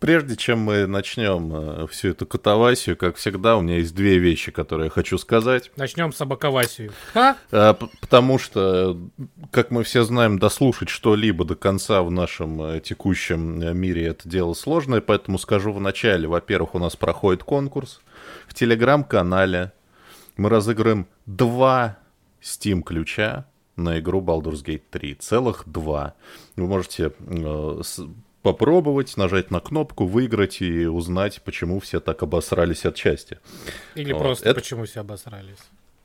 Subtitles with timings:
[0.00, 4.50] Прежде чем мы начнем э, всю эту катавасию, как всегда, у меня есть две вещи,
[4.50, 5.70] которые я хочу сказать.
[5.76, 6.92] Начнем с абаковасию.
[7.14, 7.36] А?
[8.00, 8.98] Потому что,
[9.52, 14.54] как мы все знаем, дослушать что-либо до конца в нашем э, текущем мире это дело
[14.54, 16.26] сложное, поэтому скажу в начале.
[16.26, 18.00] Во-первых, у нас проходит конкурс
[18.48, 19.72] в телеграм-канале.
[20.38, 21.98] Мы разыграем два
[22.42, 23.44] Steam-ключа
[23.76, 25.16] на игру Baldur's Gate 3.
[25.16, 26.14] Целых два.
[26.56, 28.00] Вы можете э, с-
[28.42, 33.38] попробовать, нажать на кнопку, выиграть и узнать, почему все так обосрались от счастья.
[33.94, 35.58] Или Вот, просто это- почему все обосрались.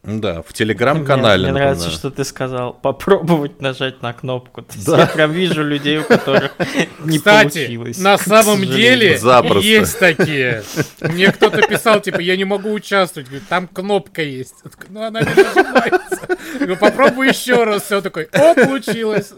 [0.06, 1.44] Да, в телеграм-канале.
[1.44, 4.62] Мне, мне нравится, что ты сказал попробовать нажать на кнопку.
[4.62, 5.00] То есть Да.
[5.02, 6.52] Я прям вижу людей, у которых
[7.04, 7.98] не Кстати, получилось.
[7.98, 9.68] на самом деле Запросто.
[9.68, 10.64] есть такие.
[11.02, 13.28] Мне кто-то писал, типа, я не могу участвовать.
[13.28, 14.56] Говорит, там кнопка есть.
[14.90, 16.20] Ну она не нажимается.
[16.54, 17.84] Я говорю, попробуй еще раз.
[17.84, 19.34] Все такой, о, получилось.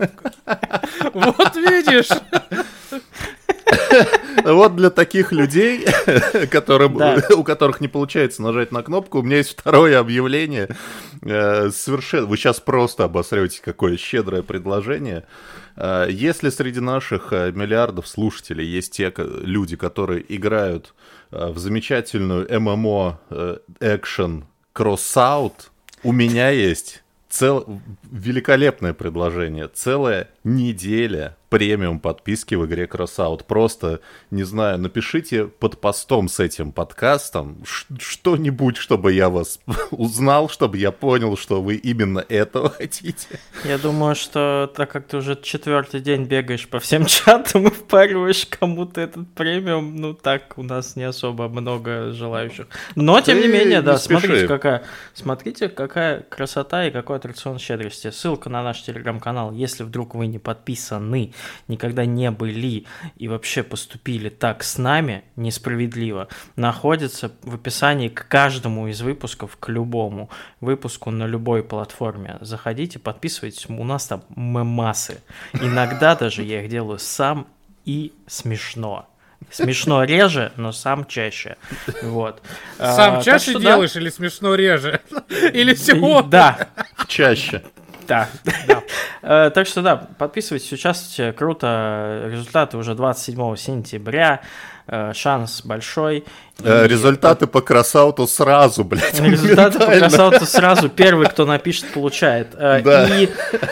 [1.13, 2.09] Вот видишь.
[4.43, 5.85] Вот для таких людей,
[6.51, 7.21] которым, Да.
[7.35, 10.69] у которых не получается нажать на кнопку, у меня есть второе объявление.
[11.21, 15.25] Э, Совершенно, вы сейчас просто обосрете, какое щедрое предложение.
[15.75, 20.93] Э, Если среди наших э, миллиардов слушателей есть те люди, которые играют
[21.31, 23.19] в замечательную ММО
[23.81, 25.53] экшен Crossout,
[26.03, 27.65] у меня есть цел...
[28.09, 29.67] великолепное предложение.
[29.67, 33.43] Целая неделя премиум подписки в игре Crossout.
[33.45, 37.63] Просто, не знаю, напишите под постом с этим подкастом
[37.99, 39.59] что-нибудь, чтобы я вас
[39.91, 43.39] узнал, чтобы я понял, что вы именно этого хотите.
[43.63, 48.45] Я думаю, что так как ты уже четвертый день бегаешь по всем чатам и впариваешь
[48.45, 52.67] кому-то этот премиум, ну так у нас не особо много желающих.
[52.95, 54.19] Но тем не Ты менее, не да, спеши.
[54.21, 58.11] смотрите какая, смотрите какая красота и какой аттракцион щедрости.
[58.11, 61.33] Ссылка на наш телеграм-канал, если вдруг вы не подписаны,
[61.67, 62.85] никогда не были
[63.17, 69.69] и вообще поступили так с нами несправедливо, находится в описании к каждому из выпусков, к
[69.69, 70.29] любому
[70.61, 72.37] выпуску на любой платформе.
[72.41, 75.21] Заходите, подписывайтесь, у нас там мемасы.
[75.53, 77.47] Иногда даже я их делаю сам
[77.85, 79.07] и смешно.
[79.51, 81.57] Смешно реже, но сам чаще.
[82.01, 82.41] Вот.
[82.79, 83.65] А, Сам так чаще что да.
[83.65, 85.01] делаешь или смешно реже?
[85.53, 86.21] Или всего?
[86.21, 86.69] Да,
[87.07, 87.63] Чаще.
[88.07, 88.29] Да.
[89.21, 92.23] Э, Так что да, подписывайтесь, участвуйте, круто.
[92.25, 94.41] Результаты уже 27 сентября.
[94.87, 96.23] Э, Шанс большой.
[96.63, 99.19] Э, И Результаты по Кросауту сразу, блядь.
[99.19, 102.55] Результаты по красавцу сразу первый, кто напишет, получает.
[102.55, 103.07] Э, Да.
[103.19, 103.29] И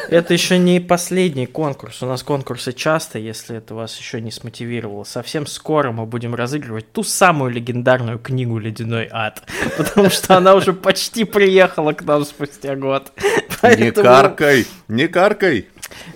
[0.10, 2.04] это еще не последний конкурс.
[2.04, 5.06] У нас конкурсы часто, если это вас еще не смотивировало.
[5.06, 9.42] Совсем скоро мы будем разыгрывать ту самую легендарную книгу «Ледяной ад»,
[9.78, 13.12] потому что она уже почти приехала к нам спустя год.
[13.18, 15.68] Не Поэтому- каркай, не каркай.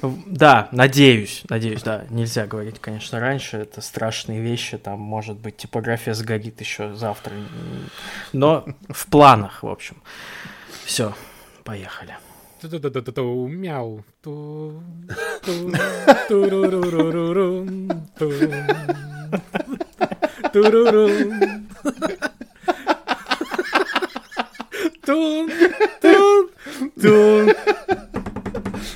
[0.01, 2.05] Да, надеюсь, надеюсь, да.
[2.09, 3.57] Нельзя говорить, конечно, раньше.
[3.57, 4.77] Это страшные вещи.
[4.77, 7.33] Там, может быть, типография сгорит еще завтра.
[8.33, 10.01] Но в планах, в общем.
[10.85, 11.13] Все,
[11.63, 12.17] поехали.
[13.47, 14.03] Мяу.
[25.05, 25.49] Тун,
[26.01, 26.49] тун,
[27.01, 27.55] тун.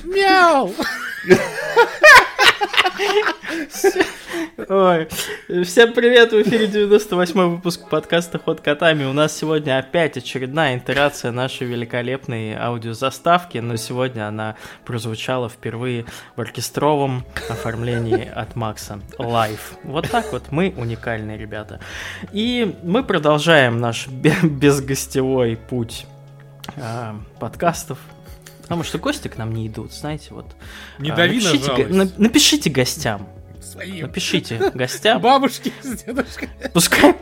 [0.04, 0.70] Мяу.
[4.68, 5.08] Ой,
[5.64, 9.04] всем привет, в эфире 98 выпуск подкаста «Ход котами».
[9.04, 16.04] У нас сегодня опять очередная итерация нашей великолепной аудиозаставки, но сегодня она прозвучала впервые
[16.36, 19.00] в оркестровом оформлении от Макса.
[19.18, 19.72] Лайв.
[19.84, 21.80] Вот так вот, мы уникальные ребята.
[22.30, 26.06] И мы продолжаем наш бе- безгостевой путь
[26.76, 27.98] а, подкастов.
[28.64, 30.46] Потому что гости к нам не идут, знаете, вот.
[30.98, 33.28] Не А, дави напишите, на- напишите гостям.
[33.74, 34.02] Своим.
[34.02, 35.20] Напишите гостям.
[35.20, 36.48] Бабушки с дедушкой.
[36.72, 37.16] Пускай,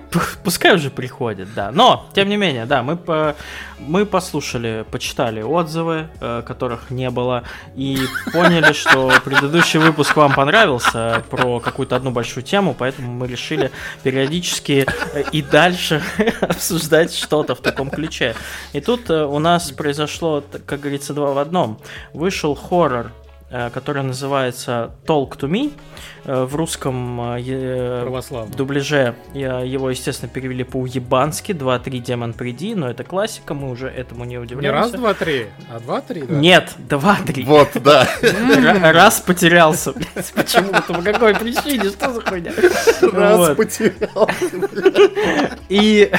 [0.44, 1.70] пускай уже приходят, да.
[1.70, 3.34] Но, тем не менее, да, мы, по,
[3.78, 7.98] мы послушали, почитали отзывы, э, которых не было, и
[8.34, 13.70] поняли, что предыдущий выпуск вам понравился про какую-то одну большую тему, поэтому мы решили
[14.02, 16.02] периодически э, и дальше
[16.42, 18.34] обсуждать что-то в таком ключе.
[18.74, 21.80] И тут э, у нас произошло, как говорится, два в одном.
[22.12, 23.10] Вышел хоррор
[23.52, 25.72] э, который называется Talk to Me.
[26.24, 33.04] Э, В русском э, дубляже я- его, естественно, перевели по-уебански 2-3 Демон Приди, но это
[33.04, 34.82] классика, мы уже этому не Не удивляемся.
[34.82, 36.34] раз, два, три, а два, три, да?
[36.34, 37.44] Нет, 2-3.
[37.44, 38.08] Вот, да.
[38.92, 42.52] Раз потерялся, блядь, почему-то, по какой причине, что за хуйня?
[43.12, 43.56] Раз Вот.
[43.56, 44.28] потерял.
[45.68, 46.10] И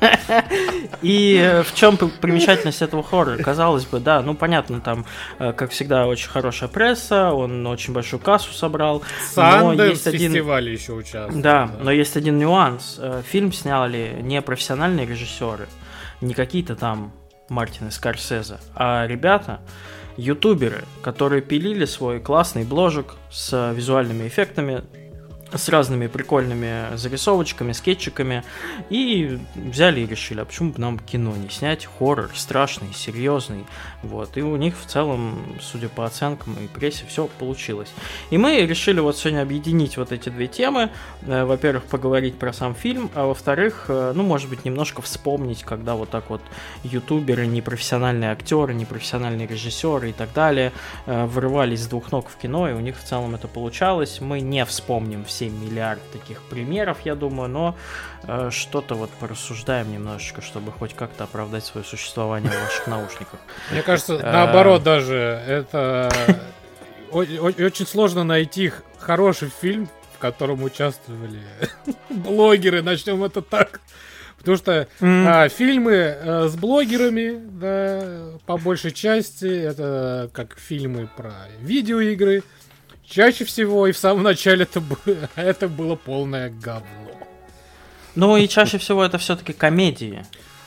[1.02, 3.42] И э, в чем примечательность этого хоррора?
[3.42, 5.06] Казалось бы, да, ну понятно, там,
[5.38, 9.02] э, как всегда, очень хорошая пресса, он очень большую кассу собрал.
[9.32, 10.30] Сандерс в один...
[10.32, 11.42] фестивале еще участвовал.
[11.42, 12.96] Да, да, но есть один нюанс.
[12.98, 15.68] Э, фильм сняли не профессиональные режиссеры,
[16.20, 17.12] не какие-то там
[17.48, 19.60] Мартин Скорсезе, а ребята,
[20.16, 24.82] ютуберы, которые пилили свой классный бложек с визуальными эффектами,
[25.52, 28.42] с разными прикольными зарисовочками, скетчиками.
[28.90, 31.86] И взяли и решили, а почему бы нам кино не снять?
[31.98, 33.64] Хоррор страшный, серьезный.
[34.02, 34.36] Вот.
[34.36, 37.92] И у них в целом, судя по оценкам и прессе, все получилось.
[38.30, 40.90] И мы решили вот сегодня объединить вот эти две темы.
[41.22, 45.94] Э, во-первых, поговорить про сам фильм, а во-вторых, э, ну, может быть, немножко вспомнить, когда
[45.94, 46.42] вот так вот
[46.82, 50.72] ютуберы, непрофессиональные актеры, непрофессиональные режиссеры и так далее
[51.06, 54.20] э, вырывались с двух ног в кино, и у них в целом это получалось.
[54.20, 57.76] Мы не вспомним все 7 миллиард таких примеров, я думаю, но
[58.22, 63.40] э, что-то вот порассуждаем немножечко, чтобы хоть как-то оправдать свое существование в ваших наушниках.
[63.70, 65.16] Мне кажется, э, наоборот даже,
[65.46, 66.08] это
[67.12, 71.42] очень сложно найти хороший фильм, в котором участвовали
[72.10, 73.80] блогеры, начнем это так.
[74.38, 75.26] Потому что mm.
[75.26, 82.42] а, фильмы а, с блогерами, да, по большей части, это как фильмы про видеоигры,
[83.08, 84.98] Чаще всего и в самом начале это, было,
[85.36, 86.86] это было полное говно.
[88.14, 90.24] Ну и чаще всего это все-таки комедии.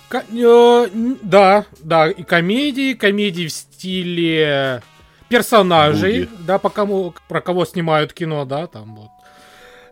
[0.08, 0.88] Ко- э,
[1.22, 4.82] да, да, и комедии, комедии в стиле
[5.28, 6.44] персонажей, Буги.
[6.46, 9.10] да, по кому, про кого снимают кино, да, там вот.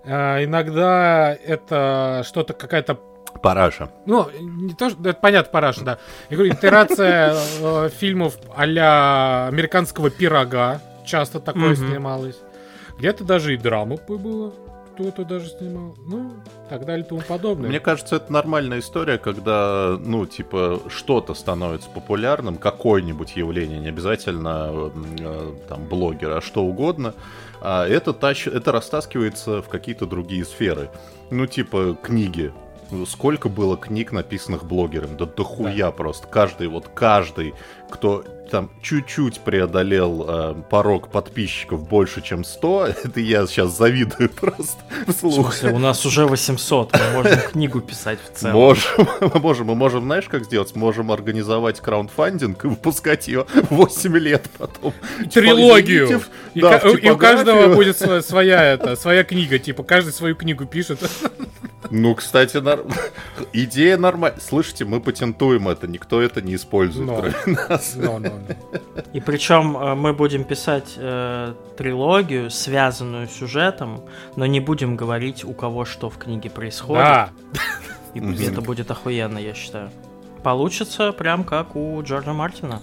[0.05, 2.99] А, иногда это что-то какая-то
[3.41, 3.91] Параша.
[4.05, 4.99] Ну, не то, что...
[5.07, 5.97] Это понятно, Параша, да.
[6.29, 11.89] Я говорю, итерация э, фильмов а американского пирога часто такое mm-hmm.
[11.89, 12.37] снималось.
[12.99, 14.53] Где-то даже и драмы было
[14.97, 15.95] кто-то даже снимал.
[16.07, 16.33] Ну,
[16.69, 17.69] так далее и тому подобное.
[17.69, 24.91] Мне кажется, это нормальная история, когда, ну, типа, что-то становится популярным, какое-нибудь явление, не обязательно
[25.19, 27.13] э, там блогер, а что угодно,
[27.61, 28.47] а это, тач...
[28.47, 30.89] это растаскивается в какие-то другие сферы.
[31.29, 32.51] Ну, типа, книги.
[33.05, 35.17] Сколько было книг, написанных блогером?
[35.17, 35.91] Да дохуя да.
[35.91, 36.25] просто.
[36.25, 37.53] Каждый, вот каждый,
[37.89, 44.81] кто там чуть-чуть преодолел э, порог подписчиков больше, чем 100, это я сейчас завидую просто
[45.07, 45.53] вслух.
[45.53, 48.55] В смысле, у нас уже 800, мы можем книгу писать в целом.
[48.55, 50.75] Можем, мы можем, мы можем, знаешь, как сделать?
[50.75, 54.93] Можем организовать краундфандинг и выпускать ее 8 лет потом.
[55.31, 56.21] Трилогию.
[56.53, 60.99] И, да, и у каждого будет своя, это, своя книга, типа каждый свою книгу пишет.
[61.89, 62.81] Ну, кстати, нар...
[63.53, 64.39] идея нормальная.
[64.39, 67.76] Слышите, мы патентуем это, никто это не использует, но.
[67.77, 67.95] Нас.
[67.95, 68.55] Но, но, но.
[69.13, 74.03] И причем э, мы будем писать э, трилогию, связанную сюжетом,
[74.35, 77.03] но не будем говорить, у кого что в книге происходит.
[77.03, 77.29] Да.
[78.13, 79.91] И это будет охуенно, я считаю.
[80.43, 82.81] Получится прям как у Джорджа Мартина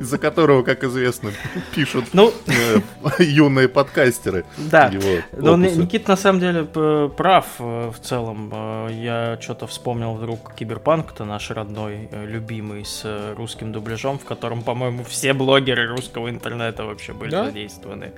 [0.00, 1.30] из-за которого, как известно,
[1.74, 4.44] пишут ну, э, юные подкастеры.
[4.56, 4.90] Да,
[5.32, 8.50] но Никит на самом деле прав э, в целом.
[8.52, 15.04] Э, я что-то вспомнил вдруг Киберпанк-то наш родной, любимый, с русским дубляжом, в котором, по-моему,
[15.04, 17.44] все блогеры русского интернета вообще были да?
[17.44, 18.12] задействованы.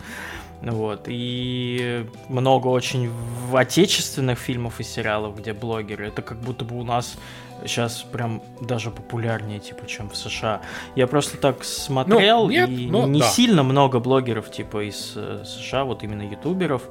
[0.63, 1.07] Вот.
[1.09, 3.11] И много очень
[3.53, 6.07] отечественных фильмов и сериалов, где блогеры.
[6.07, 7.17] Это как будто бы у нас
[7.67, 10.63] сейчас прям даже популярнее, типа, чем в США.
[10.97, 13.27] Я просто так смотрел, ну, нет, и но, не да.
[13.27, 16.83] сильно много блогеров, типа, из э, США, вот именно ютуберов.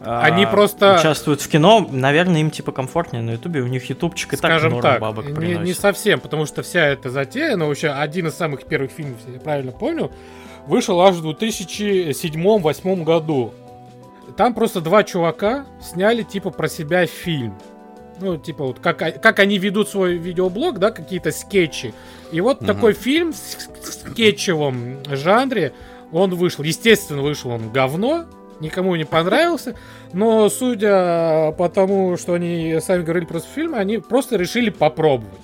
[0.00, 0.96] Они а, просто...
[0.98, 4.92] Участвуют в кино, наверное, им, типа, комфортнее на ютубе, у них ютубчик и Скажем так
[4.92, 5.64] так, бабок не, приносит.
[5.64, 9.34] не совсем, потому что вся эта затея, но вообще один из самых первых фильмов, если
[9.34, 10.10] я правильно помню,
[10.66, 13.54] вышел аж в 2007-2008 году.
[14.36, 17.58] Там просто два чувака сняли, типа, про себя фильм.
[18.20, 21.94] Ну, типа, вот как, как они ведут свой видеоблог, да, какие-то скетчи.
[22.30, 22.66] И вот угу.
[22.66, 25.72] такой фильм в скетчевом жанре,
[26.12, 26.62] он вышел.
[26.64, 28.26] Естественно, вышел он говно,
[28.60, 29.74] никому не понравился.
[30.12, 35.40] Но судя по тому, что они сами говорили про фильм, они просто решили попробовать.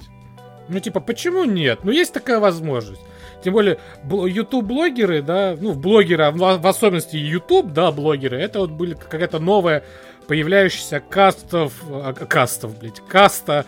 [0.68, 1.80] Ну, типа, почему нет?
[1.82, 3.00] Ну, есть такая возможность.
[3.42, 8.94] Тем более, YouTube-блогеры, да, ну, блогеры, а в особенности YouTube, да, блогеры, это вот были
[8.94, 9.84] какая-то новая
[10.28, 13.64] появляющихся кастов, а, кастов, блядь, каста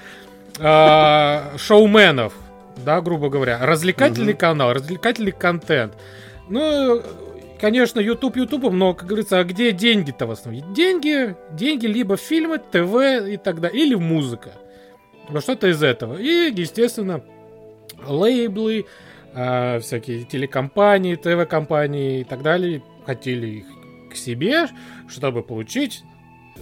[0.58, 2.34] э, шоуменов,
[2.84, 4.36] да, грубо говоря, развлекательный mm-hmm.
[4.36, 5.94] канал, развлекательный контент.
[6.48, 7.02] Ну,
[7.60, 10.74] конечно, YouTube YouTube, но, как говорится, а где деньги-то в основном?
[10.74, 14.52] Деньги, деньги либо фильмы, ТВ и так далее, или музыка.
[15.30, 16.18] Ну, что-то из этого.
[16.18, 17.22] И, естественно,
[18.06, 18.84] лейблы,
[19.32, 23.66] э, всякие телекомпании, ТВ-компании и так далее хотели их
[24.10, 24.66] к себе,
[25.08, 26.02] чтобы получить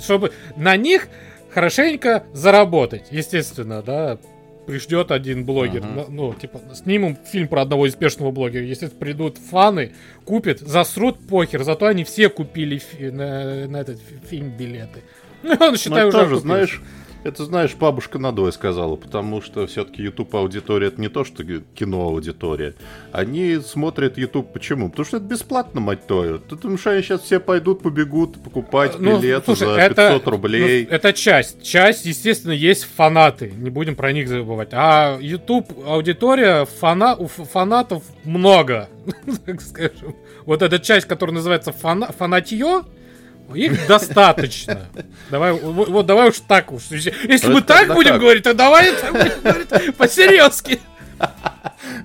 [0.01, 1.09] чтобы на них
[1.51, 4.19] хорошенько заработать, естественно, да.
[4.67, 6.05] Придет один блогер, Ага.
[6.11, 8.63] ну, типа, снимем фильм про одного успешного блогера.
[8.65, 9.93] Если придут фаны,
[10.27, 15.01] купят, засрут похер, зато они все купили фи- на, на этот фи- фильм билеты.
[15.43, 16.43] Ну, он, Ну, считай, это уже тоже, окупился.
[16.43, 16.83] знаешь,
[17.25, 22.03] это, знаешь, бабушка надвое сказала, потому что все-таки YouTube аудитория это не то, что кино
[22.03, 22.75] аудитория.
[23.13, 24.89] Они смотрят YouTube почему?
[24.91, 26.39] Потому что это бесплатно, мать твою.
[26.39, 30.87] Ты думаешь, они сейчас все пойдут, побегут покупать Ну, билеты слушай, за это- 500 рублей.
[30.89, 31.63] Ну, это часть.
[31.63, 33.53] Часть, естественно, есть фанаты.
[33.57, 34.69] Не будем про них забывать.
[34.73, 38.89] А YouTube аудитория, фана, у фанатов много.
[39.47, 40.15] Так скажем.
[40.47, 42.83] Вот эта часть, которая называется фана, фанатье,
[43.55, 44.87] их достаточно.
[45.31, 46.83] Давай, вот, вот давай уж так уж.
[46.91, 48.21] Если Это мы так будем как?
[48.21, 50.81] говорить, то давай так будем говорить по-серьезки.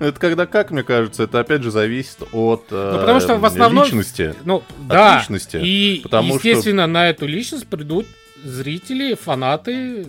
[0.00, 3.44] Это когда как, мне кажется, это опять же зависит от э, Ну, потому что в
[3.44, 4.34] основном- личности.
[4.44, 5.18] Ну, да.
[5.18, 8.06] личности, И, потому что- естественно, на эту личность придут
[8.42, 10.06] зрители, фанаты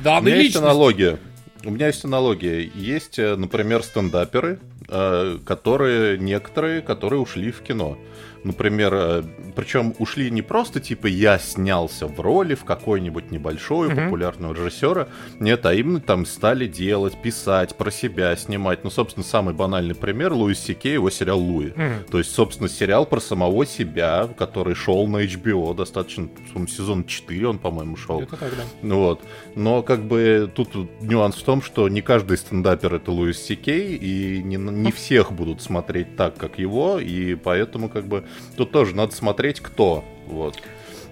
[0.00, 0.64] У данной меня есть личности.
[0.64, 1.18] аналогия.
[1.64, 2.70] У меня есть аналогия.
[2.74, 7.98] Есть, э, например, стендаперы, э, которые некоторые, которые ушли в кино.
[8.44, 14.04] Например, причем ушли не просто типа я снялся в роли в какой-нибудь небольшой Мгм.
[14.04, 15.08] популярного режиссера,
[15.38, 18.84] нет, а именно там стали делать, писать, про себя снимать.
[18.84, 21.72] Ну, собственно, самый банальный пример Луис Сикей, его сериал Луи.
[21.76, 22.04] Мгм.
[22.10, 26.28] То есть, собственно, сериал про самого себя, который шел на HBO, достаточно,
[26.68, 28.20] сезон 4 он, по-моему, шел.
[28.22, 28.62] Это тогда.
[28.82, 29.20] Ну Вот.
[29.54, 34.42] Но как бы тут нюанс в том, что не каждый стендапер это Луис Сикей, и
[34.42, 38.24] не, не всех будут смотреть так, как его, и поэтому как бы
[38.56, 40.04] тут тоже надо смотреть, кто.
[40.26, 40.56] Вот.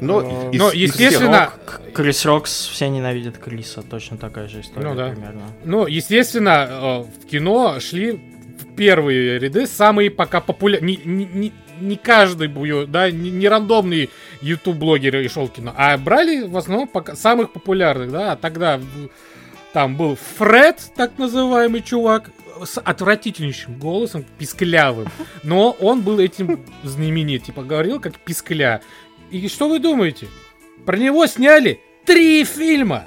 [0.00, 4.48] Но, Э, из- но, из естественно, всех- К- Крис Рокс, все ненавидят Криса, точно такая
[4.48, 5.10] же история Ну да.
[5.10, 5.42] примерно.
[5.64, 10.96] Ну, естественно, э, в кино шли в первые ряды самые пока популярные.
[10.96, 14.08] Не, не- не- не каждый, бу- да, не, не рандомный
[14.42, 18.80] YouTube-блогер и шел кино, а брали в основном пока самых популярных, да, а тогда
[19.72, 22.30] там был Фред, так называемый чувак,
[22.64, 25.08] с отвратительнейшим голосом, писклявым,
[25.42, 28.80] но он был этим знаменит, типа говорил как пискля.
[29.30, 30.28] И что вы думаете?
[30.84, 33.06] Про него сняли три фильма!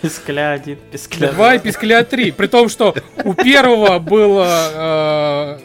[0.00, 2.32] Пискля один, пискля Два и Пискля 3.
[2.32, 2.94] При том, что
[3.24, 5.58] у первого было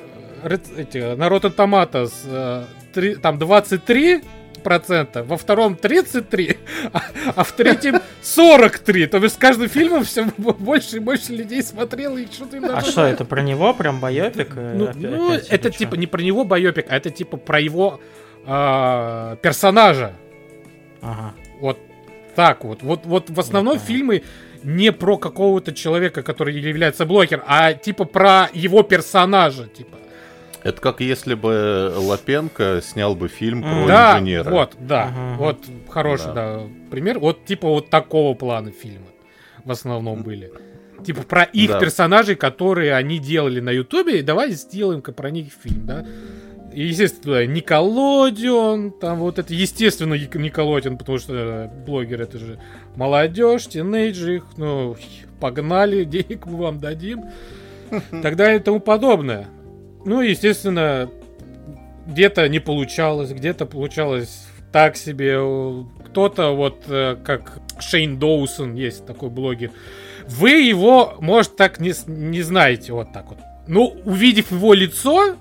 [0.44, 4.22] э, эти, на Rotten Tomatoes э, три- там 23
[4.60, 6.58] процента, во втором 33,
[6.94, 7.02] а,
[7.36, 9.08] а в третьем 43.
[9.08, 12.82] То есть с каждым фильмом все больше и больше людей смотрело и что-то им А
[12.82, 14.52] что, это про него прям байопик?
[14.56, 17.60] э, ну, опя- ну, опять это типа не про него байопик, а это типа про
[17.60, 18.00] его
[18.46, 20.14] э, персонажа.
[21.02, 21.34] Ага.
[21.60, 21.80] Вот
[22.36, 22.84] так вот.
[22.84, 23.86] Вот, вот в основном понял.
[23.86, 24.24] фильмы
[24.64, 29.98] не про какого-то человека, который является блогер, а типа про его персонажа, типа.
[30.64, 34.50] Это как если бы Лапенко снял бы фильм про да, инженера.
[34.50, 35.36] вот, да, Ага.
[35.38, 35.58] вот
[35.90, 36.34] хороший, Да.
[36.34, 36.62] да.
[36.92, 37.20] пример.
[37.20, 39.06] Вот типа вот такого плана фильмы
[39.64, 40.52] в основном были.
[41.06, 41.80] Типа про их Да.
[41.80, 46.06] персонажей, которые они делали на Ютубе, и давай сделаем-ка про них фильм, да.
[46.74, 52.60] И, естественно, Николодион, там вот это, естественно, Ник- Николодион, потому что э, блогер это же
[52.96, 54.96] молодежь, тинейджи, их, ну,
[55.40, 57.24] погнали, денег мы вам дадим,
[58.22, 59.48] так далее и тому подобное.
[60.06, 61.10] Ну, естественно,
[62.08, 65.40] где-то не получалось, где-то получалось так себе.
[66.06, 69.72] Кто-то вот э, как Шейн Доусон есть такой блогер.
[70.28, 73.40] Вы его, может, так не, не знаете вот так вот.
[73.68, 75.36] Ну, увидев его лицо,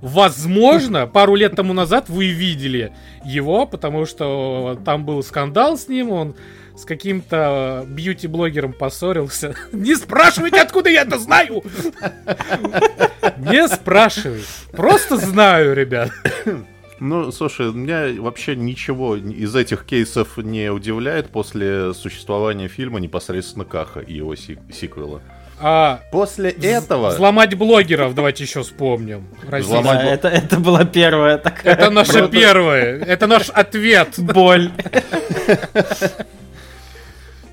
[0.00, 2.92] возможно, пару лет тому назад вы видели
[3.24, 6.36] его, потому что там был скандал с ним, он
[6.76, 9.54] с каким-то бьюти-блогером поссорился.
[9.72, 11.62] Не спрашивайте, откуда я это знаю!
[13.38, 14.42] Не спрашивай.
[14.72, 16.10] Просто знаю, ребят.
[17.00, 23.98] Ну, слушай, меня вообще ничего из этих кейсов не удивляет после существования фильма непосредственно Каха
[23.98, 25.20] и его си- сиквела.
[25.60, 27.10] А После этого...
[27.10, 29.26] взломать блогеров, давайте еще вспомним.
[29.42, 33.00] Взломать Да, это, это была первая такая Это наше первое.
[33.00, 34.14] Это наш ответ.
[34.18, 34.70] боль.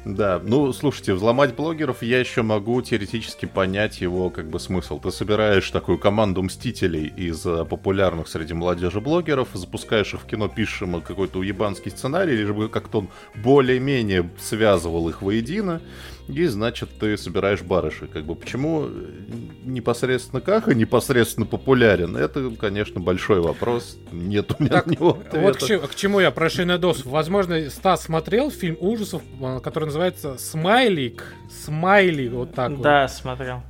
[0.04, 5.00] Да, ну, слушайте, взломать блогеров я еще могу теоретически понять его как бы смысл.
[5.00, 10.48] Ты собираешь такую команду мстителей из э, популярных среди молодежи блогеров, запускаешь их в кино,
[10.48, 15.84] пишешь им какой-то уебанский сценарий, лишь бы как-то он более-менее связывал их воедино,
[16.28, 18.08] и, значит, ты собираешь барыши.
[18.08, 18.88] Как бы почему
[19.64, 23.98] непосредственно Каха непосредственно популярен, это, конечно, большой вопрос.
[24.12, 25.66] Нет у меня Так, на него Вот к, ответа.
[25.68, 27.06] че- к чему я про Шейнедос.
[27.06, 31.36] Возможно, Стас смотрел фильм ужасов, э, который называется «Смайлик».
[31.66, 32.82] Смайли, вот так вот.
[32.82, 33.62] Да, смотрел.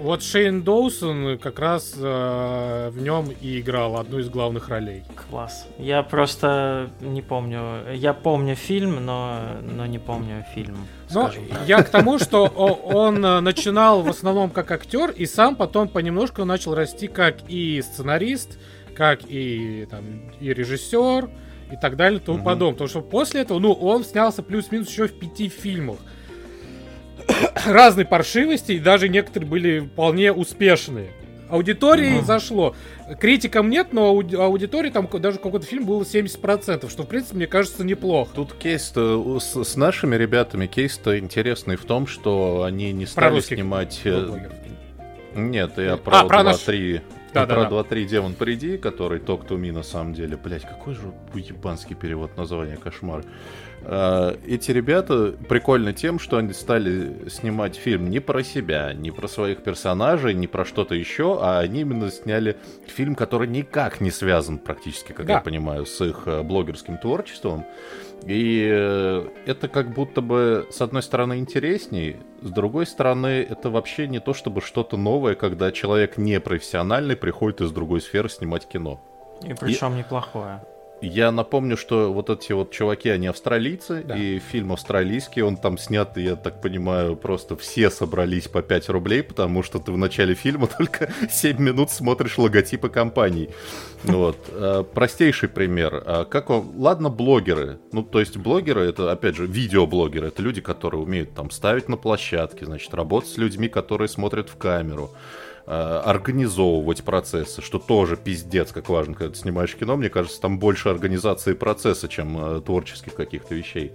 [0.00, 5.02] Вот Шейн Доусон как раз э, в нем и играл одну из главных ролей.
[5.28, 5.66] Класс.
[5.76, 7.92] Я просто не помню.
[7.94, 10.76] Я помню фильм, но, но не помню фильм.
[11.10, 11.30] Но
[11.66, 16.44] я к тому, что он э, начинал в основном как актер, и сам потом понемножку
[16.44, 18.58] начал расти как и сценарист,
[18.94, 21.28] как и, там, и режиссер,
[21.72, 22.44] и так далее, и тому угу.
[22.44, 22.72] подобное.
[22.74, 25.98] Потому что после этого, ну, он снялся плюс-минус еще в пяти фильмах
[27.66, 31.10] разной паршивости, и даже некоторые были вполне успешные.
[31.48, 32.74] Аудитории mm зашло.
[33.18, 37.46] Критикам нет, но ауди- аудитории там даже какой-то фильм было 70%, что, в принципе, мне
[37.46, 38.30] кажется, неплохо.
[38.34, 43.40] Тут кейс-то с, с нашими ребятами кейс-то интересный в том, что они не стали про
[43.40, 44.00] снимать...
[44.04, 44.38] Э,
[45.34, 46.42] нет, я про, а, про 2-3...
[46.44, 47.02] Наш...
[47.32, 47.96] Да, да, про да.
[47.96, 50.36] 2-3 Демон Приди, который Talk to Me на самом деле.
[50.36, 53.24] Блять, какой же ебанский перевод названия, кошмар.
[53.82, 59.28] Э, эти ребята прикольны тем, что они стали снимать фильм не про себя, не про
[59.28, 62.56] своих персонажей, не про что-то еще, а они именно сняли
[62.86, 65.34] фильм, который никак не связан практически, как да.
[65.34, 67.64] я понимаю, с их э, блогерским творчеством.
[68.24, 74.08] И э, это как будто бы, с одной стороны, интересней, с другой стороны, это вообще
[74.08, 79.00] не то чтобы что-то новое, когда человек непрофессиональный приходит из другой сферы снимать кино.
[79.42, 79.98] И причем и...
[79.98, 80.62] неплохое.
[81.00, 84.16] Я напомню, что вот эти вот чуваки, они австралийцы, да.
[84.16, 89.22] и фильм австралийский, он там снят, я так понимаю, просто все собрались по 5 рублей,
[89.22, 93.50] потому что ты в начале фильма только 7 минут смотришь логотипы компаний.
[94.02, 94.36] Вот.
[94.50, 96.02] Э, простейший пример.
[96.04, 96.72] А как он...
[96.76, 97.78] Ладно, блогеры.
[97.92, 101.96] Ну, то есть блогеры, это, опять же, видеоблогеры, это люди, которые умеют там ставить на
[101.96, 105.14] площадке, значит, работать с людьми, которые смотрят в камеру Э,
[105.70, 109.96] организовывать процессы, что тоже пиздец, как важно, когда ты снимаешь кино.
[109.96, 113.92] Мне кажется, там больше организации процесса, чем э, творческих каких-то вещей.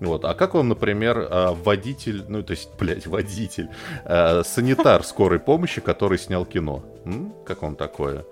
[0.00, 0.24] Вот.
[0.24, 3.68] А как вам, например, э, водитель, ну, то есть, блядь, водитель,
[4.04, 6.84] э, санитар скорой помощи, который снял кино?
[7.04, 7.32] М?
[7.46, 8.24] Как вам такое?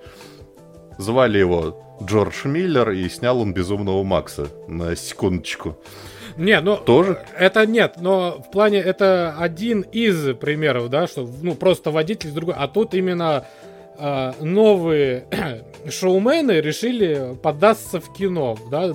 [0.99, 5.78] Звали его Джордж Миллер, и снял он «Безумного Макса» на секундочку.
[6.37, 6.77] Не, ну...
[6.77, 7.23] Тоже?
[7.39, 12.33] Это нет, но в плане это один из примеров, да, что, ну, просто водитель с
[12.33, 12.55] другой.
[12.57, 13.45] А тут именно
[13.99, 15.27] э, новые
[15.89, 18.93] шоумены решили поддаться в кино, да,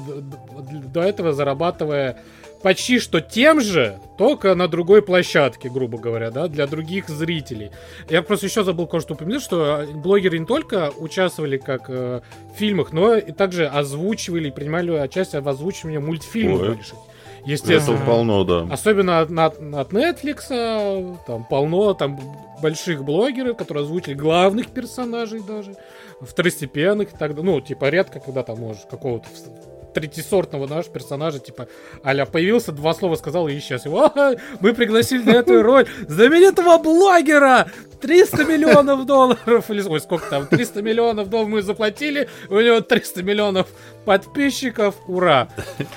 [0.93, 2.17] до этого зарабатывая
[2.61, 7.71] почти что тем же, только на другой площадке, грубо говоря, да, для других зрителей.
[8.09, 12.21] Я просто еще забыл кое-что упомянуть, что блогеры не только участвовали как э,
[12.53, 16.61] в фильмах, но и также озвучивали, принимали участие в озвучивании мультфильмов.
[16.61, 16.79] Ой
[17.47, 17.95] естественно.
[17.95, 18.67] Это полно, да.
[18.71, 22.19] Особенно от, от, Netflix, там полно там
[22.61, 25.75] больших блогеров, которые озвучили главных персонажей даже,
[26.21, 27.43] второстепенных и так далее.
[27.43, 29.27] Ну, типа, редко, когда там можешь какого-то
[29.93, 31.67] третисортного нашего персонажа, типа,
[32.05, 33.85] аля появился, два слова сказал и исчез.
[33.85, 34.11] Его,
[34.59, 37.67] мы пригласили на эту роль знаменитого блогера!
[37.99, 39.69] 300 миллионов долларов!
[39.69, 40.45] Или, ой, сколько там?
[40.45, 43.67] 300 миллионов долларов мы заплатили, у него 300 миллионов
[44.07, 45.49] подписчиков, ура!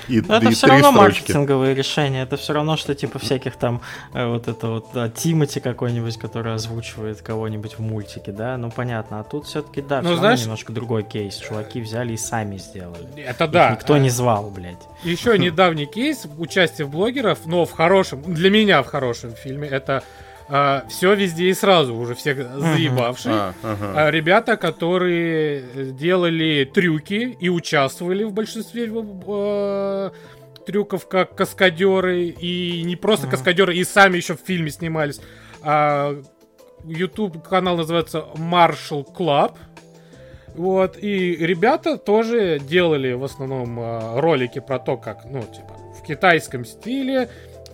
[0.09, 1.21] И, Но это все равно строчки.
[1.21, 3.81] маркетинговые решения, это все равно, что типа всяких там,
[4.13, 9.21] э, вот это вот, да, Тимати какой-нибудь, который озвучивает кого-нибудь в мультике, да, ну понятно,
[9.21, 13.07] а тут все-таки, да, ну, знаешь, немножко другой кейс, чуваки взяли и сами сделали.
[13.15, 13.69] Это да.
[13.69, 14.85] Их никто не звал, блядь.
[15.03, 20.03] Еще недавний кейс участия в блогеров, но в хорошем, для меня в хорошем фильме, это
[20.53, 23.33] а, все везде и сразу, уже всех заебавшие.
[23.33, 23.53] Uh-huh.
[23.63, 23.93] Uh-huh.
[23.95, 28.91] А, ребята, которые делали трюки и участвовали в большинстве
[29.27, 30.11] а,
[30.65, 33.31] трюков как каскадеры, и не просто uh-huh.
[33.31, 35.21] каскадеры, и сами еще в фильме снимались.
[35.63, 36.21] А,
[36.83, 39.53] YouTube канал называется Marshall Club.
[40.55, 46.05] Вот, и ребята тоже делали в основном э, ролики про то, как, ну, типа, в
[46.05, 47.29] китайском стиле,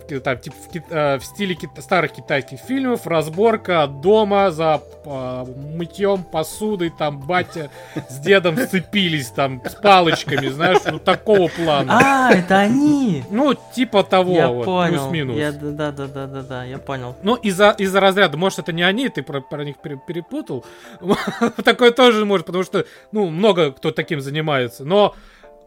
[0.08, 5.44] там, типа, в, э, в стиле кита- старых китайских фильмов, разборка дома за э,
[5.74, 7.70] мытьем посуды, там батя
[8.08, 11.98] с дедом сцепились там с палочками, знаешь, ну такого плана.
[12.00, 13.24] А, это они!
[13.30, 14.92] Ну, типа того, я вот, понял.
[14.92, 15.36] плюс-минус.
[15.36, 17.16] Я, да, да, да, да, да, я понял.
[17.22, 20.64] Ну, из-за из разряда, может, это не они, ты про, про них перепутал.
[21.64, 25.14] Такое тоже может, потому что, ну, много кто таким занимается, но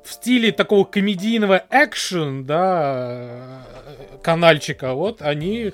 [0.04, 3.64] в стиле такого комедийного экшен, да,
[4.24, 5.74] канальчика, вот, они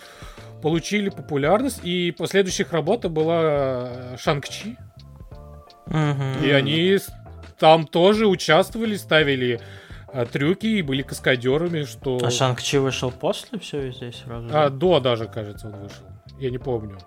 [0.62, 4.78] получили популярность, и последующих работа была Шанг-Чи.
[5.88, 6.46] Угу.
[6.46, 6.98] И они
[7.60, 9.62] там тоже участвовали, ставили
[10.12, 12.20] а, трюки и были каскадерами, что...
[12.22, 14.50] А Шанг-Чи вышел после все здесь сразу?
[14.52, 16.04] А, до даже, кажется, он вышел.
[16.40, 16.98] Я не помню.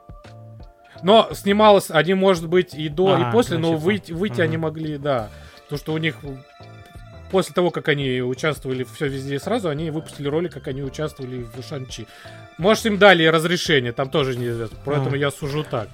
[1.02, 4.42] Но снималось они, может быть, и до, а, и после, но выйти, выйти угу.
[4.42, 5.28] они могли, да.
[5.64, 6.16] Потому что у них
[7.30, 11.42] после того, как они участвовали все везде и сразу, они выпустили ролик, как они участвовали
[11.54, 12.06] в Шанчи.
[12.58, 14.76] Может, им дали разрешение, там тоже неизвестно.
[14.84, 15.16] Поэтому А.
[15.18, 15.88] я сужу так.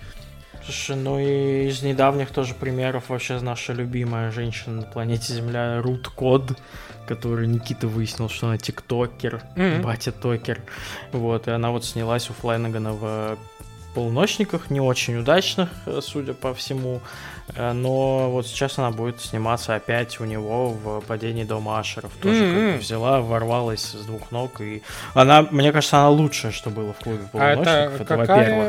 [0.65, 6.09] Слушай, ну и из недавних тоже примеров вообще наша любимая женщина на планете Земля Рут
[6.09, 6.59] Код,
[7.07, 9.83] который Никита выяснил, что она тиктокер, Мгм.
[9.83, 10.61] батя токер.
[11.13, 13.39] Вот, и она вот снялась у Флайнагана в
[13.95, 17.01] полуночниках, не очень удачных, э, судя по всему.
[17.55, 22.11] Э, Но вот сейчас она будет сниматься опять у него в падении дома Ашеров.
[22.21, 22.73] Тоже как Мгм.
[22.73, 24.61] бы взяла, ворвалась с двух ног.
[24.61, 24.83] И
[25.15, 27.95] она, мне кажется, она лучшее, что было в клубе А полуночников.
[28.01, 28.67] это это во-первых.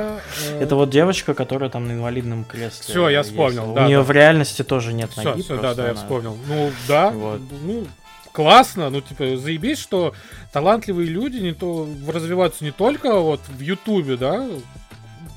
[0.51, 2.83] э, Это вот девочка, которая там на инвалидном кресле.
[2.93, 3.47] Всё, я ездила.
[3.49, 4.03] вспомнил, У да, нее да.
[4.03, 5.41] в реальности тоже нет Все, ноги.
[5.41, 6.37] все, да, да, я она- вспомнил.
[6.47, 7.41] Ну, да, Вот.
[7.63, 7.87] ну,
[8.31, 10.13] классно, ну, типа, заебись, что
[10.53, 14.45] талантливые люди не то развиваются не только вот в Ютубе, да,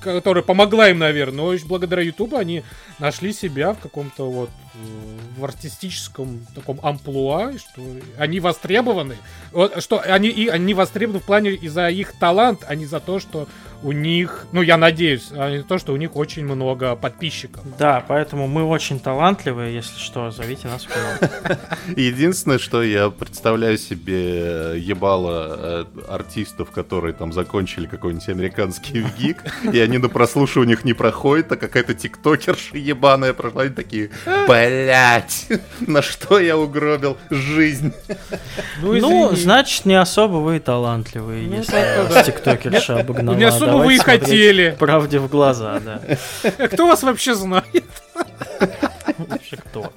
[0.01, 2.63] которая помогла им, наверное, но благодаря Ютубу они
[2.99, 4.51] нашли себя в каком-то вот
[5.37, 7.83] в артистическом таком амплуа, что
[8.19, 9.17] они востребованы,
[9.79, 13.19] что они и они востребованы в плане и за их талант, а не за то,
[13.19, 13.49] что
[13.83, 17.65] у них, ну я надеюсь, а не за то, что у них очень много подписчиков.
[17.79, 21.59] Да, поэтому мы очень талантливые, если что, зовите нас в кино.
[21.97, 29.79] Единственное, что я представляю себе ебало э, артистов, которые там закончили какой-нибудь американский гик, и
[29.79, 34.11] они на прослушиваниях не проходят, а какая-то тиктокерша ебаная прошла, и такие,
[34.69, 35.47] блять,
[35.81, 37.93] на что я угробил жизнь?
[38.83, 39.37] Ну, извини.
[39.37, 42.23] значит, не особо вы и талантливые, Ну, если вас да.
[42.23, 43.37] тиктокерша обогнала.
[43.37, 44.77] Не особо Давайте вы и хотели.
[44.79, 46.01] Правде в глаза, да.
[46.59, 47.85] А Кто вас вообще знает?
[49.19, 49.93] Вообще кто?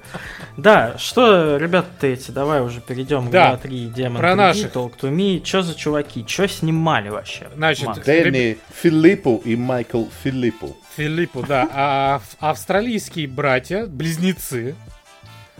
[0.56, 4.72] Да, что, ребята эти, давай уже перейдем Да, к 2-3 демон про 3D, наших.
[4.72, 5.40] Talk to Me.
[5.40, 6.24] Чё за чуваки?
[6.26, 7.48] Чё снимали вообще?
[7.56, 8.00] Значит, Макс?
[8.00, 10.76] Дэнни Филиппу и Майкл Филиппу.
[10.96, 11.68] Филиппу, да.
[11.72, 14.74] А австралийские братья, близнецы.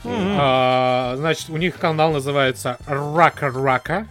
[0.05, 0.37] М.
[0.38, 4.07] А, значит, у них канал называется Рака Рака.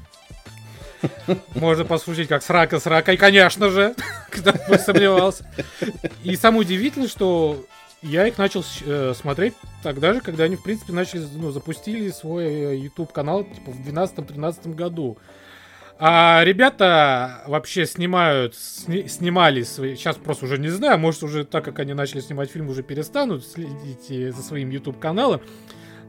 [1.55, 3.93] Можно послушать как с рака с ракой, конечно же,
[4.29, 5.45] кто бы сомневался.
[6.23, 7.65] И самое удивительное, что
[8.01, 12.45] я их начал э, смотреть тогда же, когда они, в принципе, начали, ну, запустили свой
[12.45, 15.17] э, YouTube канал типа, в 2012-13 году.
[16.05, 21.63] А ребята вообще снимают, сни- снимали свои, сейчас просто уже не знаю, может уже так
[21.63, 25.39] как они начали снимать фильм, уже перестанут следить за своим YouTube каналом.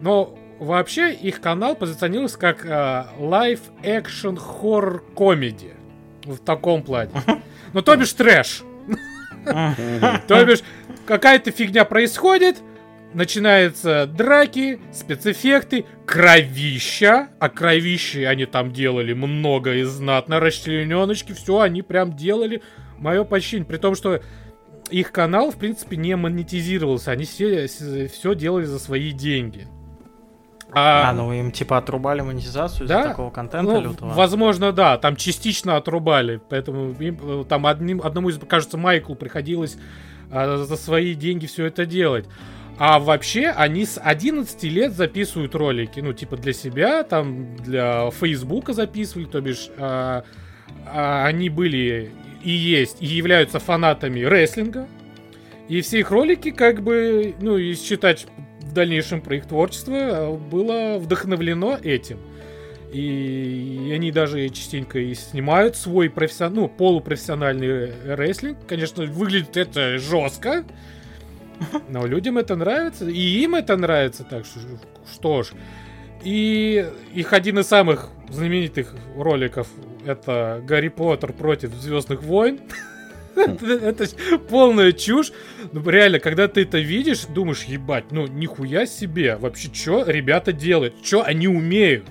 [0.01, 5.75] Но вообще их канал позиционируется как э, live action horror comedy
[6.25, 7.13] в таком плане.
[7.73, 8.65] Ну то бишь трэш.
[9.45, 10.65] То бишь,
[11.07, 12.57] какая-то фигня происходит,
[13.15, 17.29] начинаются драки, спецэффекты, кровища.
[17.39, 22.63] А кровищи они там делали много и знатно, расчлененочки, все они прям делали.
[22.99, 24.21] Мое почтение, при том, что
[24.91, 27.11] их канал, в принципе, не монетизировался.
[27.13, 29.67] Они все, все делали за свои деньги.
[30.77, 33.09] А, ну им типа отрубали монетизацию из-за Да.
[33.11, 34.13] такого контента Ну, лютого?
[34.13, 39.77] возможно, да, там частично отрубали, поэтому им, э, там одним, одному из, кажется, Майклу приходилось
[40.33, 42.27] а, за свои деньги все это делать.
[42.77, 48.73] А вообще они с 11 лет записывают ролики, ну, типа для себя, там для Фейсбука
[48.73, 50.25] записывали, то бишь а,
[50.87, 52.11] а, они были
[52.43, 54.89] и есть, и являются фанатами рестлинга.
[55.69, 58.27] И все их ролики, как бы, ну, и считать
[58.61, 62.19] в дальнейшем про их творчество, а, было вдохновлено этим.
[62.93, 66.55] И они даже частенько и снимают свой профессион...
[66.55, 68.59] ну, полупрофессиональный рестлинг.
[68.69, 70.65] Конечно, выглядит это жестко,
[71.89, 74.61] но людям это нравится, и им это нравится, так что,
[75.13, 75.49] что ж.
[76.23, 79.69] И их один из самых знаменитых роликов
[80.07, 82.61] это Гарри Поттер против Звездных войн.
[83.37, 84.07] Это
[84.49, 85.33] полная чушь.
[85.73, 89.37] Ну, реально, когда ты это видишь, думаешь, ебать, ну, нихуя себе.
[89.37, 90.95] Вообще, что ребята делают?
[91.05, 92.07] Что они умеют?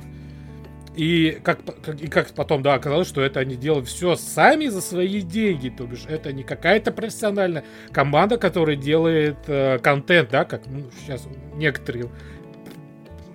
[0.96, 4.82] И как, как- и как потом, да, оказалось, что это они делают все сами за
[4.82, 5.70] свои деньги.
[5.70, 11.28] То бишь, это не какая-то профессиональная команда, которая делает э, контент, да, как ну, сейчас
[11.56, 12.10] некоторые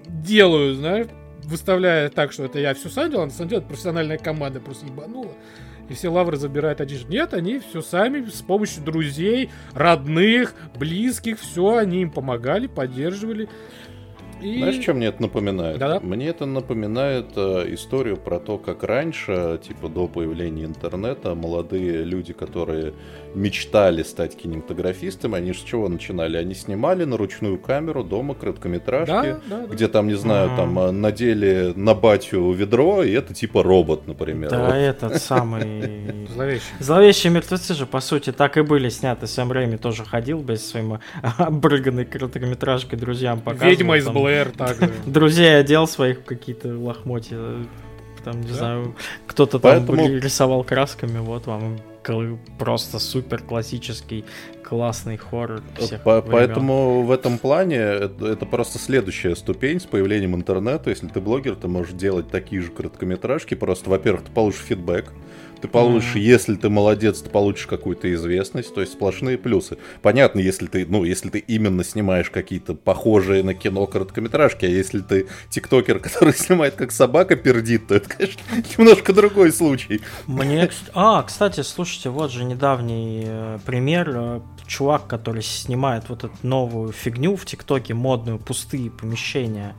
[0.07, 1.09] делают, знаешь,
[1.45, 4.87] выставляя так, что это я все сам делал, а на самом деле профессиональная команда просто
[4.87, 5.33] ебанула.
[5.89, 7.09] И все лавры забирают один.
[7.09, 13.49] Нет, они все сами с помощью друзей, родных, близких, все, они им помогали, поддерживали.
[14.41, 14.59] И...
[14.59, 15.79] Знаешь, что мне это напоминает?
[15.79, 16.01] Да-да.
[16.01, 22.33] Мне это напоминает э, историю про то, как раньше, типа до появления интернета, молодые люди,
[22.33, 22.95] которые
[23.35, 26.37] мечтали стать кинематографистами, они же с чего начинали?
[26.37, 29.67] Они снимали на ручную камеру дома короткометражки, Да, да, да.
[29.67, 30.57] где там, не знаю, Ага.
[30.57, 34.51] там э, надели на батю ведро, и это типа робот, например.
[34.51, 34.75] Да, Вот.
[34.75, 36.27] этот самый...
[36.35, 36.63] Зловещий.
[36.81, 39.27] Зловещие мертвецы же, по сути, так и были сняты.
[39.27, 40.99] Сэм Рэйми тоже ходил без своим
[41.39, 43.71] обрыганной короткометражкой друзьям показывал.
[43.71, 44.91] Ведьма из там Блэр также.
[45.07, 47.39] Друзей одел своих какие-то лохмотья.
[48.25, 48.95] Там, не знаю,
[49.27, 51.79] кто-то там рисовал красками, вот вам
[52.59, 54.25] просто супер классический
[54.63, 56.33] классный хоррор всех По- времен.
[56.33, 60.91] Поэтому в этом плане это, это просто следующая ступень с появлением интернета.
[60.91, 63.55] Если ты блогер, ты можешь делать такие же короткометражки.
[63.55, 65.13] Просто, во-первых, ты получишь фидбэк.
[65.61, 66.21] Ты получишь, Мгм.
[66.21, 69.79] если ты молодец, ты получишь какую-то известность, то есть сплошные плюсы.
[70.03, 75.01] Понятно, если ты, ну, если ты именно снимаешь какие-то похожие на кино короткометражки, а если
[75.01, 78.41] ты тиктокер, который снимает как собака пердит, то это, конечно,
[78.79, 80.01] немножко другой случай.
[80.27, 84.11] Мне, а, кстати, слушайте, вот же недавний э, пример.
[84.15, 89.75] э, Чувак, который снимает вот эту новую фигню в ТикТоке, модную, пустые помещения.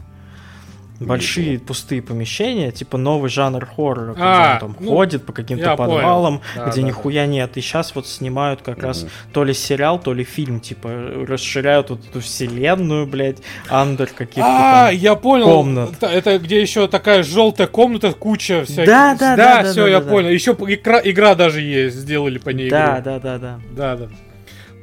[1.00, 5.76] Большие пустые помещения, типа новый жанр хоррора, когда А, он там ну, ходит по каким-то
[5.78, 5.94] понял.
[5.96, 7.56] подвалам, Да, где да, нихуя нет.
[7.56, 9.12] И сейчас вот снимают как раз Мгм.
[9.32, 10.90] то ли сериал, то ли фильм, типа
[11.28, 13.38] расширяют вот эту вселенную, блядь,
[13.70, 14.96] андер каких-то А, там.
[14.98, 15.46] я понял.
[15.46, 15.92] комнат.
[15.94, 18.86] Это, это где еще такая желтая комната, куча всяких.
[18.86, 20.12] Да, да, да, да, все, да, я да, да.
[20.12, 20.30] понял.
[20.30, 22.70] Еще игра, игра даже есть, сделали по ней.
[22.70, 23.04] Да, игру.
[23.06, 23.60] да, да, да.
[23.72, 24.08] да, да.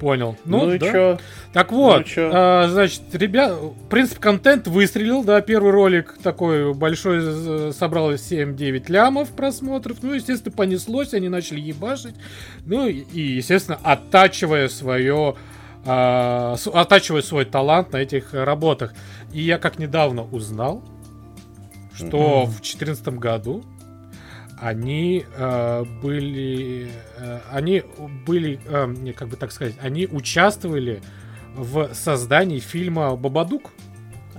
[0.00, 0.36] Понял.
[0.44, 0.92] Ну, Ну, и да.
[0.92, 1.18] чё?
[1.54, 2.30] Так вот, Ну, чё?
[2.32, 9.30] а, значит, ребят, в принципе, контент выстрелил, да, первый ролик такой большой собрал 7-9 лямов
[9.30, 12.14] просмотров, ну, естественно, понеслось, они начали ебашить,
[12.66, 15.34] ну, и, естественно, оттачивая свое,
[15.86, 18.92] а, оттачивая свой талант на этих работах.
[19.32, 20.82] И я как недавно узнал,
[21.94, 22.46] что Мгм.
[22.50, 23.64] в 2014 году
[24.58, 27.82] они э, были, э, они
[28.26, 31.02] были, э, не, как бы так сказать, они участвовали
[31.54, 33.70] в создании фильма Бабадук.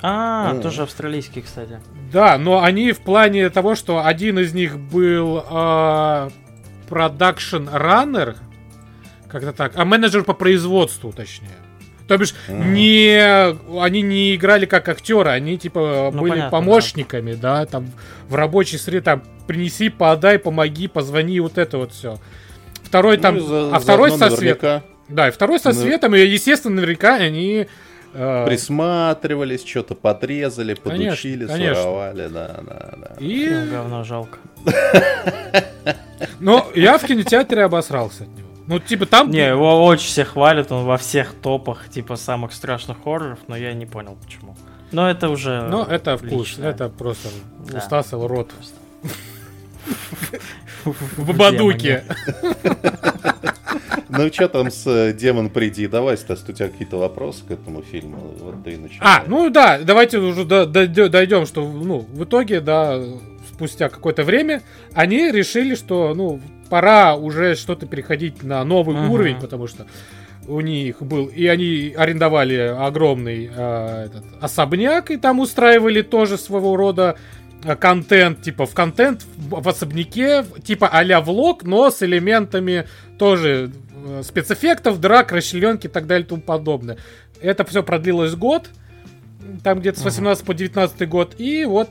[0.01, 0.61] А, Мгм.
[0.61, 1.79] тоже австралийский, кстати.
[2.11, 5.41] Да, но они в плане того, что один из них был
[6.87, 8.35] продакшн раннер,
[9.27, 11.49] как-то так, а менеджер по производству, точнее.
[12.07, 12.73] То бишь, Мгм.
[12.73, 17.65] не, они не играли как актеры, они типа Ну, были понятно, помощниками, да.
[17.65, 17.91] там
[18.29, 22.17] в рабочей среде, там принеси, подай, помоги, позвони, вот это вот все.
[22.83, 24.83] Второй там, Ну, за- а второй со светом.
[25.09, 25.75] Да, и второй со Ну.
[25.75, 27.67] светом, и естественно, наверняка они
[28.13, 31.75] э, Присматривались, что-то подрезали, Конечно, подучили, конечно.
[31.75, 33.15] своровали, да, да, да.
[33.19, 34.37] и Фильм говно жалко.
[36.39, 38.46] Но я в кинотеатре обосрался от него.
[38.67, 39.31] Ну, типа, там...
[39.31, 43.73] Не, его очень все хвалят, он во всех топах, типа, самых страшных хорроров, но я
[43.73, 44.55] не понял, почему.
[44.91, 45.67] Но это уже...
[45.69, 46.31] Ну, это вкус.
[46.31, 46.65] лично.
[46.65, 47.29] Это просто
[47.65, 47.77] Да.
[47.77, 48.51] у Стаса рот.
[51.15, 52.03] В Бабадуке.
[54.09, 55.85] Ну, что там с э, «Демон, приди».
[55.87, 58.17] Давай, Стас, у тебя какие-то вопросы к этому фильму?
[58.39, 59.01] Вот ты и начинай.
[59.01, 62.99] А, ну да, давайте уже дойдем, что, ну, в итоге, да,
[63.53, 69.11] спустя какое-то время, они решили, что, ну, пора уже что-то переходить на новый Мгм.
[69.11, 69.87] уровень, потому что
[70.47, 76.77] у них был, и они арендовали огромный э, этот, особняк, и там устраивали тоже своего
[76.77, 77.17] рода
[77.63, 83.71] э, контент, типа в контент в, в особняке, типа а-ля влог, но с элементами тоже
[84.05, 86.97] э, спецэффектов, драк, расчленки и так далее и тому подобное.
[87.41, 88.69] Это все продлилось год,
[89.63, 90.09] там где-то с Ага.
[90.11, 91.89] 18 по 19 год, и вот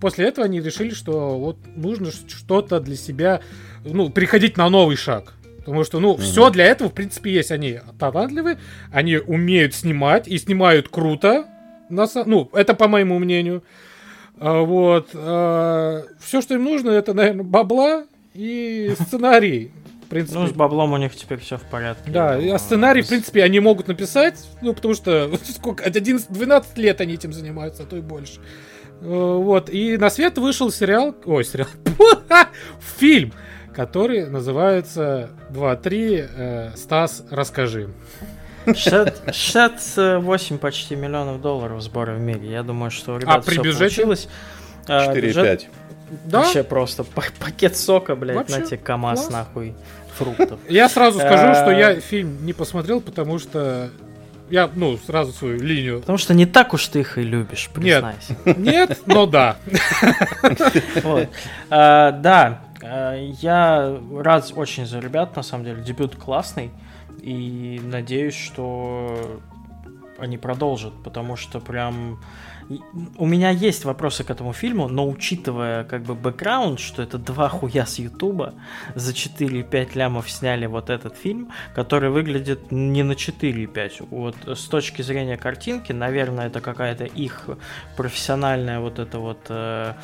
[0.00, 3.40] после этого они решили, что вот нужно что-то для себя,
[3.84, 5.34] ну, переходить на новый шаг.
[5.58, 7.50] Потому что, ну, все для этого, в принципе, есть.
[7.50, 8.58] Они талантливы,
[8.92, 11.46] они умеют снимать, и снимают круто.
[11.88, 13.62] На Ну, это по моему мнению.
[14.38, 15.08] А, Вот.
[15.10, 19.70] Все, что им нужно, это, наверное, бабла и сценарий.
[20.04, 20.38] В принципе.
[20.38, 22.10] Ну, с баблом у них теперь все в порядке.
[22.10, 27.00] Да, а сценарий, в принципе, они могут написать, ну, потому что сколько, 11, 12 лет
[27.00, 28.40] они этим занимаются, а то и больше.
[29.00, 31.68] Э, Вот, и на свет вышел сериал, ой, сериал,
[32.98, 33.32] фильм,
[33.74, 37.90] который называется 2-3 э, «Стас, расскажи».
[38.66, 42.50] 60 68 почти миллионов долларов сбора в мире.
[42.50, 43.78] Я думаю, что у ребят А при бюджете?
[43.78, 44.28] получилось.
[44.88, 45.66] А, бюджет 4,5.
[46.24, 49.32] Да, Вообще просто па- пакет сока, блядь, Вообще на тебе КамАЗ, класс.
[49.32, 49.74] нахуй,
[50.16, 50.58] фруктов.
[50.68, 53.90] я сразу скажу, что Э, я фильм не посмотрел, потому что
[54.50, 56.00] я, ну, сразу свою линию.
[56.00, 58.02] Потому что не так уж ты их и любишь, Нет.
[58.02, 58.36] признайся.
[58.60, 59.56] Нет, но да.
[61.70, 62.73] А, Да, а,
[63.40, 65.82] я рад очень за ребят, на самом деле.
[65.82, 66.70] Дебют классный.
[67.20, 69.40] И надеюсь, что
[70.18, 72.20] они продолжат, потому что прям...
[73.16, 77.48] У меня есть вопросы к этому фильму, но учитывая как бы бэкграунд, что это два
[77.48, 78.54] хуя с Ютуба,
[78.94, 84.06] за 4,5 лямов сняли вот этот фильм, который выглядит не на 4,5.
[84.10, 87.48] Вот с точки зрения картинки, наверное, это какая-то их
[87.96, 89.94] профессиональная вот это вот, э,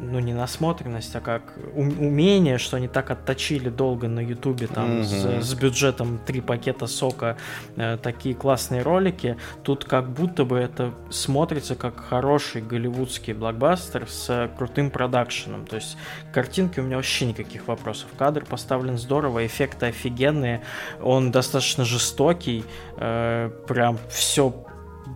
[0.00, 1.42] ну не насмотренность, а как
[1.74, 5.04] ум- умение, что они так отточили долго на Ютубе там Мгм.
[5.04, 7.36] с, с бюджетом три пакета сока,
[7.76, 9.36] э, такие классные ролики.
[9.62, 15.66] Тут как будто бы это смотрится как хороший голливудский блокбастер с крутым продакшеном.
[15.66, 15.98] То есть
[16.32, 18.08] картинки у меня вообще никаких вопросов.
[18.16, 20.62] Кадр поставлен здорово, эффекты офигенные,
[21.02, 22.64] он достаточно жестокий,
[22.96, 24.54] э, прям все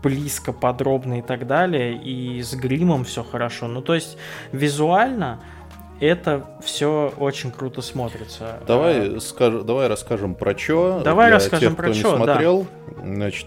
[0.02, 3.66] близко, подробно и так далее, и с гримом все хорошо.
[3.66, 4.18] Ну, то есть
[4.52, 5.40] визуально
[6.00, 8.61] это все очень круто смотрится.
[8.66, 9.20] Давай, а...
[9.20, 9.62] скаж...
[9.64, 11.00] Давай расскажем про что.
[11.02, 12.11] Давай расскажем тех, про что.
[12.11, 13.02] Не смотрел, да.
[13.04, 13.46] значит,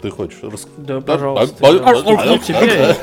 [0.00, 0.38] ты хочешь?
[0.42, 0.66] Рас...
[0.76, 1.56] Да, пожалуйста.
[1.66, 2.96] Я уступлю тебе.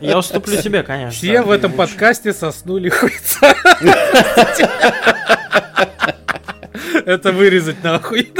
[0.00, 1.12] Я уступлю тебе, конечно.
[1.12, 3.54] Все в этом подкасте соснули хуйца.
[7.06, 8.32] Это вырезать нахуй.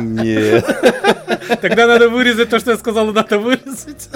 [0.00, 0.64] Нет.
[1.60, 4.08] Тогда надо вырезать то, что я сказал, надо вырезать.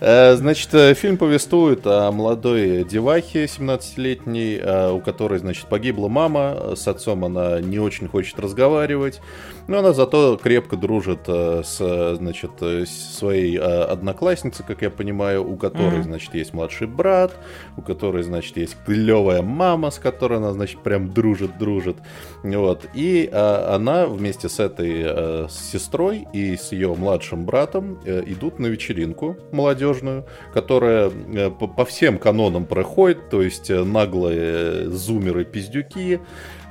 [0.00, 6.74] Э, значит, э, фильм повествует о молодой девахе 17-летней, э, у которой, значит, погибла мама,
[6.76, 9.22] с отцом она не очень хочет разговаривать,
[9.68, 12.50] но она зато крепко дружит с, значит,
[12.86, 16.04] своей одноклассницей, как я понимаю, у которой, mm-hmm.
[16.04, 17.32] значит, есть младший брат,
[17.76, 21.96] у которой, значит, есть клевая мама, с которой она, значит, прям дружит-дружит,
[22.44, 28.66] вот, и она вместе с этой с сестрой и с ее младшим братом идут на
[28.66, 36.20] вечеринку молодежь молодежную, которая э, по, всем канонам проходит, то есть э, наглые зумеры-пиздюки,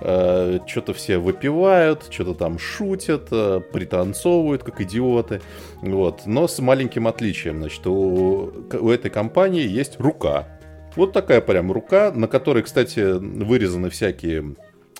[0.01, 5.41] э, что-то все выпивают, что-то там шутят, пританцовывают, как идиоты.
[5.81, 6.21] Вот.
[6.25, 10.47] Но с маленьким отличием, значит, у, у этой компании есть рука.
[10.95, 14.55] Вот такая прям рука, на которой, кстати, вырезаны всякие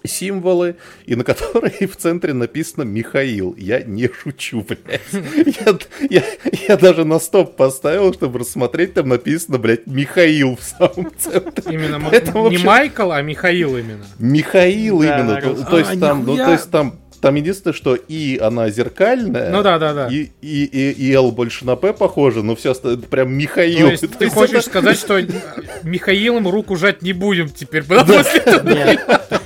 [0.07, 3.55] символы, и на которой в центре написано Михаил.
[3.57, 5.01] Я не шучу, блядь.
[5.11, 5.77] Я,
[6.09, 6.23] я,
[6.67, 11.73] я даже на стоп поставил, чтобы рассмотреть, там написано, блядь, Михаил в самом центре.
[11.73, 12.65] Именно Поэтому, не вообще...
[12.65, 14.05] Майкл, а Михаил именно.
[14.19, 15.41] Михаил да, именно.
[15.41, 19.49] То, то, есть а, там, ну, то есть там там единственное, что и она зеркальная.
[19.49, 20.07] Ну да, да, да.
[20.09, 23.87] И, и, и, и L больше на П похоже, но все остальное прям Михаил.
[23.87, 24.69] То есть ты хочешь это...
[24.69, 25.19] сказать, что
[25.83, 29.39] Михаилом руку жать не будем теперь, потому что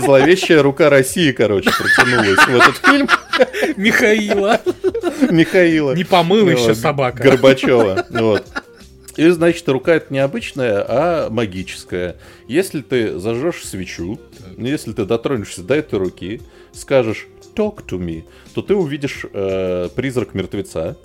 [0.00, 3.08] Зловещая рука России, короче, протянулась в этот фильм.
[3.76, 4.60] Михаила.
[5.30, 5.94] Михаила.
[5.94, 7.22] Не помыл еще собака.
[7.22, 8.06] Горбачева.
[8.10, 8.44] Вот.
[9.16, 12.16] И, значит, рука это не обычная, а магическая.
[12.46, 14.18] Если ты зажжешь свечу,
[14.56, 16.40] если ты дотронешься до этой руки,
[16.72, 20.96] скажешь «talk to me», то ты увидишь э, призрак мертвеца.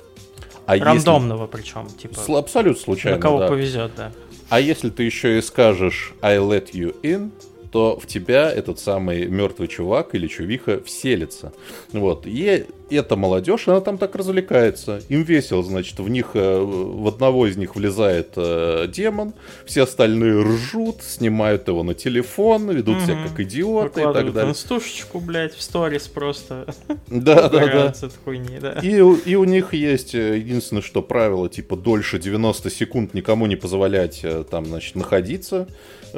[0.66, 1.58] А Рандомного если...
[1.58, 2.38] причем, типа.
[2.40, 3.48] Абсолютно случайно, На кого да.
[3.48, 4.12] повезет, да.
[4.50, 7.32] А если ты еще и скажешь I let you in,
[7.76, 11.52] то в тебя этот самый мертвый чувак или чувиха вселится.
[11.92, 12.26] Вот.
[12.26, 15.02] И эта молодежь, она там так развлекается.
[15.10, 19.34] Им весело, значит, в них, э, в одного из них влезает э, демон,
[19.66, 23.06] все остальные ржут, снимают его на телефон, ведут угу.
[23.06, 24.54] себя как идиоты и так далее.
[24.54, 26.74] стушечку, блядь, в сторис просто.
[27.08, 28.10] Да, да, да.
[28.24, 28.80] Хуйни, да.
[28.82, 33.58] И, и у них есть э, единственное, что правило, типа, дольше 90 секунд никому не
[33.58, 35.68] позволять там, значит, находиться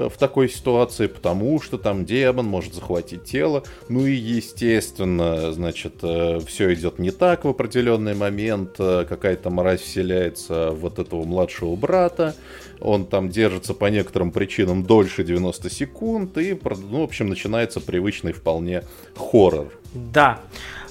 [0.10, 3.64] в такой ситуации, потому что там демон может захватить тело.
[3.90, 9.82] Ну и, естественно, значит, все все идет не так в определенный момент, э, какая-то мразь
[9.82, 12.36] вселяется в вот этого младшего брата,
[12.80, 18.34] он там держится по некоторым причинам дольше 90 секунд, и, ну, в общем, начинается привычный
[18.34, 18.84] вполне
[19.16, 19.72] хоррор.
[19.94, 20.42] Да,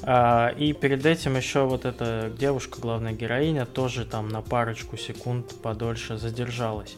[0.03, 5.53] а, и перед этим еще вот эта девушка, главная героиня, тоже там на парочку секунд
[5.63, 6.97] подольше задержалась.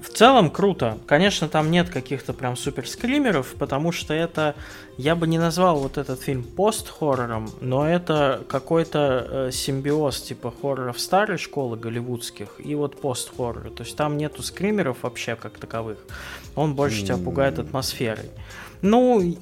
[0.00, 0.98] В целом круто.
[1.06, 4.54] Конечно, там нет каких-то прям супер скримеров, потому что это,
[4.96, 11.00] я бы не назвал вот этот фильм пост-хоррором, но это какой-то э, симбиоз типа хорроров
[11.00, 13.70] старой школы голливудских и вот пост-хоррора.
[13.70, 15.98] То есть там нету скримеров вообще как таковых.
[16.54, 18.30] Он больше тебя пугает атмосферой.
[18.82, 19.36] Ну,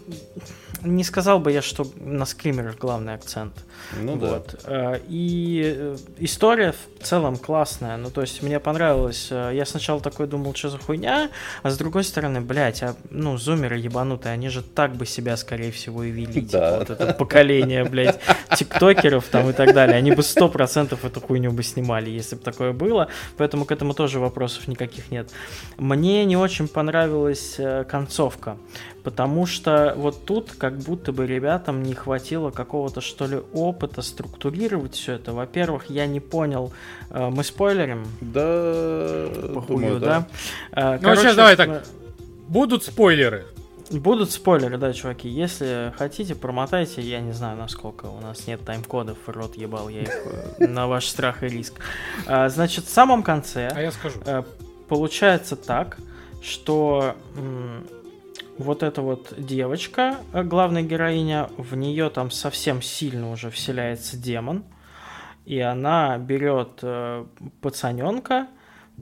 [0.82, 3.52] не сказал бы я, что на скримерах главный акцент.
[4.00, 4.54] Ну вот.
[4.64, 4.94] да.
[4.94, 7.96] Э, и э, история в целом классная.
[7.96, 9.28] Ну, то есть мне понравилось.
[9.30, 11.30] Э, я сначала такой думал, что за хуйня,
[11.62, 15.70] а с другой стороны, блядь, а, ну, зумеры ебанутые, они же так бы себя, скорее
[15.70, 16.32] всего, и вели.
[16.46, 16.78] Типа, да.
[16.78, 18.18] вот это поколение, блядь,
[18.56, 19.96] тиктокеров там и так далее.
[19.96, 23.08] Они бы сто процентов эту хуйню бы снимали, если бы такое было.
[23.36, 25.30] Поэтому к этому тоже вопросов никаких нет.
[25.78, 27.58] Мне не очень понравилась
[27.88, 28.56] концовка
[29.06, 34.94] потому что вот тут как будто бы ребятам не хватило какого-то что ли опыта структурировать
[34.94, 35.32] все это.
[35.32, 36.72] Во-первых, я не понял,
[37.10, 38.06] э, мы спойлерим?
[38.20, 40.26] Да, Похую, думаю, да.
[40.72, 40.96] да?
[40.96, 41.84] Э, ну, сейчас давай так,
[42.48, 43.46] будут спойлеры.
[43.90, 45.28] Будут спойлеры, да, чуваки.
[45.28, 47.02] Если хотите, промотайте.
[47.02, 49.18] Я не знаю, насколько у нас нет тайм-кодов.
[49.26, 50.10] Рот ебал я их
[50.58, 51.74] э, на ваш страх и риск.
[52.26, 53.68] Значит, в самом конце...
[53.72, 54.18] А я скажу.
[54.88, 55.98] Получается так,
[56.42, 57.14] что
[58.58, 64.64] вот эта вот девочка, э, главная героиня, в нее там совсем сильно уже вселяется демон,
[65.44, 67.26] и она берет э,
[67.60, 68.48] пацаненка,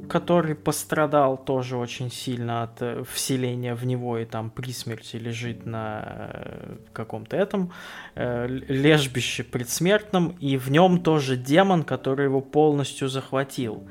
[0.08, 5.66] который пострадал тоже очень сильно от э, вселения в него и там при смерти лежит
[5.66, 7.72] на каком-то этом
[8.16, 13.86] лежбище предсмертном, и в нем тоже демон, который его полностью захватил.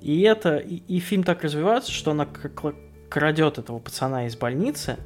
[0.00, 2.26] И это и, и фильм так развивается, что она
[3.08, 4.98] крадет этого пацана из больницы,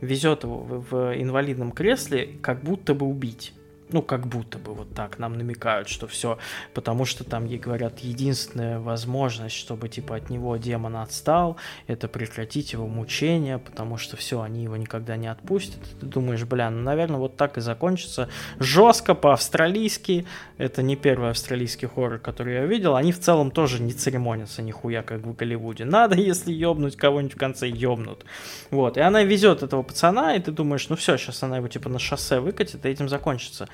[0.00, 3.52] везет его в, в инвалидном кресле, как будто бы убить.
[3.90, 6.38] Ну, как будто бы вот так нам намекают, что все,
[6.72, 11.56] потому что там ей говорят, единственная возможность, чтобы типа от него демон отстал,
[11.86, 15.80] это прекратить его мучения, потому что все, они его никогда не отпустят.
[16.00, 18.28] Ты думаешь, бля, ну, наверное, вот так и закончится.
[18.58, 20.26] Жестко, по-австралийски.
[20.56, 22.96] Это не первый австралийский хоррор, который я видел.
[22.96, 25.84] Они в целом тоже не церемонятся нихуя, как в Голливуде.
[25.84, 28.24] Надо, если ёбнуть кого-нибудь в конце, ёбнут.
[28.70, 31.88] Вот, и она везет этого пацана, и ты думаешь, ну все, сейчас она его типа
[31.88, 33.68] на шоссе выкатит, и этим закончится.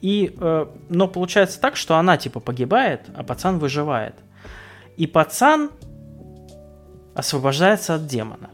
[0.00, 4.14] И, э, но получается так, что она типа погибает, а пацан выживает.
[4.96, 5.70] И пацан
[7.14, 8.50] освобождается от демона.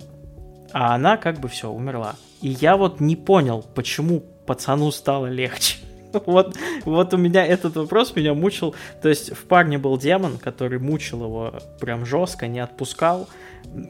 [0.72, 2.14] А она как бы все, умерла.
[2.40, 5.78] И я вот не понял, почему пацану стало легче.
[6.26, 6.54] Вот,
[6.84, 8.74] вот у меня этот вопрос меня мучил.
[9.00, 13.30] То есть в парне был демон, который мучил его прям жестко, не отпускал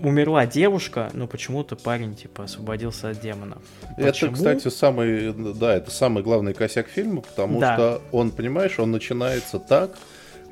[0.03, 3.59] умерла девушка, но почему-то парень, типа, освободился от демона.
[3.97, 4.31] Почему?
[4.31, 7.75] Это, кстати, самый, да, это самый главный косяк фильма, потому да.
[7.75, 9.97] что он, понимаешь, он начинается так,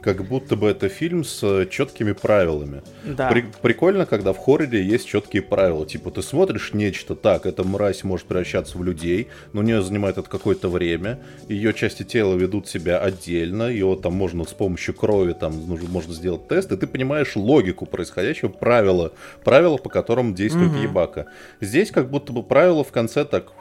[0.03, 2.83] как будто бы это фильм с э, четкими правилами.
[3.05, 3.29] Да.
[3.31, 5.87] При, прикольно, когда в хорроре есть четкие правила.
[5.87, 10.19] Типа, ты смотришь нечто, так, эта мразь может превращаться в людей, но у нее занимает
[10.19, 15.33] это какое-то время, ее части тела ведут себя отдельно, ее там можно с помощью крови,
[15.33, 19.13] там, можно сделать тест, и ты понимаешь логику происходящего, правила,
[19.45, 20.83] правила, по которым действует угу.
[20.83, 21.27] ебака.
[21.61, 23.53] Здесь как будто бы правила в конце так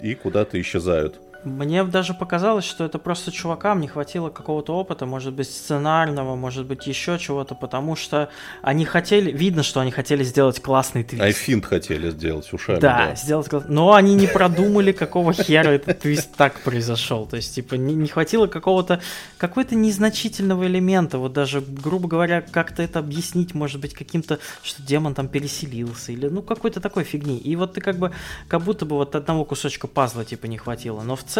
[0.00, 1.20] и куда-то исчезают.
[1.48, 6.66] Мне даже показалось, что это просто чувакам не хватило какого-то опыта, может быть, сценарного, может
[6.66, 8.30] быть, еще чего-то, потому что
[8.62, 11.22] они хотели, видно, что они хотели сделать классный твист.
[11.22, 12.80] Айфинт хотели сделать ушами.
[12.80, 13.14] Да, да.
[13.14, 17.26] сделать но они не продумали, какого хера этот твист так произошел.
[17.26, 19.00] То есть, типа, не, не хватило какого-то,
[19.38, 25.14] какой-то незначительного элемента, вот даже, грубо говоря, как-то это объяснить, может быть, каким-то, что демон
[25.14, 27.38] там переселился, или, ну, какой-то такой фигни.
[27.38, 28.12] И вот ты как бы,
[28.48, 31.02] как будто бы вот одного кусочка пазла, типа, не хватило.
[31.02, 31.37] Но в целом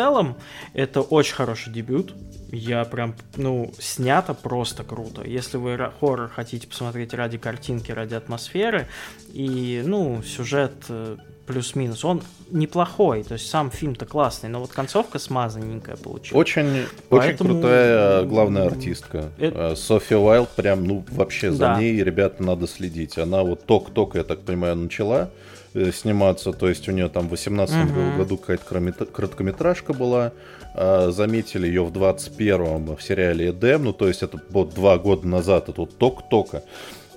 [0.72, 2.14] это очень хороший дебют.
[2.50, 5.22] Я прям, ну, снято просто круто.
[5.22, 8.88] Если вы хоррор хотите посмотреть ради картинки, ради атмосферы,
[9.32, 11.16] и, ну, сюжет э,
[11.48, 12.04] плюс-минус.
[12.04, 16.40] Он неплохой, то есть сам фильм-то классный, но вот концовка смазанненькая получилась.
[16.40, 17.50] Очень, Поэтому...
[17.50, 19.30] очень крутая главная артистка.
[19.38, 19.72] Это...
[19.72, 21.80] Э, София Уайлд, прям, ну, вообще за да.
[21.80, 23.18] ней, ребята, надо следить.
[23.18, 25.30] Она вот ток-ток, я так понимаю, начала
[25.74, 28.16] Э, сниматься, то есть у нее там в 18 uh-huh.
[28.16, 30.32] году какая-то короткометражка была,
[30.74, 35.28] а, заметили ее в 21-м в сериале Эдем, ну то есть это вот два года
[35.28, 36.62] назад, это вот ток-тока,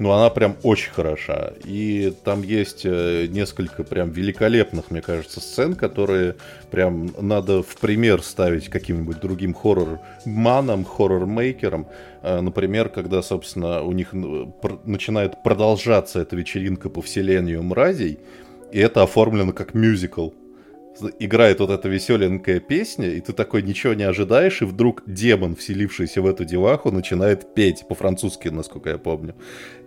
[0.02, 5.76] но она прям очень хороша, и там есть э, несколько прям великолепных, мне кажется, сцен,
[5.76, 6.38] которые
[6.72, 11.86] прям надо в пример ставить каким-нибудь другим хоррор-манам, хоррор-мейкерам,
[12.24, 14.10] а, Например, когда, собственно, у них
[14.86, 18.18] начинает продолжаться эта вечеринка по вселению мразей,
[18.72, 20.30] и это оформлено как мюзикл.
[21.20, 26.22] Играет вот эта веселенькая песня, и ты такой ничего не ожидаешь, и вдруг демон, вселившийся
[26.22, 29.36] в эту деваху, начинает петь по-французски, насколько я помню.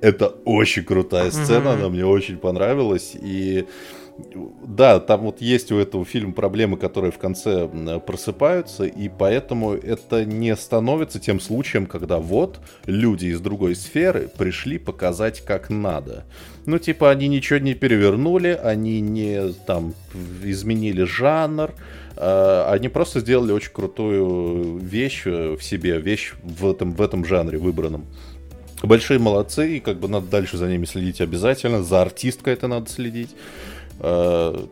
[0.00, 1.74] Это очень крутая сцена, mm-hmm.
[1.74, 3.66] она мне очень понравилась, и
[4.64, 7.68] да, там вот есть у этого фильма проблемы, которые в конце
[8.06, 14.78] просыпаются, и поэтому это не становится тем случаем, когда вот люди из другой сферы пришли
[14.78, 16.24] показать как надо.
[16.66, 19.94] Ну, типа, они ничего не перевернули, они не там
[20.42, 21.72] изменили жанр,
[22.16, 27.58] э, они просто сделали очень крутую вещь в себе, вещь в этом, в этом жанре
[27.58, 28.06] выбранном.
[28.82, 32.90] Большие молодцы, и как бы надо дальше за ними следить обязательно, за артисткой это надо
[32.90, 33.30] следить.
[34.00, 34.66] Э,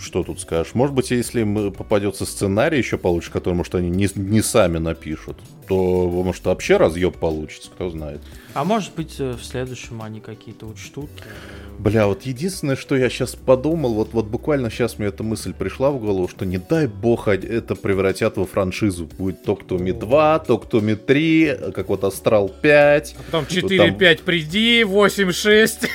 [0.00, 0.74] что тут скажешь?
[0.74, 5.38] Может быть, если им попадется сценарий еще получше, который, может, они не, не сами напишут,
[5.68, 8.20] то, может, вообще разъеб получится, кто знает.
[8.54, 11.10] А может быть, э, в следующем они какие-то учтут.
[11.20, 15.52] Э, Бля, вот единственное, что я сейчас подумал, вот, вот буквально сейчас мне эта мысль
[15.52, 19.08] пришла в голову, что не дай бог это превратят во франшизу.
[19.16, 23.14] Будет то, кто Ми 2, то, кто Ми 3, как вот Астрал 5.
[23.16, 24.24] А потом 4-5 там...
[24.24, 25.88] приди, 8-6.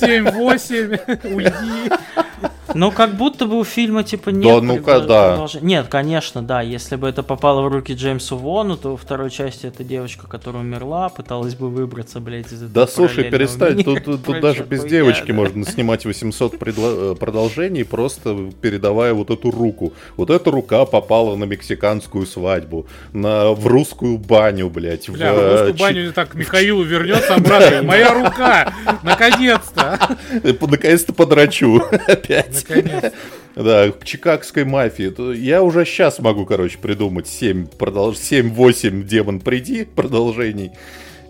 [0.00, 1.63] 7-8, уйди.
[1.64, 2.63] ハハハハ!
[2.72, 5.46] Ну, как будто бы у фильма, типа, нет Да, ну-ка, да.
[5.60, 6.62] Нет, конечно, да.
[6.62, 10.62] Если бы это попало в руки Джеймсу Вону, то во второй части эта девочка, которая
[10.62, 13.84] умерла, пыталась бы выбраться, блядь, из этого Да слушай, перестань, мира.
[13.84, 15.34] тут, тут- тут даже без хуйня, девочки да.
[15.34, 19.92] можно снимать 800 предло- э, продолжений, просто передавая вот эту руку.
[20.16, 25.08] Вот эта рука попала на мексиканскую свадьбу, на, в русскую баню, блядь.
[25.10, 27.82] Бля, в, в э, русскую чи- баню так Михаилу вернется обратно.
[27.82, 28.72] Моя рука!
[29.02, 29.98] Наконец-то!
[30.42, 32.53] э, Наконец-то подрачу опять.
[32.54, 33.12] Наконец.
[33.56, 35.36] Да, к чикагской мафии.
[35.36, 38.16] Я уже сейчас могу, короче, придумать 7, продолж...
[38.16, 40.72] 7-8 демон приди продолжений.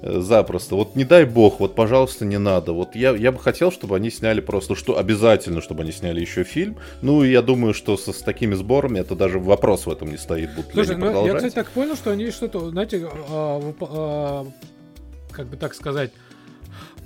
[0.00, 0.74] э, Запросто.
[0.76, 2.72] Вот не дай бог, вот, пожалуйста, не надо.
[2.72, 6.44] Вот я, я бы хотел, чтобы они сняли просто, что обязательно, чтобы они сняли еще
[6.44, 6.76] фильм.
[7.02, 10.16] Ну, и я думаю, что со, с такими сборами это даже вопрос в этом не
[10.16, 10.50] стоит.
[10.54, 14.46] Будут ли Слушай, они ну, я, кстати, так понял, что они что-то, знаете, а, а,
[15.30, 16.10] как бы так сказать,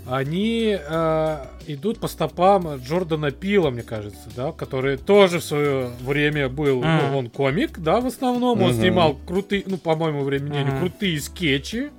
[0.09, 6.48] они а, идут по стопам Джордана Пила, мне кажется, да, который тоже в свое время
[6.48, 6.96] был, Мгм.
[7.11, 8.80] ну, он комик, да, в основном, он Мгм.
[8.80, 10.78] снимал крутые, ну, по моему времени, Мгм.
[10.78, 11.90] крутые скетчи.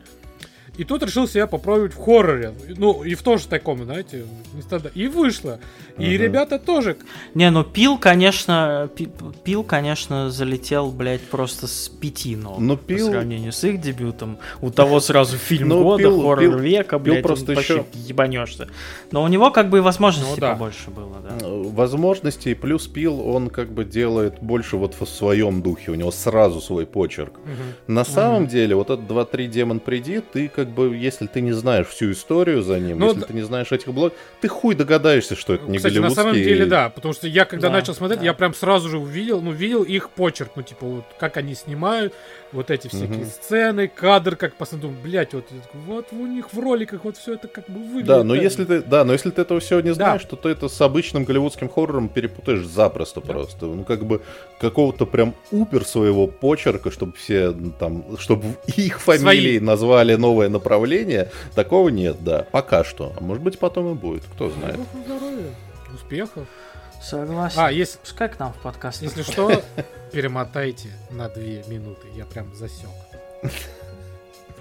[0.80, 2.54] И тут решил себя попробовать в хорроре.
[2.78, 4.24] Ну, и в тоже таком, знаете,
[4.54, 5.60] не стандарт- И вышло.
[5.98, 6.12] И Мгм.
[6.24, 6.96] ребята тоже
[7.34, 9.10] Не, ну Пил, конечно, Пи-
[9.44, 12.60] Пил, конечно, залетел, блядь, просто с пяти ног.
[12.60, 14.38] Ну, По Пил- сравнению с их дебютом.
[14.62, 18.70] У того сразу фильм Ну, года, Пил- хоррор Пил- века, Пил блядь, просто ещё- ебанешься.
[19.12, 20.54] Но у него как бы и возможностей Ну да.
[20.54, 21.46] побольше было, да.
[21.46, 26.12] Э, возможностей плюс пил он как бы делает больше вот в своем духе у него
[26.12, 27.34] сразу свой почерк
[27.88, 31.88] на самом деле вот этот 2-3 демон приди ты как бы если ты не знаешь
[31.88, 33.26] всю историю за ним Ну, если да.
[33.28, 36.36] ты не знаешь этих блок ты хуй догадаешься что это не Кстати, на голливудский самом
[36.36, 38.26] деле, да, потому что я когда Да, начал смотреть, да.
[38.26, 42.14] я прям сразу же увидел, ну, видел их почерк, ну, типа, вот, как они снимают,
[42.52, 43.26] вот эти всякие Мгм.
[43.26, 45.46] сцены, кадр, как посмотрю, блять, вот,
[45.86, 48.08] вот у них в роликах вот все это как бы выглядит.
[48.08, 48.68] да, но если же».
[48.68, 49.94] ты, да, но если ты этого всего не Да.
[49.96, 53.66] знаешь, то ты это с обычным голливудским хоррором перепутаешь запросто просто.
[53.68, 54.22] Ну, как бы
[54.60, 58.46] какого-то прям упер своего почерка, чтобы все там, чтобы
[58.76, 59.60] их фамилии Свои.
[59.60, 63.14] назвали новое направление, такого нет, да, пока что.
[63.20, 64.80] А может быть потом и будет, кто знает.
[65.06, 65.54] Здоровья,
[65.94, 66.48] успехов.
[67.02, 67.60] Согласен.
[67.60, 69.02] А, если, Пускай к нам в подкаст.
[69.02, 69.62] если что,
[70.12, 72.90] перемотайте на две минуты, я прям засек.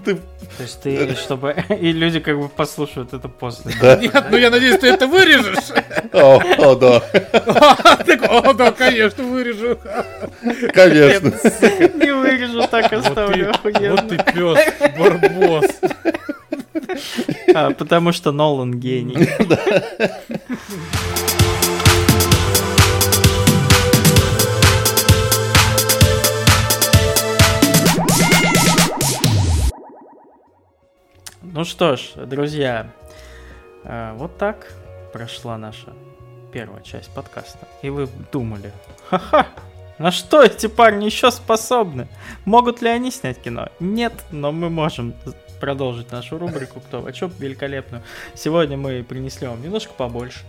[0.05, 1.57] Ты, То есть ты, чтобы...
[1.81, 3.73] И люди как бы послушают это после.
[3.81, 5.71] да, Нет, ну я надеюсь, ты это вырежешь.
[6.13, 6.99] о, о, да,
[8.29, 9.77] О, да, конечно, вырежу.
[10.73, 11.31] конечно.
[11.99, 13.53] Не вырежу, так оставлю.
[13.65, 14.59] вот ты пес,
[14.97, 15.67] барбос.
[17.55, 19.29] А, Потому что Нолан гений.
[31.51, 32.93] Ну что ж, друзья,
[33.83, 34.71] э, вот так
[35.15, 35.95] прошла наша
[36.53, 37.67] первая часть подкаста.
[37.81, 38.71] И вы думали,
[39.09, 39.47] ха-ха,
[39.99, 42.07] на что эти парни еще способны?
[42.45, 43.71] Могут ли они снять кино?
[43.81, 45.15] Нет, но мы можем
[45.59, 48.03] продолжить нашу рубрику «Кто о чем?» великолепную.
[48.35, 50.41] Сегодня мы принесли вам немножко побольше.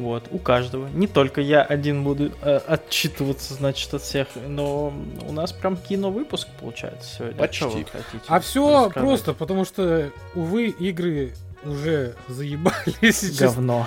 [0.00, 0.88] Вот, у каждого.
[0.88, 4.92] Не только я один буду э, отчитываться, значит, от всех, но
[5.28, 7.36] у нас прям кино-выпуск получается сегодня.
[7.36, 7.56] Почти.
[7.58, 8.94] Что вы хотите А все рассказать?
[8.94, 11.34] просто, потому что, увы, игры
[11.64, 13.54] уже заебали сейчас.
[13.54, 13.86] Говно.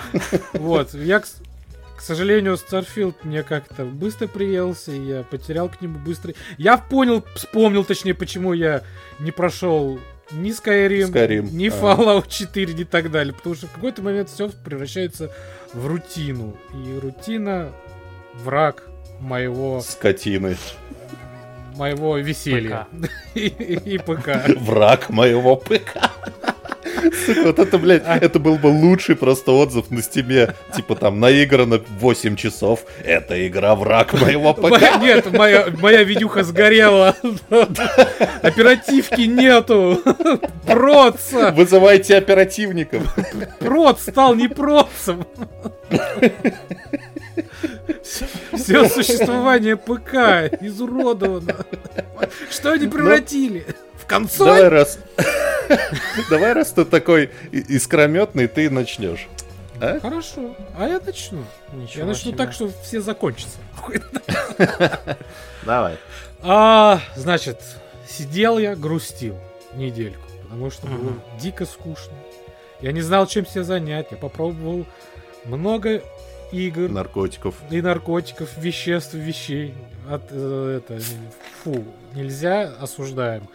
[0.54, 1.38] Вот, я, к, с-
[1.98, 6.34] к сожалению, Starfield мне как-то быстро приелся, и я потерял к нему быстро.
[6.58, 8.84] Я понял, вспомнил, точнее, почему я
[9.20, 10.00] не прошел
[10.34, 11.68] ни Skyrim, Skyrim, ни.
[11.70, 15.32] Fallout 4, ни так далее, потому что в какой-то момент все превращается
[15.74, 17.72] в рутину, и рутина
[18.36, 18.84] враг
[19.20, 20.58] моего Скотины.
[21.76, 22.88] моего веселья
[23.36, 24.48] и, и- и ПК.
[24.60, 25.98] Враг моего ПК.
[27.26, 30.56] Сука, вот это, блядь, это был бы лучший просто отзыв на Steam е.
[30.76, 32.86] Типа там, наиграно 8 часов.
[33.04, 35.00] Это игра враг моего ПК.
[35.02, 37.16] Нет, моя, моя видюха сгорела.
[38.42, 40.02] Оперативки нету.
[40.66, 41.52] Проца.
[41.52, 43.16] Вызывайте оперативников.
[43.60, 45.26] Проц стал не процем.
[48.54, 51.66] Все существование ПК изуродовано.
[52.50, 53.66] Что они превратили?
[54.06, 54.68] В Давай консоль?
[54.68, 55.00] раз...
[56.30, 59.28] Давай раз ты такой искрометный, ты начнешь.
[59.82, 60.00] А?
[60.00, 60.56] Хорошо.
[60.78, 61.44] А я начну.
[61.74, 62.38] Ничего Я начну себе.
[62.38, 63.58] так, что все закончатся.
[65.66, 65.98] Давай.
[66.42, 67.60] А, значит,
[68.08, 69.38] сидел я, грустил
[69.76, 72.14] недельку, потому что было дико скучно.
[72.82, 74.08] Я не знал, чем себя занять.
[74.12, 74.86] Я попробовал
[75.46, 76.02] много
[76.52, 77.56] игр Наркотиков.
[77.72, 79.74] и наркотиков, веществ, вещей.
[80.10, 81.02] От, э, это,
[81.64, 81.84] фу,
[82.14, 83.48] нельзя, осуждаем.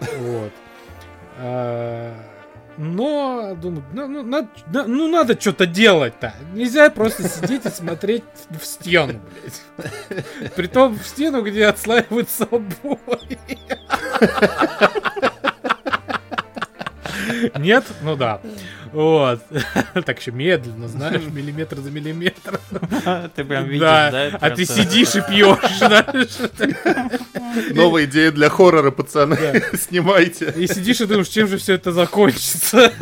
[0.00, 0.52] Вот.
[1.38, 2.14] А,
[2.76, 6.32] Но, думаю, ну, ну, надо, на- ну, надо что-то делать-то.
[6.52, 10.54] Нельзя просто сидеть и смотреть в стену, блядь.
[10.54, 13.38] Притом в стену, где отслаиваются обои.
[17.58, 17.84] Нет?
[18.02, 18.40] Ну да.
[18.92, 19.40] Вот.
[20.04, 22.60] Так еще медленно, знаешь, миллиметр за миллиметром.
[23.36, 27.74] Ты прям видишь, Да, а ты сидишь и пьешь, знаешь.
[27.74, 29.62] Новая идея для хоррора, пацаны.
[29.76, 30.52] Снимайте.
[30.56, 32.92] И сидишь и думаешь, чем же все это закончится.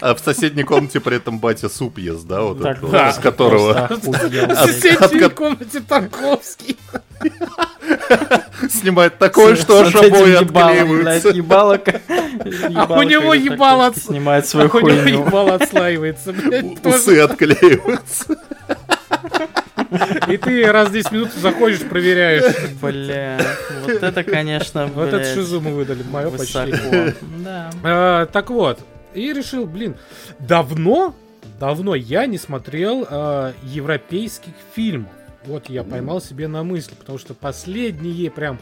[0.00, 2.42] А в соседней комнате при этом батя суп ест, да?
[2.42, 3.12] Вот Так, это, да.
[3.12, 6.76] с которого В соседней комнате Тарковский.
[8.70, 11.28] снимает такое, что аж обои отклеиваются.
[11.30, 15.24] ебало ка- А у него ебало Снимает А свою у него хуйню.
[15.26, 16.34] ебало отслаивается.
[16.84, 18.36] Усы отклеиваются.
[20.28, 22.54] И ты раз в 10 минут заходишь, проверяешь.
[22.82, 23.40] Бля,
[23.84, 26.74] вот это, конечно, Вот это шизу мы выдали, мое почти.
[27.82, 28.26] Да.
[28.26, 28.80] Так вот,
[29.18, 29.96] и решил, блин,
[30.38, 31.14] давно,
[31.58, 35.12] давно я не смотрел а, европейских фильмов.
[35.44, 38.58] Вот я поймал себе на мысли, потому что последние прям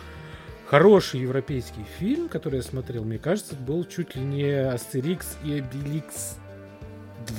[0.67, 6.37] хороший европейский фильм, который я смотрел, мне кажется, был чуть ли не Астерикс и Обеликс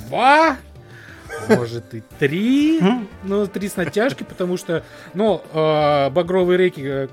[0.08, 0.56] 2,
[1.48, 3.08] может и 3, М?
[3.22, 4.82] ну, 3 с натяжкой, потому что,
[5.14, 7.08] ну, э, Багровые реки, э,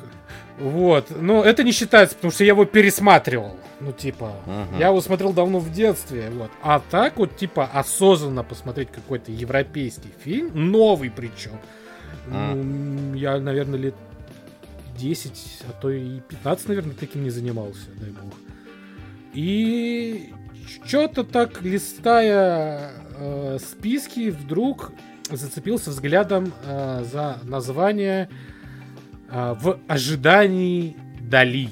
[0.59, 4.79] вот, но это не считается, потому что я его пересматривал, ну, типа, Мгм.
[4.79, 10.11] я его смотрел давно в детстве, вот, а так вот, типа, осознанно посмотреть какой-то европейский
[10.23, 11.59] фильм, новый причем,
[12.27, 13.95] ну, я, наверное, лет
[14.97, 18.33] 10, а то и 15, наверное, таким не занимался, дай бог.
[19.33, 20.31] И
[20.85, 24.93] что-то так, листая э, списки, вдруг
[25.29, 28.29] зацепился взглядом э, за название
[29.30, 31.69] «В ожидании Дали».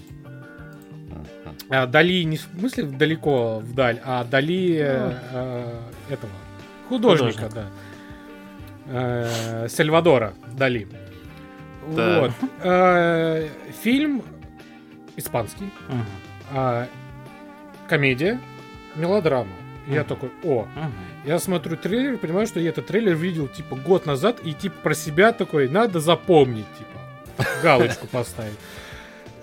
[1.69, 5.79] А, Дали не в смысле далеко вдаль, а Дали э, э,
[6.09, 6.31] этого
[6.89, 7.53] художника, Художник.
[7.55, 7.65] да.
[8.85, 10.87] Э, Сальвадора Дали.
[11.95, 12.19] Да.
[12.21, 12.31] Вот.
[12.63, 13.47] Э,
[13.81, 14.23] Фильм
[15.15, 16.05] испанский, Мгм.
[16.51, 16.87] а,
[17.87, 18.39] комедия,
[18.95, 19.51] мелодрама.
[19.87, 20.91] И Я такой, о, Мгм.
[21.25, 24.93] я смотрю трейлер, понимаю, что я этот трейлер видел типа год назад, и типа про
[24.95, 26.89] себя такой, надо запомнить, типа,
[27.63, 28.57] галочку поставить.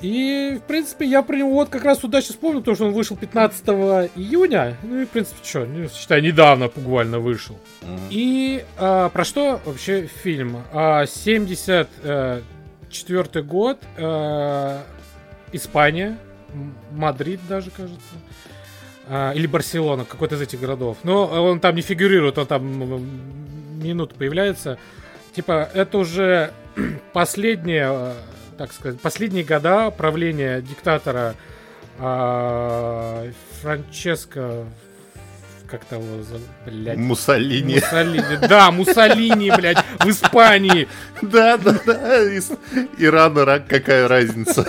[0.01, 3.19] И, в принципе, я про него вот как раз удачно вспомнил, потому что он вышел
[3.19, 3.69] 15
[4.17, 4.79] июня.
[4.83, 7.59] Ну и, в принципе, что, считай, недавно буквально вышел.
[7.83, 8.01] Мгм.
[8.09, 10.65] И а, про что вообще фильм?
[10.73, 14.83] А, 74 год, а,
[15.53, 16.17] Испания,
[16.93, 18.01] Мадрид даже, кажется.
[19.07, 20.97] А, или Барселона, какой-то из этих городов.
[21.03, 24.79] Но он там не фигурирует, он там м, минуту появляется.
[25.35, 26.55] Типа, это уже
[27.13, 28.13] последние, э,
[28.59, 31.35] так сказать, последние года правления диктатора
[31.99, 33.29] а,
[33.61, 34.65] Франческо,
[35.71, 36.05] как того,
[36.65, 37.75] блядь, Муссолини.
[37.75, 38.49] Муссолини.
[38.49, 40.89] Да, Муссолини, блядь, в Испании.
[41.23, 42.25] Да, да, да.
[42.99, 44.67] Иран, Ирак, какая разница?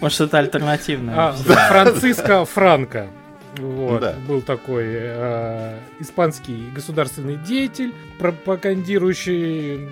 [0.00, 1.14] Может, это альтернативное.
[1.16, 3.08] А, Франциско Франко.
[3.60, 4.14] Вот, Да.
[4.26, 9.88] был такой э, испанский государственный деятель, пропагандирующий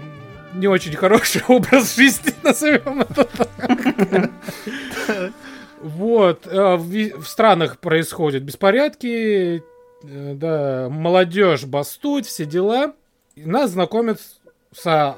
[0.54, 4.30] не очень хороший образ жизни, назовем это так.
[5.80, 9.62] Вот, э, в, странах происходят беспорядки,
[10.02, 12.94] э, да, молодежь бастует, все дела.
[13.36, 14.18] И нас знакомят
[14.74, 15.16] с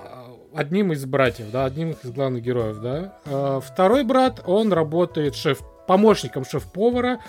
[0.54, 3.14] одним из братьев, да, одним из главных героев, да.
[3.24, 7.20] Э, Второй брат, он работает шеф, помощником шеф-повара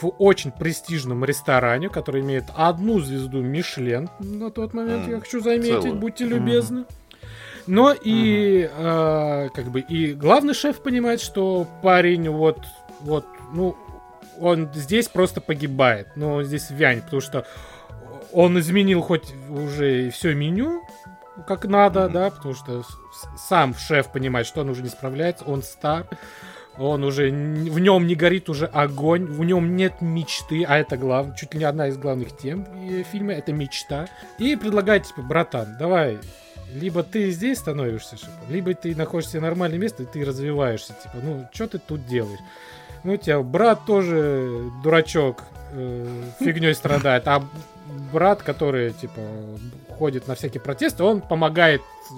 [0.00, 5.40] в очень престижном ресторане, который имеет одну звезду Мишлен на тот момент, М, я хочу
[5.40, 5.94] заметить, целую.
[6.00, 6.84] будьте любезны.
[7.66, 12.58] Но и э, как бы и главный шеф понимает, что парень вот
[13.00, 13.76] вот ну
[14.40, 17.46] он здесь просто погибает, но он здесь вянет, потому что
[18.32, 20.82] он изменил хоть уже все меню
[21.46, 22.12] как надо, Мгм.
[22.12, 22.82] да, потому что
[23.36, 26.06] сам шеф понимает, что он уже не справляется, он стар,
[26.80, 31.36] он уже в нем не горит уже огонь, в нем нет мечты, а это главное,
[31.36, 34.08] чуть ли не одна из главных тем э, фильма, это мечта.
[34.38, 36.18] И предлагает типа, братан, давай,
[36.74, 38.16] либо ты здесь становишься
[38.48, 42.40] либо ты находишься в нормальном месте, и ты развиваешься, типа, ну, что ты тут делаешь?
[43.04, 45.42] Ну, у тебя брат тоже дурачок,
[46.38, 47.44] фигней страдает, а
[48.12, 49.20] брат, который, типа,
[49.98, 52.14] ходит на всякие протесты, он помогает э,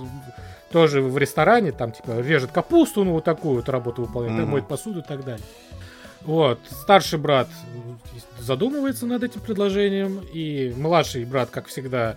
[0.72, 4.50] тоже в ресторане, там, типа, режет капусту, ну, вот такую вот работу выполняет, Мгм.
[4.50, 5.44] моет посуду и так далее.
[6.22, 7.48] Вот, старший брат
[8.38, 12.16] задумывается над этим предложением, и младший брат, как всегда,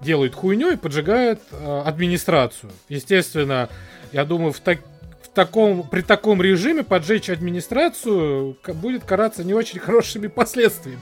[0.00, 2.72] делают хуйню и поджигают э, администрацию.
[2.88, 3.68] Естественно,
[4.12, 4.80] я думаю, в, так,
[5.22, 11.00] в таком, при таком режиме поджечь администрацию будет караться не очень хорошими последствиями.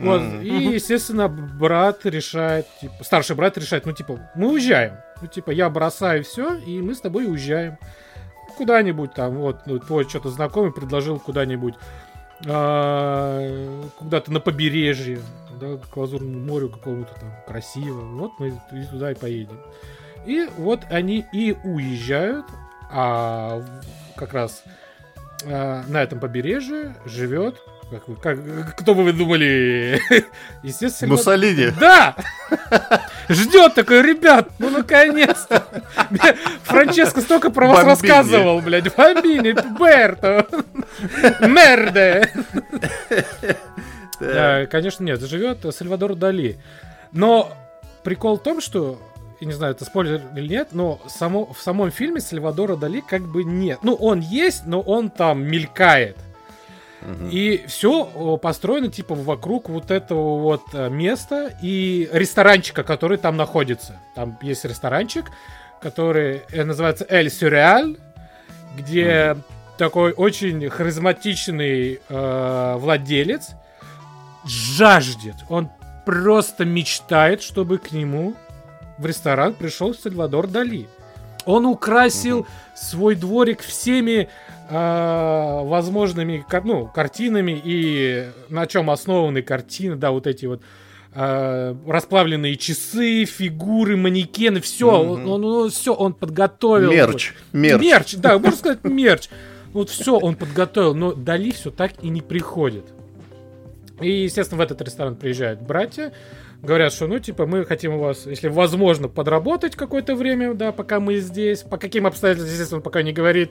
[0.00, 0.22] Вот.
[0.42, 4.94] И, естественно, брат решает, типа, старший брат решает, ну, типа, мы уезжаем.
[5.20, 7.78] Ну, типа, я бросаю все, и мы с тобой уезжаем.
[8.56, 11.74] Куда-нибудь там, вот, ну, твой что-то знакомый предложил куда-нибудь
[12.46, 15.20] а, куда-то на побережье,
[15.60, 18.00] да, к Лазурному морю какому-то там красиво.
[18.00, 19.58] Вот мы и туда и поедем.
[20.26, 22.46] И вот они и уезжают,
[22.90, 23.62] а
[24.16, 24.64] как раз
[25.44, 27.60] а, на этом побережье живет
[27.90, 30.00] как вы, как, кто бы вы думали?
[30.62, 31.14] Естественно.
[31.14, 31.72] Муссолини.
[31.80, 32.14] Да!
[33.28, 35.64] Ждет такой, ребят, ну наконец-то.
[36.62, 37.90] Франческо столько про вас Бомбини.
[37.90, 38.94] рассказывал, блядь.
[38.94, 40.46] Бомбини, Берто,
[41.40, 42.30] Мерде.
[44.20, 46.60] Да, конечно, нет, живет Сальвадор Дали.
[47.10, 47.52] Но
[48.04, 49.00] прикол в том, что,
[49.40, 53.22] я не знаю, это спойлер или нет, но само, в самом фильме Сальвадора Дали как
[53.22, 53.80] бы нет.
[53.82, 56.16] Ну, он есть, но он там мелькает.
[57.30, 63.96] И все построено типа вокруг вот этого вот э, места и ресторанчика, который там находится.
[64.14, 65.30] Там есть ресторанчик,
[65.80, 67.96] который э, называется Эль Сюрреаль,
[68.76, 69.36] где
[69.78, 73.52] такой очень харизматичный э, владелец
[74.44, 75.36] жаждет.
[75.48, 75.70] Он
[76.04, 78.34] просто мечтает, чтобы к нему
[78.98, 80.86] в ресторан пришел Сальвадор Дали.
[81.46, 84.28] Он украсил свой дворик всеми
[84.70, 90.62] э, возможными ну, картинами и на чем основаны картины, да, вот эти вот
[91.12, 95.28] э, расплавленные часы, фигуры, манекены, все, Мгм.
[95.28, 96.92] он, он, все, он подготовил.
[96.92, 97.34] Мерч.
[97.52, 97.82] Мерч.
[97.82, 99.28] Мерч, да, можно сказать мерч.
[99.72, 102.84] Вот все он подготовил, но Дали все так и не приходит.
[104.00, 106.12] И, естественно, в этот ресторан приезжают братья,
[106.62, 111.00] говорят, что, ну, типа, мы хотим у вас, если возможно, подработать какое-то время, да, пока
[111.00, 113.50] мы здесь, по каким обстоятельствам, естественно, пока не говорит.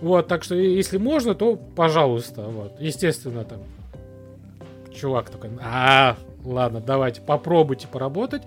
[0.00, 2.80] Вот, так что, если можно, то, пожалуйста, вот.
[2.80, 3.60] Естественно, там,
[4.94, 8.42] чувак такой, а, ладно, давайте, попробуйте поработать.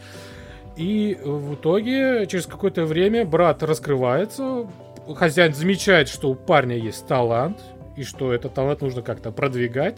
[0.76, 4.70] И в итоге, через какое-то время, брат раскрывается,
[5.16, 7.60] хозяин замечает, что у парня есть талант,
[7.98, 9.98] и что этот талант нужно как-то продвигать.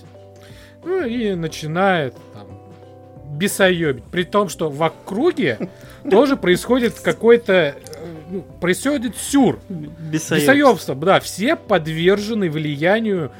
[0.83, 2.50] Ну и начинает там
[3.31, 4.03] бесоебить.
[4.05, 5.69] При том, что в округе
[6.09, 7.53] тоже происходит какой-то...
[7.53, 7.75] э,
[8.29, 9.59] ну, происходит сюр.
[9.69, 11.19] Бесоебство, да.
[11.19, 13.31] Все подвержены влиянию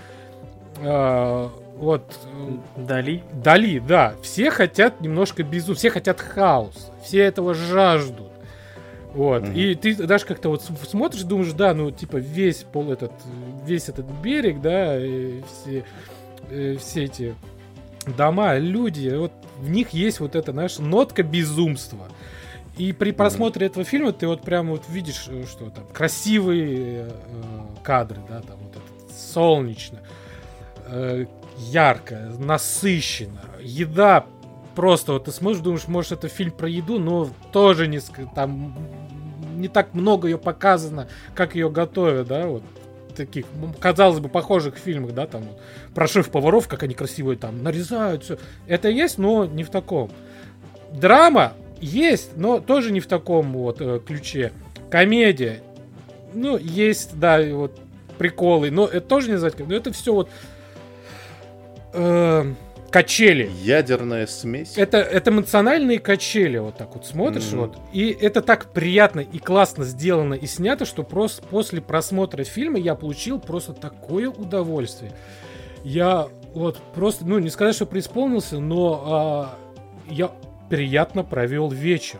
[0.79, 3.23] э, вот э, Дали.
[3.33, 4.13] Дали, да.
[4.21, 8.31] Все хотят немножко безумия, все хотят хаос, все этого жаждут.
[9.13, 9.43] Вот.
[9.43, 9.53] Мгм.
[9.53, 13.11] И ты даже как-то вот смотришь, думаешь, да, ну, типа, весь пол этот,
[13.65, 15.83] весь этот берег, да, и все,
[16.49, 17.35] э, все эти
[18.06, 22.08] дома, люди, вот в них есть вот эта, знаешь, нотка безумства.
[22.78, 27.12] И при просмотре этого фильма ты вот прям вот видишь, э, что там красивые э,
[27.84, 29.99] кадры, да, там вот это солнечно,
[30.88, 31.26] э,
[31.58, 34.26] ярко, насыщенно, еда
[34.76, 37.99] просто вот ты смотришь, думаешь, может это фильм про еду, но тоже не
[38.34, 38.76] там
[39.56, 42.64] не так много ее показано, как ее готовят, да, вот
[43.16, 43.45] таких,
[43.80, 45.62] казалось бы, похожих фильмах, да, там вот,
[45.93, 48.38] про шеф-поваров, как они красиво там нарезают, все.
[48.68, 50.12] Это есть, но не в таком.
[50.91, 54.51] Драма есть, но тоже не в таком вот э, ключе.
[54.89, 55.62] Комедия,
[56.34, 57.80] ну, есть, да, вот
[58.18, 60.30] приколы, но это тоже не назвать, но это все вот
[61.93, 62.53] э,
[62.91, 63.49] качели.
[63.63, 64.77] Ядерная смесь.
[64.77, 67.59] Это, это эмоциональные качели, вот так вот смотришь, Мгм.
[67.61, 67.77] вот.
[67.93, 72.95] И это так приятно и классно сделано и снято, что просто после просмотра фильма я
[72.95, 75.13] получил просто такое удовольствие.
[75.83, 79.55] Я вот просто, ну, не сказать, что преисполнился, но а,
[80.09, 80.29] я
[80.69, 82.19] приятно провел вечер.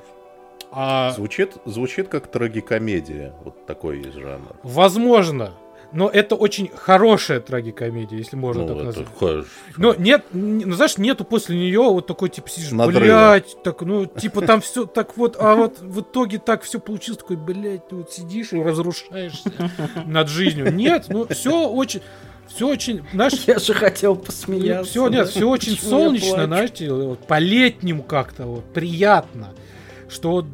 [0.72, 3.34] А, Звучит, звучит как трагикомедия.
[3.43, 4.55] Вот такой есть жанр.
[4.63, 5.51] возможно,
[5.94, 9.08] но это очень хорошая трагикомедия, если можно Ну, так это назвать.
[9.20, 9.44] х-
[9.78, 14.42] Но нет, ну знаешь, нету после нее вот такой типа сидишь, блядь, так, ну, типа
[14.42, 18.12] там все так вот, а вот в итоге так все получилось, такой, блядь, ты вот
[18.12, 19.52] сидишь и разрушаешься
[20.06, 20.74] над жизнью.
[20.74, 22.02] Нет, ну все очень,
[22.48, 24.89] все очень, знаешь, Я же хотел посмеяться.
[24.89, 29.54] все, нет, все очень Почему солнечно, знаете, вот, по-летнему как-то, вот, приятно,
[30.10, 30.46] что вот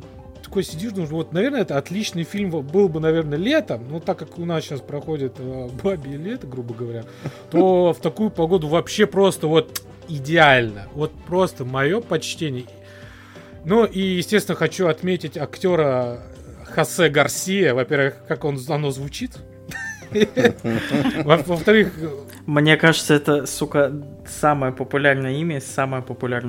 [0.57, 4.39] такой сидишь, думаешь, вот, наверное, это отличный фильм был бы, наверное, летом, но так как
[4.39, 7.03] у нас сейчас проходит э, бабье лето, грубо говоря,
[7.51, 12.65] то в такую погоду вообще просто вот идеально, вот просто мое почтение.
[13.65, 16.23] Ну и, естественно, хочу отметить актера
[16.63, 19.37] Хосе Гарсия, во-первых, как он, оно звучит,
[21.23, 21.91] Во-вторых,
[22.45, 23.91] Мне кажется, это, сука,
[24.25, 25.59] самое популярное имя,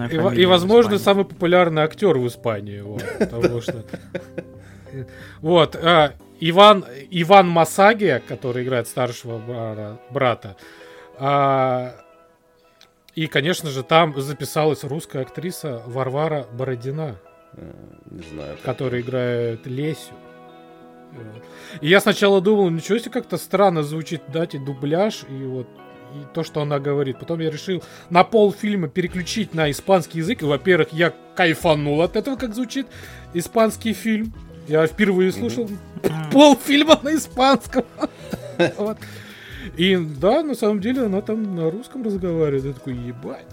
[0.09, 0.43] и, во- фамилия.
[0.43, 2.83] и, возможно, самый популярный актер в Испании.
[3.19, 3.85] Потому что...
[5.43, 10.57] Вот, а, Иван, Иван Масаги, который играет старшего бра- брата,
[11.19, 11.95] а,
[13.15, 17.17] и, конечно же, там записалась русская актриса Варвара Бородина.
[17.55, 17.73] Э,
[18.11, 18.57] Не знаю.
[18.63, 20.13] который играет Лесю.
[21.81, 25.67] И я сначала думал, ничего себе, как-то странно звучит, дать и дубляж, и вот
[26.15, 27.19] и то, что она говорит.
[27.19, 30.43] Потом я решил на полфильма переключить на испанский язык.
[30.43, 32.87] И, во-первых, я кайфанул от этого, как звучит
[33.35, 34.33] испанский фильм.
[34.67, 35.69] Я впервые слушал
[36.33, 37.85] полфильма на испанском.
[38.77, 38.99] Вот.
[39.77, 42.65] И да, на самом деле она там на русском разговаривает.
[42.65, 43.47] Я такой, ебать.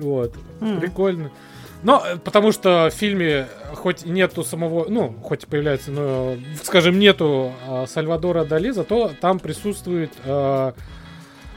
[0.00, 0.34] Вот.
[0.60, 0.80] М.
[0.80, 1.30] Прикольно.
[1.82, 6.98] Но, э, потому что в фильме хоть нету самого, ну, хоть и появляется, но, скажем,
[6.98, 10.74] нету а, Сальвадора Дали, зато там присутствует а,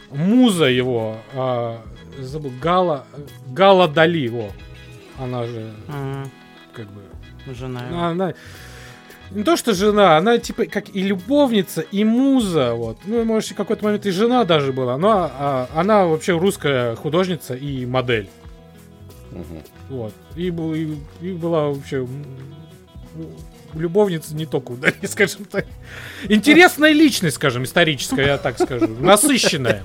[0.09, 1.81] муза его, а,
[2.19, 3.05] забыл, Гала,
[3.47, 4.49] Гала Дали, его.
[5.19, 6.31] Она же, М,
[6.73, 7.01] как бы,
[7.53, 7.83] Жена.
[7.89, 8.33] ну, она
[9.31, 12.99] не то что жена, она типа как и любовница, и муза, вот.
[13.05, 17.55] Ну, может, в какой-то момент и жена даже была, но а, она вообще русская художница
[17.55, 18.29] и модель.
[19.35, 19.61] Мгм.
[19.89, 20.13] Вот.
[20.35, 22.07] И, был- и- и была вообще
[23.73, 25.65] любовница не только у Дали, скажем так.
[26.29, 28.87] Интересная личность, скажем, историческая, я так скажу.
[28.87, 29.83] Насыщенная.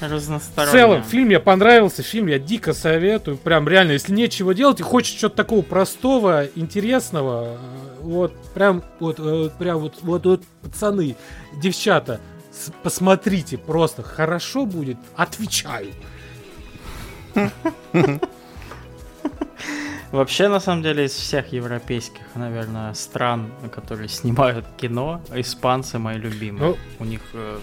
[0.00, 0.72] В Разносторонняя.
[0.72, 3.36] целом, фильм мне понравился, фильм я дико советую.
[3.36, 7.58] Прям реально, если нечего делать и хочешь что-то такого простого, интересного, э,
[8.02, 11.16] вот прям вот, э, прям вот, вот, вот, пацаны,
[11.60, 12.20] девчата,
[12.84, 15.90] посмотрите, просто хорошо будет, отвечаю.
[20.10, 26.70] Вообще, на самом деле, из всех европейских, наверное, стран, которые снимают кино, испанцы мои любимые.
[26.70, 26.76] Ну.
[26.98, 27.58] У них э,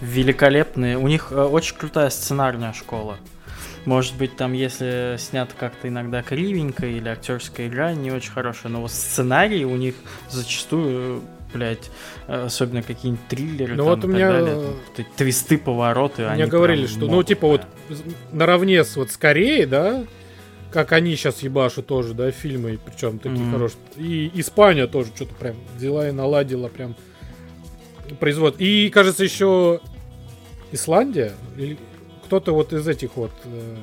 [0.00, 3.16] великолепные, у них э, очень крутая сценарная школа.
[3.84, 8.82] Может быть, там, если снято как-то иногда кривенько или актерская игра не очень хорошая, но
[8.82, 9.96] вот сценарий у них
[10.30, 11.22] зачастую,
[11.52, 11.90] блядь,
[12.28, 16.28] э, особенно какие-нибудь триллеры Ну там вот у меня, далее, э, там твисты, повороты.
[16.28, 17.96] Мне говорили, что, ну, могут, типа, вот да.
[17.96, 20.04] з- наравне с вот с Кореей, да,
[20.72, 23.52] как они сейчас ебашут тоже, да, фильмы, причем такие Мгм.
[23.52, 23.78] хорошие.
[23.96, 26.94] И Испания тоже что-то прям взяла и наладила прям
[28.18, 28.56] производ.
[28.58, 29.80] И, кажется, еще
[30.72, 31.78] Исландия, или
[32.26, 33.76] кто-то вот из этих вот э,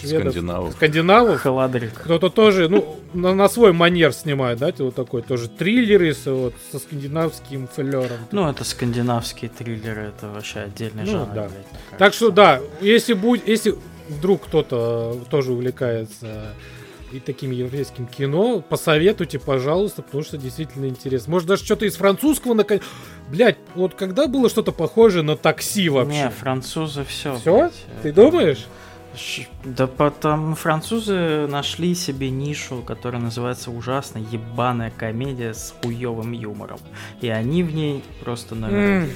[0.00, 0.72] шведов, Скандинавов.
[0.74, 1.92] скандинавов, Халадрик.
[1.94, 6.54] кто-то тоже, ну, на, на свой манер снимает, да, вот такой тоже триллеры с, вот,
[6.72, 8.18] со скандинавским флером.
[8.32, 11.26] Ну, это скандинавские триллеры, это вообще отдельный Ну, жанр.
[11.34, 11.42] да.
[11.48, 13.76] блядь, Так что да, если будет, если
[14.10, 16.54] вдруг кто-то тоже увлекается
[17.12, 21.32] и таким европейским кино, посоветуйте, пожалуйста, потому что действительно интересно.
[21.32, 22.82] Может даже что-то из французского наконец.
[23.28, 26.24] Блять, вот когда было что-то похожее на такси вообще?
[26.24, 27.36] Не, французы все.
[27.36, 27.70] Все?
[28.02, 28.66] Ты думаешь?
[29.64, 36.78] Да потом французы нашли себе нишу, которая называется ужасно ебаная комедия с хуевым юмором.
[37.20, 39.10] И они в ней просто номер М, один.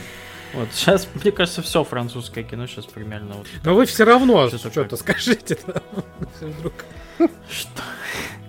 [0.55, 4.97] Вот сейчас, мне кажется, все французское кино сейчас примерно вот Но вы все равно Что-то
[4.97, 5.59] скажите.
[6.41, 6.73] вдруг.
[7.51, 7.83] что.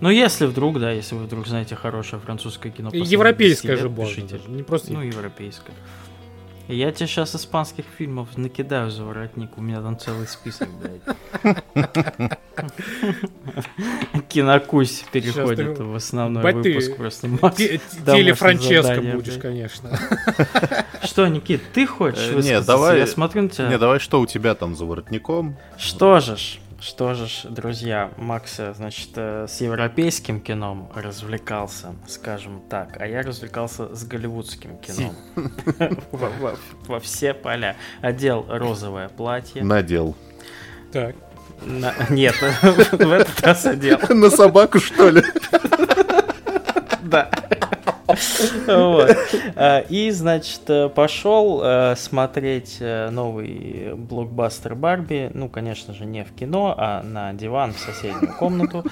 [0.02, 2.90] Ну, если вдруг, да, если вы вдруг знаете хорошее французское кино.
[2.94, 3.90] Европейское 10 же
[4.28, 4.94] даже, Не просто.
[4.94, 5.76] Ну, европейское.
[6.68, 11.02] Я тебе сейчас испанских фильмов накидаю за воротник, у меня там целый список, блядь.
[14.30, 17.28] Кинокусь переходит в основной выпуск просто.
[17.28, 20.00] Макс, Те- те- домашнее Телефранческо задание, будешь, конечно.
[21.04, 23.70] Что, Никит, ты хочешь Э, нет, давай- Я смотрю на тебя.
[23.70, 25.58] Не, давай, что у тебя там за воротником?
[25.78, 31.96] Что же ж, что же ж, друзья, Макс, э, значит, э, с европейским кином развлекался,
[32.08, 35.16] скажем так, а я развлекался с голливудским кином.
[36.88, 37.76] Во- все поля.
[38.02, 39.64] Одел розовое платье.
[39.64, 40.16] Надел.
[40.92, 41.16] Так.
[42.10, 43.98] Нет, в этот раз одел.
[44.10, 45.24] На собаку, что ли?
[47.02, 47.30] Да.
[48.08, 49.18] Вот.
[49.56, 55.32] А, И, значит, э, пошел э, смотреть э, новый блокбастер Барби.
[55.34, 58.84] Ну, конечно же, не в кино, а на диван в соседнюю комнату.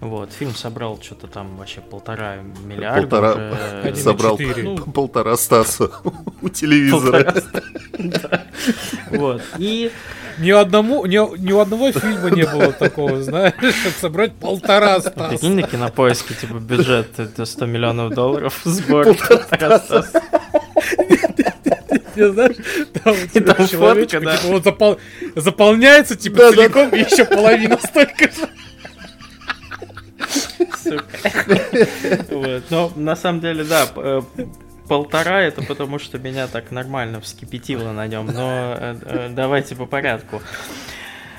[0.00, 0.32] Вот.
[0.32, 3.02] Фильм собрал что-то там вообще полтора миллиарда.
[3.02, 4.38] Полтора собрал.
[4.38, 5.90] Ну, полтора Стаса
[6.42, 7.42] у телевизора.
[7.98, 8.44] Да.
[9.10, 9.42] Вот.
[9.58, 9.90] И
[10.40, 15.28] Ни одному, ни, ни у одного фильма не было такого, знаешь, чтобы собрать полтора стаса.
[15.28, 19.14] прикинь, на кинопоиске, типа, бюджет это 100 миллионов долларов сбор.
[19.14, 20.22] полтора Стаса.
[22.16, 22.56] Не знаешь,
[23.04, 23.14] там,
[23.44, 24.36] там человечек, фотка, да.
[24.38, 24.98] типа, он запол-
[25.36, 28.48] заполняется, типа, Да, да, целиком, и еще половина столько же.
[30.82, 31.58] Сука.
[32.30, 32.62] Вот.
[32.70, 34.22] Но на самом деле, да, э,
[34.90, 38.26] полтора, это потому что меня так нормально вскипятило на нем.
[38.26, 40.42] Но э, э, давайте по порядку.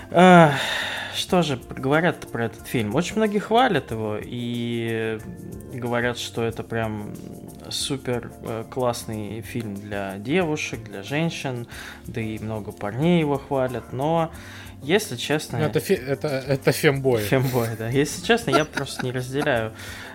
[0.10, 0.54] А,
[1.14, 2.96] что же говорят про этот фильм?
[2.96, 5.20] Очень многие хвалят его и
[5.74, 7.14] говорят, что это прям
[7.70, 11.68] супер э, классный фильм для девушек, для женщин,
[12.08, 14.32] да и много парней его хвалят, но
[14.82, 15.60] если честно...
[15.60, 17.22] Ну, это, фе- это, это фембой.
[17.22, 17.90] Фембой, да.
[17.90, 19.74] Если честно, я просто не разделяю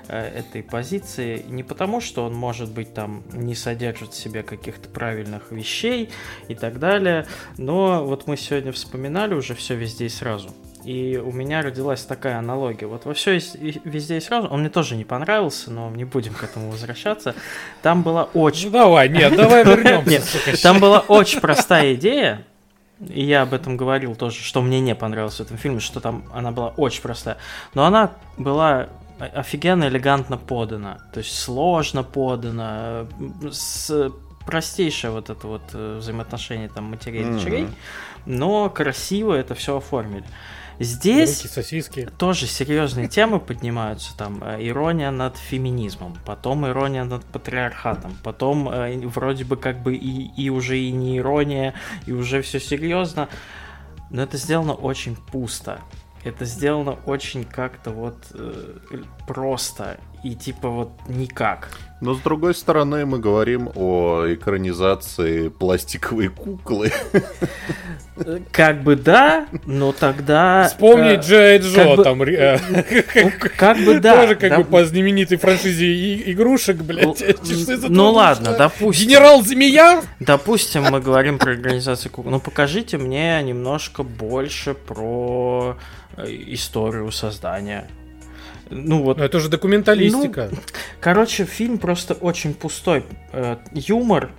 [0.09, 1.45] этой позиции.
[1.49, 6.11] Не потому, что он, может быть, там не содержит в себе каких-то правильных вещей
[6.49, 7.27] и так далее.
[7.59, 10.51] Но вот мы сегодня вспоминали уже все везде и сразу.
[10.85, 12.87] И у меня родилась такая аналогия.
[12.87, 14.47] Вот во все везде и сразу.
[14.49, 17.35] Он мне тоже не понравился, но не будем к этому возвращаться.
[17.83, 18.67] Там была очень...
[18.67, 20.39] Ну давай, нет, давай вернемся.
[20.63, 22.45] Там была очень простая идея,
[23.01, 26.25] и я об этом говорил тоже, что мне не понравилось в этом фильме, что там
[26.33, 27.37] она была очень простая.
[27.75, 28.89] Но она была
[29.19, 30.99] офигенно элегантно подана.
[31.13, 33.07] То есть сложно подана,
[33.51, 34.13] с
[34.47, 37.75] простейшее вот это вот э, взаимоотношение там матерей и дочерей, mm-hmm.
[38.27, 40.25] но красиво это все оформили.
[40.79, 42.09] Здесь Руки, сосиски.
[42.19, 48.99] тоже серьезные темы поднимаются, там э, ирония над феминизмом, потом ирония над патриархатом, потом э,
[49.07, 51.75] вроде бы как бы и, и уже и не ирония,
[52.07, 53.29] и уже все серьезно,
[54.11, 55.81] но это сделано очень пусто.
[56.27, 58.75] Это сделано очень как-то вот э,
[59.29, 61.69] просто и типа вот никак.
[62.01, 66.93] Но с другой стороны, мы говорим о экранизации пластиковой куклы.
[68.51, 70.69] Как бы да, но тогда...
[70.69, 72.23] Вспомнить Джей Джо там...
[72.23, 72.59] Э,
[73.57, 74.23] как бы да.
[74.23, 77.23] Тоже как бы по знаменитой франшизе игрушек, блядь.
[77.89, 79.07] Ну ладно, допустим.
[79.07, 80.03] Генерал Змея?
[80.19, 82.33] Допустим, мы говорим про экранизацию кукол.
[82.33, 87.89] Ну покажите мне немножко больше про э, историю создания
[88.71, 89.19] ну вот.
[89.19, 90.49] Но это же документалистика.
[90.51, 90.59] Ну,
[91.01, 93.05] короче, фильм просто очень пустой.
[93.33, 94.31] Э, юмор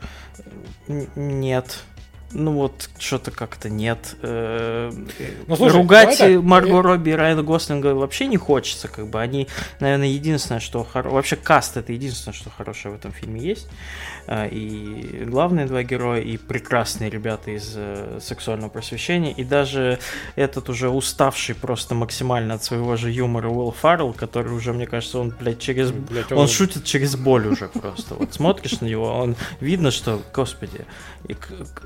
[0.88, 1.84] нет.
[2.32, 4.17] Ну вот, что-то как-то нет.
[4.21, 4.91] Э,
[5.47, 8.89] ну, слушай, Ругать Марго Робби и Райана Гослинга вообще не хочется.
[8.89, 9.47] Как бы они,
[9.80, 11.09] наверное, единственное, что хоро...
[11.09, 13.69] вообще каст это единственное, что хорошее в этом фильме есть.
[14.28, 19.99] А, и главные два героя, и прекрасные ребята из э, сексуального просвещения, и даже
[20.36, 25.19] этот уже уставший просто максимально от своего же юмора Уилл Фаррелл, который уже, мне кажется,
[25.19, 25.91] он, блядь, через...
[25.91, 26.39] Блядь, он...
[26.39, 28.15] он шутит через боль уже просто.
[28.15, 30.86] Вот смотришь на него, он видно, что, господи,
[31.25, 31.36] и,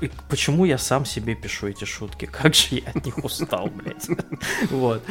[0.00, 2.26] и почему я сам себе пишу эти шутки?
[2.26, 4.08] Как же я от них устал, блядь.
[4.70, 5.02] Вот.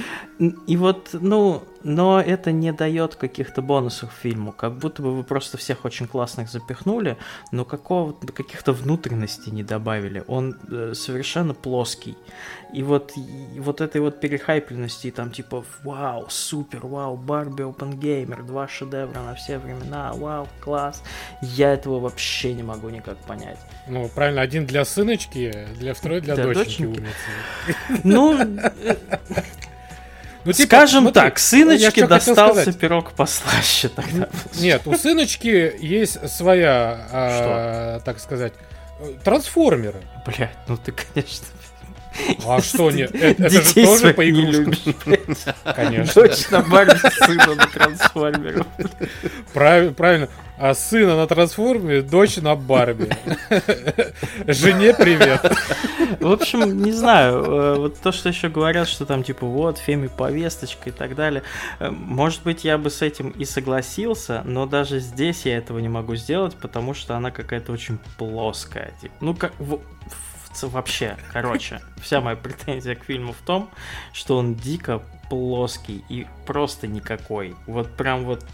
[0.68, 4.52] И вот, ну, но это не дает каких-то бонусов фильму.
[4.52, 7.18] Как будто бы вы просто всех очень классных запихнули,
[7.52, 10.24] но какого каких-то внутренностей не добавили.
[10.28, 12.18] Он э, совершенно плоский.
[12.74, 18.68] И вот, и вот этой вот перехайпленности, там типа, вау, супер, вау, Барби Опенгеймер, два
[18.68, 21.04] шедевра на все времена, вау, класс.
[21.42, 23.60] Я этого вообще не могу никак понять.
[23.88, 27.02] Ну, правильно, один для сыночки, для второй для, для доченьки.
[27.02, 28.02] доченьки.
[28.04, 28.40] Ну,
[30.46, 34.28] ну, типа, Скажем смотри, так, сыночке достался пирог послаще тогда.
[34.60, 38.54] Нет, у сыночки есть своя, а, так сказать,
[39.24, 40.02] трансформеры.
[40.26, 41.48] Блять, ну ты, конечно,
[42.46, 43.14] а что нет?
[43.14, 44.96] Это, это же тоже по игрушкам.
[45.76, 46.22] Конечно.
[46.22, 48.68] Точно, Барби сына на трансформерах.
[49.54, 50.30] Правильно, правильно.
[50.58, 53.10] А сына на трансформере, дочь на Барби.
[54.46, 55.42] Жене привет.
[56.20, 60.06] В общем, не знаю, э, вот то, что еще говорят, что там типа вот, Феми
[60.06, 61.42] повесточка и так далее.
[61.80, 65.90] Э, может быть, я бы с этим и согласился, но даже здесь я этого не
[65.90, 68.94] могу сделать, потому что она какая-то очень плоская.
[69.02, 69.54] Типа, ну, как
[70.68, 73.70] вообще, короче, вся моя претензия к фильму в том,
[74.14, 77.56] что он дико плоский и просто никакой.
[77.66, 78.46] Вот прям вот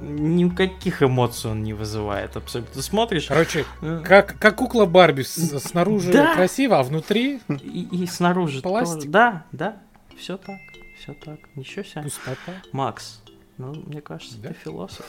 [0.00, 2.74] никаких эмоций он не вызывает абсолютно.
[2.74, 3.26] Ты смотришь...
[3.26, 6.34] Короче, э, как, как кукла Барби снаружи да.
[6.34, 7.40] красиво, а внутри...
[7.48, 8.94] И, и снаружи пластик.
[8.94, 9.08] Тоже.
[9.08, 9.76] Да, да,
[10.18, 10.58] все так,
[10.98, 11.38] все так.
[11.54, 12.02] Ничего себе.
[12.02, 12.52] Пустота.
[12.72, 13.22] Макс,
[13.56, 14.48] ну, мне кажется, да?
[14.48, 15.06] ты философ.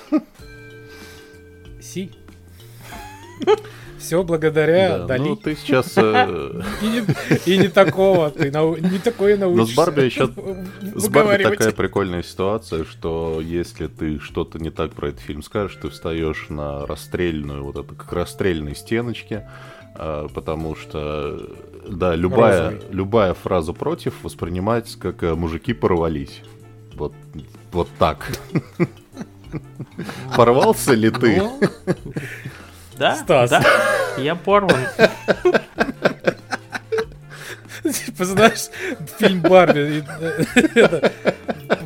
[1.82, 2.12] Си.
[4.00, 5.30] Все благодаря да, Дали.
[5.30, 5.94] Ну, ты сейчас...
[5.98, 6.62] Э,
[7.46, 9.68] и не такого, ты не такое научишься.
[9.68, 10.30] Но с Барби еще...
[10.96, 15.78] С Барби такая прикольная ситуация, что если ты что-то не так про этот фильм скажешь,
[15.82, 19.50] ты встаешь на расстрельную, вот это как расстрельной стеночке,
[19.96, 21.50] а, потому что,
[21.88, 26.42] да, любая, любая фраза против воспринимается как э, «мужики порвались».
[26.96, 27.14] Вот,
[27.72, 28.32] вот так.
[30.36, 31.42] Порвался ли ты?
[32.98, 33.16] Да?
[33.16, 33.50] Стас.
[33.50, 33.64] Да,
[34.18, 34.86] я порван.
[37.84, 38.70] Типа, знаешь,
[39.20, 40.04] фильм Барби,
[40.76, 41.10] э,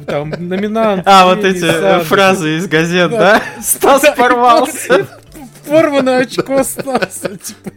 [0.05, 1.03] там номинант.
[1.05, 3.41] А, вот эти фразы из газет, да?
[3.61, 5.07] Стас порвался.
[5.67, 7.69] Порванное очко Стаса, типа,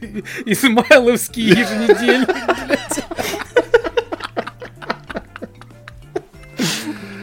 [0.46, 2.28] измайловский еженедельник,
[2.66, 3.04] блядь.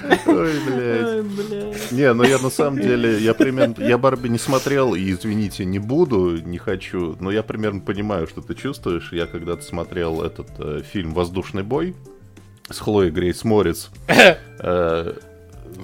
[0.26, 1.92] Ой, блядь.
[1.92, 5.80] Не, ну я на самом деле, я примерно, я Барби не смотрел, и извините, не
[5.80, 9.12] буду, не хочу, но я примерно понимаю, что ты чувствуешь.
[9.12, 11.96] Я когда-то смотрел этот э, фильм «Воздушный бой»
[12.70, 13.90] с Хлоей Грейс Морец.
[14.62, 15.14] Э,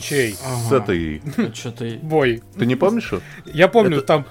[0.01, 0.33] Чей?
[0.33, 1.21] С этой...
[1.53, 1.85] Что-то...
[2.01, 2.43] Бой.
[2.57, 3.13] Ты не помнишь?
[3.45, 4.25] Я помню, Это- там...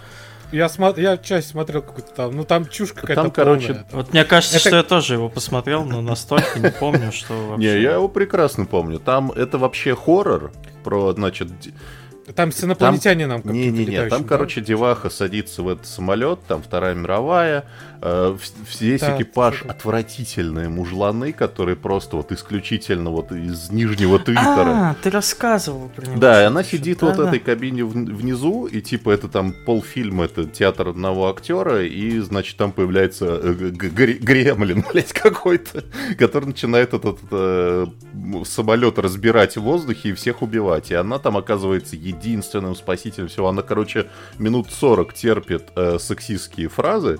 [0.55, 0.95] Я, смо...
[0.97, 3.87] я часть смотрел какую-то там, ну там чушь какая-то Там, короче, полная.
[3.91, 7.75] Вот мне кажется, Это- что я тоже его посмотрел, но настолько не помню, что вообще...
[7.75, 9.01] Не, я его прекрасно помню.
[9.01, 10.53] Там это вообще хоррор
[10.85, 11.49] про, значит,
[12.37, 17.65] Там с инопланетянином каким-то Не-не-не, там, короче, деваха садится в этот самолет, там Вторая мировая,
[18.81, 19.73] весь Да, экипаж что-то.
[19.73, 24.91] отвратительные мужланы, которые просто вот исключительно вот из нижнего твиттера.
[24.91, 26.19] А, ты рассказывал про него.
[26.21, 27.29] Да, и она сидит вот в Да-да.
[27.31, 32.57] этой кабине вн- внизу, и типа это там полфильма, это театр одного актера, и, значит,
[32.59, 35.85] там появляется э, гремлин, блядь, какой-то,
[36.19, 37.87] который начинает этот э,
[38.45, 40.91] самолет разбирать в воздухе и всех убивать.
[40.91, 43.49] И она там оказывается единственным спасителем всего.
[43.49, 44.07] Она, короче,
[44.39, 47.19] минут 40 терпит э, сексистские фразы,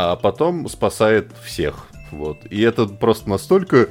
[0.00, 1.88] а потом спасает всех.
[2.12, 2.38] Вот.
[2.50, 3.88] И это просто настолько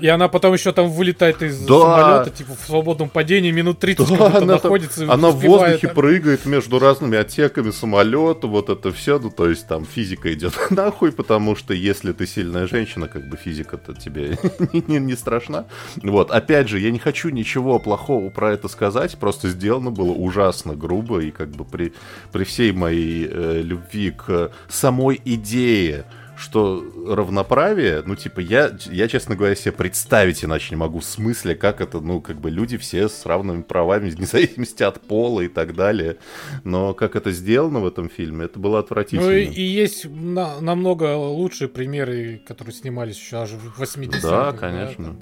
[0.00, 1.80] И она потом еще там вылетает из Да.
[1.80, 5.04] самолета, типа в свободном падении, минут 30 Да, она, там- находится.
[5.04, 9.66] и она в воздухе прыгает между разными отсеками самолета, вот это все, ну то есть
[9.66, 14.38] там физика идет нахуй, потому что если ты сильная женщина, как бы физика-то тебе
[14.72, 15.64] не, не- не страшна.
[16.02, 20.74] Вот, опять же, я не хочу ничего плохого про это сказать, просто сделано было ужасно
[20.74, 21.92] грубо, и как бы при,
[22.32, 26.04] при всей моей э, любви к самой идее,
[26.38, 31.54] что равноправие, ну, типа, я, я, честно говоря, себе представить иначе не могу в смысле,
[31.54, 35.48] как это, ну, как бы люди все с равными правами, вне зависимости от пола и
[35.48, 36.16] так далее.
[36.64, 39.22] Но как это сделано в этом фильме, это было отвратительно.
[39.28, 44.20] Ну и, и есть на- намного лучшие примеры, которые снимались еще аж в 80-х.
[44.22, 45.04] Да, конечно.
[45.04, 45.20] там.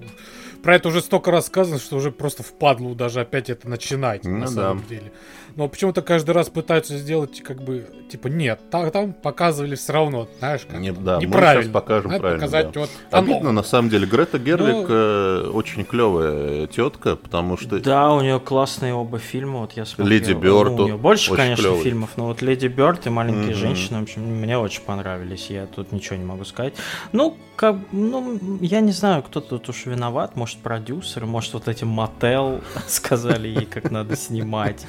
[0.62, 4.38] Про это уже столько раз сказано, что уже просто впадло даже опять это начинать, Ну
[4.38, 4.52] на да.
[4.52, 5.12] самом деле.
[5.56, 10.28] Но почему-то каждый раз пытаются сделать, как бы, типа, нет, та- там показывали все равно,
[10.38, 11.62] знаешь, как Не- да, мы неправильно.
[11.64, 12.80] сейчас покажем Надо правильно, показать да.
[12.80, 13.22] вот оно.
[13.32, 17.80] Обидно, на самом деле, Грета Герлик Ну- э, очень клевая тетка, потому что...
[17.80, 20.08] Да, у нее классные оба фильма, вот я смотрел.
[20.08, 21.82] Леди Бёрд Ну, у нее больше, очень конечно, клёвый.
[21.82, 23.54] фильмов, но вот Леди Бёрд и Маленькие Мгм.
[23.54, 26.74] женщины, в общем, мне очень понравились, я тут ничего не могу сказать.
[27.12, 31.84] Ну, как, ну, я не знаю, кто тут уж виноват, может, продюсер, может, вот эти
[31.84, 34.84] мотел сказали ей, как надо снимать,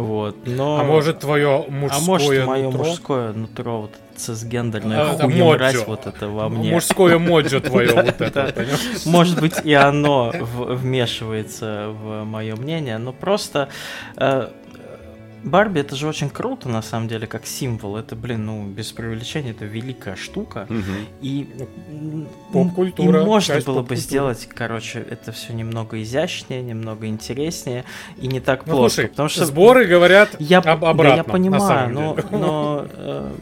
[0.00, 0.80] вот, но...
[0.80, 2.84] А может, твое мужское а может, мое нутро?
[2.84, 6.70] мужское нутро, вот это цисгендерное А, хуем мразь вот это во мне.
[6.70, 8.54] Мужское моджо твое вот это?
[9.06, 13.68] Может быть, и оно вмешивается в мое мнение, но просто
[14.16, 14.48] э,
[15.44, 17.96] Барби это же очень круто, на самом деле, как символ.
[17.96, 20.66] Это, блин, ну, без преувеличения, это великая штука.
[20.68, 21.06] Мгм.
[21.20, 21.48] И,
[22.52, 27.84] и можно часть было бы сделать, короче, это все немного изящнее, немного интереснее
[28.20, 28.94] и не так Ну, плоско.
[29.02, 33.32] слушай, потому что сборы говорят я, об да, обратном, я на понимаю, но, но э,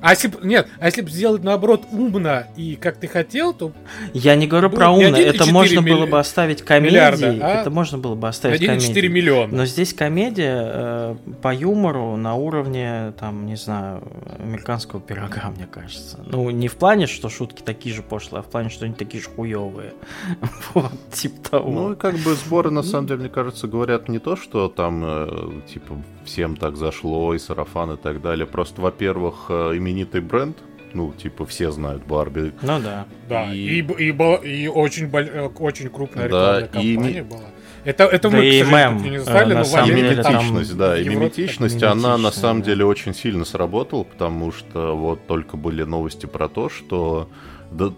[0.00, 3.72] А если б- нет, а если бы сделать наоборот умно и как ты хотел, то
[4.14, 7.98] Я не говорю про умно, 1,4 это можно было бы оставить комедией, а это можно
[7.98, 9.08] было бы оставить 1,4 комедией.
[9.08, 9.56] миллиона.
[9.56, 14.02] Но здесь комедия э, по юмору на уровне, там, не знаю,
[14.38, 16.20] американского пирога, мне кажется.
[16.26, 19.22] Ну, не в плане, что шутки такие же пошлые, а в плане, что они такие
[19.22, 19.92] же хуевые.
[20.74, 21.92] Вот, типа Ну, того.
[21.92, 25.50] и как бы сборы, на самом деле, мне кажется, говорят не то, что там, э,
[25.72, 28.46] типа, всем так зашло, и сарафан и так далее.
[28.46, 30.56] Просто, во-первых, э, именитый бренд,
[30.94, 32.52] ну, типа, все знают Барби.
[32.62, 33.06] Ну да.
[33.28, 37.22] Да, И- и, и, была- и очень, боль- э, очень крупная Да, рекламная и кампания
[37.22, 37.40] была.
[37.84, 40.64] Это, это Да мы, и к сожалению, мем, не э, на но самом деле там-
[40.76, 42.66] да, и миметичность, она на самом да.
[42.66, 47.30] деле очень сильно сработала, потому что вот только были новости про то, что
[47.70, 47.92] да,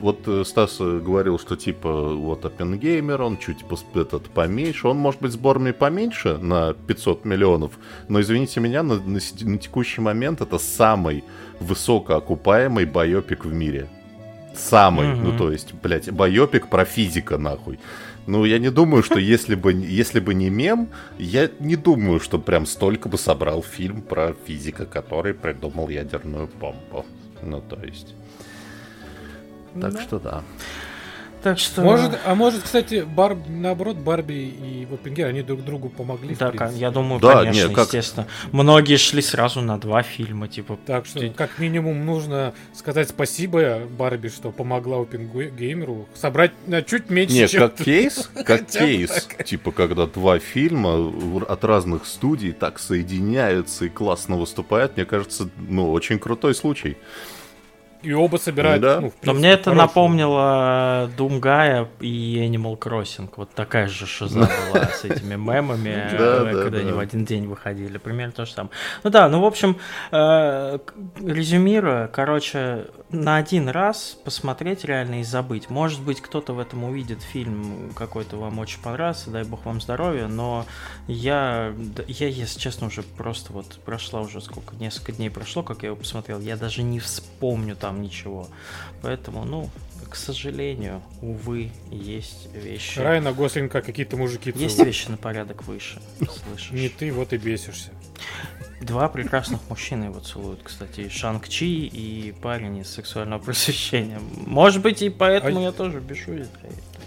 [0.00, 3.58] вот э, Стас э, говорил, что типа вот Оппенгеймер, он чуть
[3.94, 7.72] этот поменьше, он может быть сборами поменьше на 500 миллионов,
[8.08, 11.24] но извините меня, на, на на текущий момент это самый
[11.60, 13.88] высокоокупаемый байопик в мире.
[14.54, 15.24] Самый, Мгм.
[15.24, 17.78] ну то есть, блядь, байопик про физика нахуй.
[18.26, 20.88] Ну, я не думаю, что если бы, если бы не мем,
[21.18, 27.04] я не думаю, что прям столько бы собрал фильм про физика, который придумал ядерную бомбу.
[27.42, 28.14] Ну, то есть...
[29.80, 30.00] Так Да.
[30.02, 30.42] что да.
[31.42, 31.82] Так что...
[31.82, 33.36] Может, а может, кстати, Бар...
[33.48, 36.36] наоборот, Барби и Оппенгеймер, они друг другу помогли.
[36.36, 36.78] Да, принципе.
[36.80, 38.28] я думаю, Да, конечно, не, как- естественно.
[38.52, 40.78] Многие шли сразу на два фильма, типа.
[40.86, 47.34] Так что, как минимум, нужно сказать спасибо Барби, что помогла Оппенгеймеру собрать на чуть меньше,
[47.34, 47.62] Не, чем...
[47.62, 51.12] как кейс, как кейс, типа когда два фильма
[51.48, 56.96] от разных студий так соединяются и классно выступают, мне кажется, ну, очень крутой случай.
[58.02, 59.00] И оба собирают, Да.
[59.00, 59.86] ну, в Но принципе, мне это хорошую.
[59.86, 63.30] напомнило Думгая и Animal Crossing.
[63.36, 67.46] Вот такая же шиза была с этими мемами, э, да, когда они в один день
[67.46, 67.98] выходили.
[67.98, 68.72] Примерно то же самое.
[69.04, 69.76] Ну да, ну в общем,
[70.10, 70.78] э,
[71.24, 75.70] резюмируя, короче, на один раз посмотреть реально и забыть.
[75.70, 80.26] Может быть, кто-то в этом увидит фильм какой-то вам очень понравится, дай бог вам здоровья,
[80.26, 80.66] но
[81.06, 81.74] я,
[82.08, 85.96] я, если честно, уже просто вот прошла уже сколько, несколько дней прошло, как я его
[85.96, 88.48] посмотрел, я даже не вспомню там ничего.
[89.02, 89.70] Поэтому, ну,
[90.08, 92.98] к сожалению, увы, есть вещи.
[92.98, 96.70] Райана Гослинга какие-то мужики Есть вещи на порядок выше, слышишь?
[96.70, 97.90] Не ты, вот и бесишься.
[98.82, 104.20] Два прекрасных мужчины его целуют, кстати, и Шанг Чи и парень из сексуального просвещения.
[104.44, 106.32] Может быть, и поэтому А- я тоже бешу.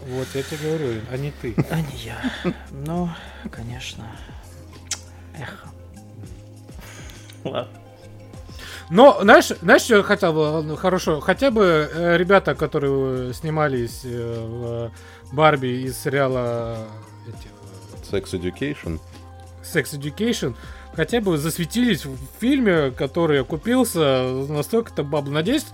[0.08, 1.54] Вот, я тебе говорю, а не ты.
[1.70, 2.54] А не я.
[2.72, 3.10] Ну,
[3.52, 4.06] конечно.
[5.38, 5.66] Эх.
[7.44, 7.68] Ладно.
[8.90, 14.92] Но, знаешь, знаешь, что я хотел бы, хорошо, хотя бы э, ребята, которые снимались э,
[15.32, 16.88] в Барби из сериала
[17.28, 19.00] эти, Sex Education.
[19.64, 20.56] Sex Education,
[20.96, 25.32] хотя бы засветились в фильме, который окупился настолько-то бабл.
[25.32, 25.66] Надеюсь,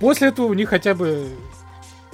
[0.00, 1.28] после этого у них хотя бы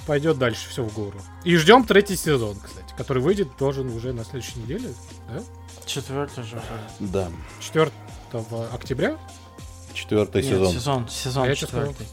[0.06, 1.20] пойдет дальше все в гору.
[1.44, 4.90] И ждем третий сезон, кстати, который выйдет должен уже на следующей неделе,
[5.28, 5.43] да?
[5.86, 6.60] Четвертый же.
[7.01, 7.28] Да.
[7.60, 7.90] 4
[8.72, 9.16] октября.
[9.93, 10.72] Четвертый Нет, сезон.
[10.72, 12.06] сезон, сезон А четвертый.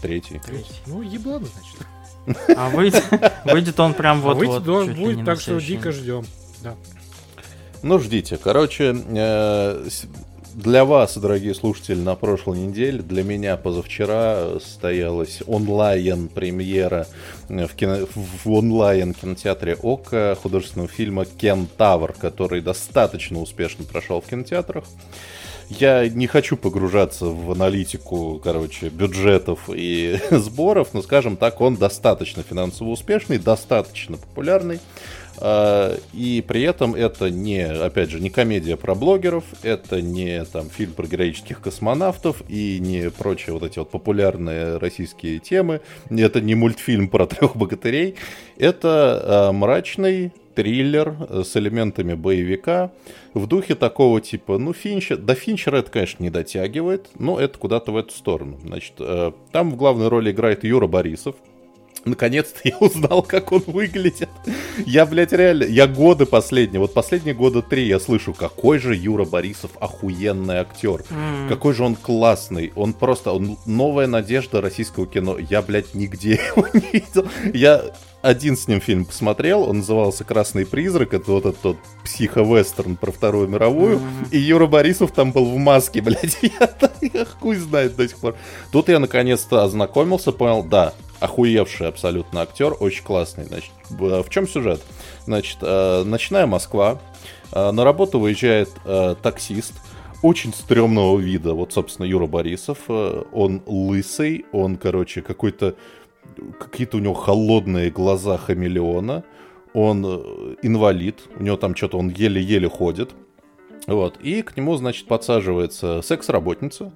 [0.00, 0.38] Третий.
[0.38, 0.74] Третий.
[0.86, 2.48] Ну, еблано, значит.
[2.56, 3.04] А выйдет,
[3.44, 4.86] выйдет он прям а вот выйдет, вот.
[4.86, 6.24] ли будет, так что дико ждем.
[6.62, 6.74] Да.
[7.86, 8.36] Ну, ждите.
[8.36, 9.88] Короче, э,
[10.54, 17.06] для вас, дорогие слушатели, на прошлой неделе, для меня позавчера состоялась онлайн-премьера
[17.48, 24.82] э, в, кино, в онлайн-кинотеатре ОКО художественного фильма «Кентавр», который достаточно успешно прошел в кинотеатрах.
[25.68, 32.42] Я не хочу погружаться в аналитику, короче, бюджетов и сборов, но, скажем так, он достаточно
[32.42, 34.80] финансово успешный, достаточно популярный.
[35.40, 40.70] А, И при этом это не, опять же, не комедия про блогеров, это не там
[40.70, 45.80] фильм про героических космонавтов и не прочие вот эти вот популярные российские темы.
[46.10, 48.16] Это не мультфильм про трех богатырей.
[48.58, 52.90] Это а, мрачный триллер э, с элементами боевика
[53.34, 57.92] в духе такого типа, ну, Финчер, до Финчера это, конечно, не дотягивает, но это куда-то
[57.92, 58.58] в эту сторону.
[58.64, 61.36] Значит, э, там в главной роли играет Юра Борисов,
[62.06, 64.28] Наконец-то я узнал, как он выглядит.
[64.86, 69.24] Я, блядь, реально, я годы последние, вот последние года три я слышу, какой же Юра
[69.24, 71.04] Борисов охуенный актер.
[71.10, 71.48] М.
[71.48, 72.72] Какой же он классный.
[72.76, 75.36] Он просто, он новая надежда российского кино.
[75.38, 77.26] Я, блядь, нигде его не видел.
[77.52, 77.82] Я
[78.22, 83.12] один с ним фильм посмотрел, он назывался «Красный призрак», это вот этот вот психо-вестерн про
[83.12, 84.26] Вторую мировую, Мгм.
[84.32, 86.70] и Юра Борисов там был в маске, блядь, я,
[87.02, 88.34] я хуй знает до сих пор.
[88.72, 90.92] Тут я наконец-то ознакомился, понял, да,
[91.26, 93.44] охуевший абсолютно актер, очень классный.
[93.44, 94.80] Значит, в чем сюжет?
[95.26, 96.98] Значит, э, ночная Москва,
[97.52, 99.74] э, на работу выезжает э, таксист,
[100.22, 105.74] очень стрёмного вида, вот, собственно, Юра Борисов, он лысый, он, короче, какой-то,
[106.58, 109.24] какие-то у него холодные глаза хамелеона,
[109.74, 110.04] он
[110.62, 113.10] инвалид, у него там что-то, он еле-еле ходит,
[113.86, 116.92] вот, и к нему, значит, подсаживается секс-работница,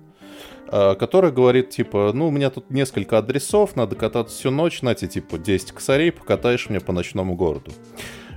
[0.70, 4.94] э, которая говорит, типа, ну, у меня тут несколько адресов, надо кататься всю ночь, на
[4.94, 7.72] тебе, типа, 10 косарей, покатаешь мне по ночному городу.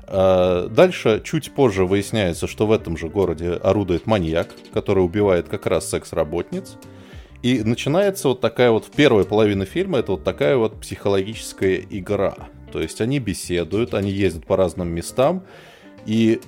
[0.07, 5.65] Э, Дальше, чуть позже выясняется, что в этом же городе орудует маньяк, который убивает как
[5.65, 6.77] раз секс-работниц.
[7.41, 12.35] И начинается вот такая вот, в первой половине фильма, это вот такая вот психологическая игра.
[12.71, 15.43] То есть они беседуют, они ездят по разным местам,
[16.05, 16.39] и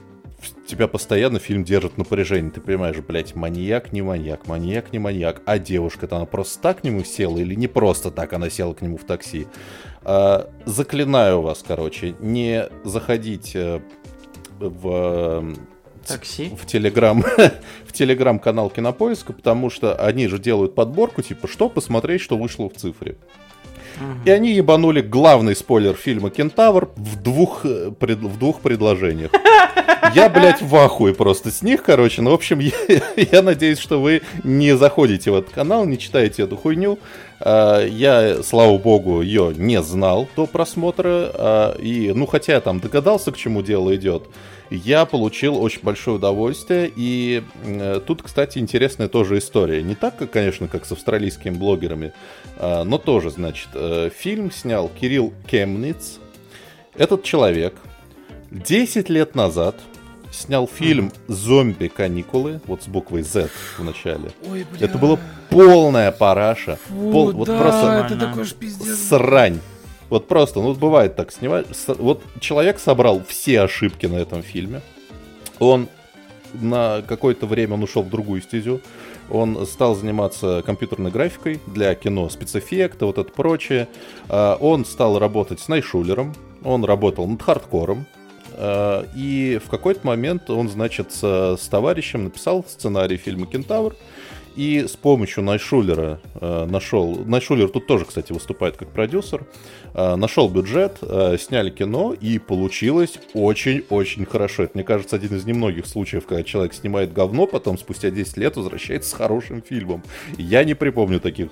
[0.68, 2.50] тебя постоянно фильм держит в напряжении.
[2.50, 5.42] Ты понимаешь, блядь, маньяк, не маньяк, маньяк, не маньяк.
[5.46, 8.82] А девушка-то она просто так к нему села или не просто так она села к
[8.82, 9.48] нему в такси?
[10.04, 13.82] А, заклинаю вас, короче, не заходить э,
[14.60, 15.56] в э,
[16.08, 16.50] Такси.
[16.56, 17.24] в Телеграм,
[17.86, 22.74] в Телеграм-канал Кинопоиска, потому что они же делают подборку, типа, что посмотреть, что вышло в
[22.74, 23.18] цифре.
[24.26, 29.32] И они ебанули главный спойлер фильма «Кентавр» в двух, э, пред- в двух предложениях.
[30.14, 32.22] Я, блядь, в ахуе просто с них, короче.
[32.22, 36.44] Ну, в общем, я, я надеюсь, что вы не заходите в этот канал, не читаете
[36.44, 37.00] эту хуйню.
[37.40, 41.32] А, Я, слава богу, ее не знал до просмотра.
[41.34, 44.24] а, И, ну, хотя я там догадался, к чему дело идет,
[44.70, 46.92] я получил очень большое удовольствие.
[46.96, 49.84] И э, тут, кстати, интересная тоже история.
[49.84, 52.14] Не так, конечно, как с австралийскими блогерами,
[52.58, 56.20] а, но тоже, значит, э, фильм снял Кирилл Кемниц.
[56.96, 57.76] Этот человек
[58.52, 59.76] 10 лет назад
[60.32, 64.32] снял фильм «Зомби-каникулы», вот с буквой Z в начале.
[64.50, 64.88] Ой, бля.
[64.88, 65.20] Это была
[65.50, 66.78] полная параша.
[66.88, 68.98] Фу, Пол- вот да, просто это такой же пиздец.
[69.08, 69.60] срань.
[70.16, 71.66] Вот просто, ну вот бывает так, снимать.
[71.88, 74.80] Вот человек собрал все ошибки на этом фильме.
[75.60, 75.90] Он
[76.54, 78.80] на какое-то время он ушел в другую стезю.
[79.30, 83.90] Он стал заниматься компьютерной графикой для кино, спецэффекты, вот это прочее.
[84.30, 86.34] А, Он стал работать с Найшулером.
[86.64, 88.06] Он работал над хардкором.
[88.54, 93.98] А, И в какой-то момент он, значит, с, с товарищем написал сценарий фильма «Кентавр».
[94.56, 97.16] И с помощью Найшулера э, нашел...
[97.26, 99.46] Найшулер тут тоже, кстати, выступает как продюсер.
[99.94, 104.64] Э, нашел бюджет, э, сняли кино, и получилось очень-очень хорошо.
[104.64, 108.56] Это, мне кажется, один из немногих случаев, когда человек снимает говно, потом спустя 10 лет
[108.56, 110.04] возвращается с хорошим фильмом.
[110.38, 111.50] Я не припомню таких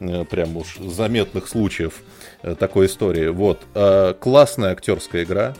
[0.00, 2.02] э, прям уж заметных случаев
[2.42, 3.28] э, такой истории.
[3.28, 3.60] Вот.
[3.74, 5.54] Э, классная актерская игра.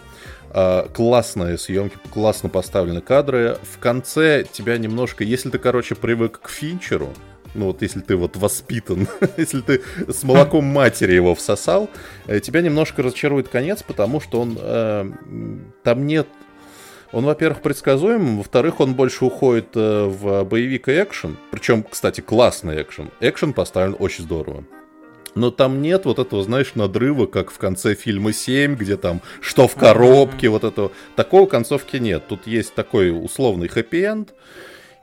[0.59, 3.59] А, классные съемки, классно поставлены кадры.
[3.63, 7.11] В конце тебя немножко, если ты, короче, привык к Финчеру,
[7.55, 9.07] ну вот если ты вот воспитан,
[9.37, 11.91] если ты с молоком матери его всосал,
[12.27, 15.11] э, тебя немножко разочарует конец, потому что он э,
[15.83, 16.27] там нет
[17.13, 21.37] он, во-первых, предсказуем, во-вторых, он больше уходит э, в боевик и экшен.
[21.51, 23.11] Причем, кстати, классный экшен.
[23.21, 24.65] Экшен поставлен очень здорово.
[25.37, 29.69] Но там нет вот этого, знаешь, надрыва, как в конце фильма 7, где там что
[29.69, 30.91] в коробке, вот этого.
[31.15, 32.27] Такого концовки нет.
[32.27, 34.35] Тут есть такой условный хэппи-энд.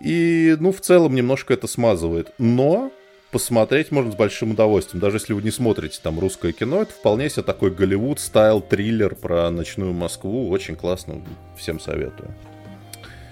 [0.01, 2.34] И, ну, в целом немножко это смазывает.
[2.39, 2.91] Но
[3.31, 4.99] посмотреть можно с большим удовольствием.
[4.99, 9.14] Даже если вы не смотрите там русское кино, это вполне себе такой Голливуд стайл триллер
[9.14, 10.49] про ночную Москву.
[10.49, 11.22] Очень классно.
[11.55, 12.34] Всем советую.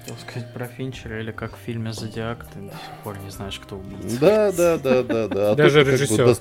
[0.01, 3.59] Хотел сказать про Финчера или как в фильме «Зодиак» ты до сих пор не знаешь,
[3.59, 4.19] кто убийца.
[4.19, 5.51] Да, да, да, да, да.
[5.51, 6.37] А Даже бы режиссер.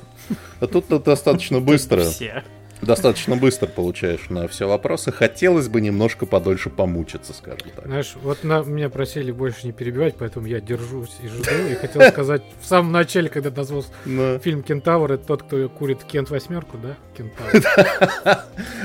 [0.60, 2.04] А тут достаточно быстро.
[2.04, 2.42] Все.
[2.82, 5.12] Достаточно быстро получаешь на все вопросы.
[5.12, 7.86] Хотелось бы немножко подольше помучиться, скажем так.
[7.86, 11.42] Знаешь, вот на, меня просили больше не перебивать, поэтому я держусь и жду.
[11.70, 16.30] И хотел сказать в самом начале, когда назвал фильм «Кентавр», это тот, кто курит Кент
[16.30, 16.96] восьмерку, да?
[17.16, 18.44] Кентавр.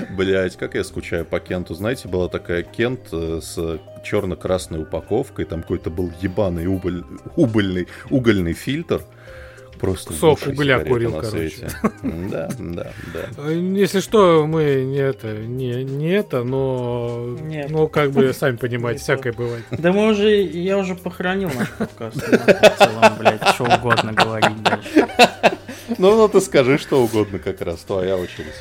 [0.18, 1.74] блять, как я скучаю по Кенту.
[1.74, 7.06] Знаете, была такая Кент э, с черно-красной упаковкой, там какой-то был ебаный убыль-
[7.36, 9.02] убыльный, угольный фильтр.
[9.80, 11.50] Просто лучшая угля курил, на короче.
[11.50, 11.72] свете.
[12.32, 13.52] Да, да, да.
[13.52, 17.70] Если что, мы не это, не, не это, но, Нет.
[17.70, 19.64] ну, как бы, сами понимаете, всякое бывает.
[19.72, 22.16] Да мы уже, я уже похоронил наш подкаст.
[22.28, 25.08] В целом, блядь, что угодно говорить дальше.
[25.98, 28.56] Ну, ну ты скажи что угодно как раз, твоя очередь.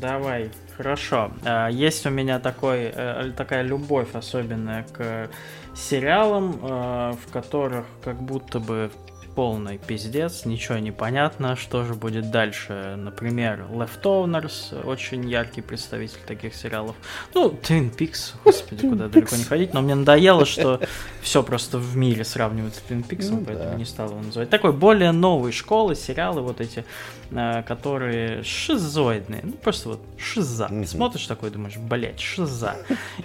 [0.00, 1.30] Давай, хорошо.
[1.44, 5.28] А, Есть у меня такой, э, такая любовь особенная к
[5.74, 8.90] сериалам, э, в которых как будто бы
[9.34, 12.94] полный пиздец, ничего не понятно, что же будет дальше.
[12.96, 16.96] Например, Leftovers, очень яркий представитель таких сериалов.
[17.34, 20.80] Ну, Twin Peaks, господи, куда далеко не ходить, но мне надоело, что
[21.22, 23.76] все просто в мире сравнивают с Twin Peaks, Ну поэтому да.
[23.76, 24.50] не стал его называть.
[24.50, 26.84] Такой более новой школы, сериалы вот эти,
[27.30, 30.68] которые шизоидные, ну просто вот шиза.
[30.68, 30.84] Мгм.
[30.86, 32.76] Смотришь такой, думаешь, блять, шиза.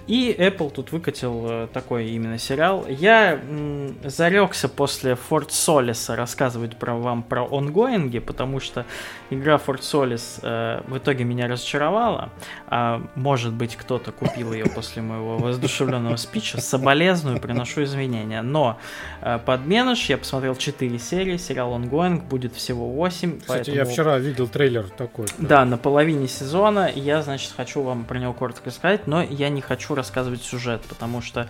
[0.08, 2.86] И Apple тут выкатил э, такой именно сериал.
[2.88, 8.86] Я м, зарекся после Форт Солиса рассказывать про вам про онгоинги, потому что
[9.30, 12.30] игра Форт Солис э, в итоге меня разочаровала.
[12.68, 16.62] А может быть, кто-то купил ее после моего воздушевленного спича.
[16.62, 18.42] Соболезную, приношу извинения.
[18.42, 18.78] Но
[19.22, 23.40] э, подменыш, я посмотрел 4 серии, сериал Ongoing, будет всего 8.
[23.40, 25.28] Кстати, я поэтому- вчера видел трейлер такой.
[25.38, 26.92] да, на половине сезона.
[26.94, 31.22] Я, значит, хочу вам про него коротко рассказать, но я не хочу рассказывать сюжет, потому
[31.22, 31.48] что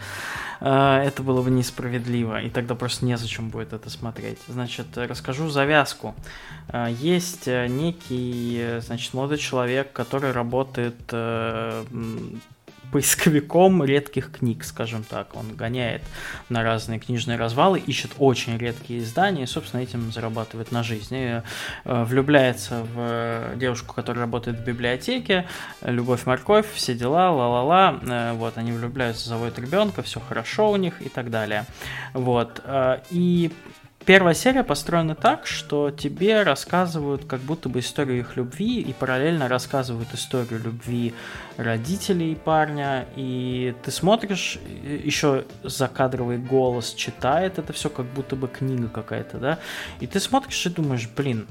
[0.62, 4.38] э, это было бы несправедливо, и тогда просто незачем будет это смотреть.
[4.48, 6.14] Значит, расскажу завязку.
[6.70, 11.84] Э, есть э, некий, э, значит, молодой человек, который работает э,
[12.96, 15.36] поисковиком редких книг, скажем так.
[15.36, 16.02] Он гоняет
[16.48, 21.14] на разные книжные развалы, ищет очень редкие издания и, собственно, этим зарабатывает на жизнь.
[21.14, 21.42] И,
[21.84, 25.46] э, влюбляется в э, девушку, которая работает в библиотеке,
[25.82, 28.00] любовь, морковь, все дела, ла-ла-ла.
[28.02, 31.66] Э, Вот, они влюбляются, заводят ребенка, все хорошо у них и так далее.
[32.14, 32.62] Вот.
[32.64, 33.52] э, И
[34.06, 39.48] первая серия построена так, что тебе рассказывают как будто бы историю их любви и параллельно
[39.48, 41.14] рассказывают историю любви
[41.58, 43.08] родителей парня.
[43.16, 49.60] И ты смотришь, еще закадровый голос читает это все, как будто бы книга какая-то, да?
[50.00, 51.48] И ты смотришь и думаешь, блин,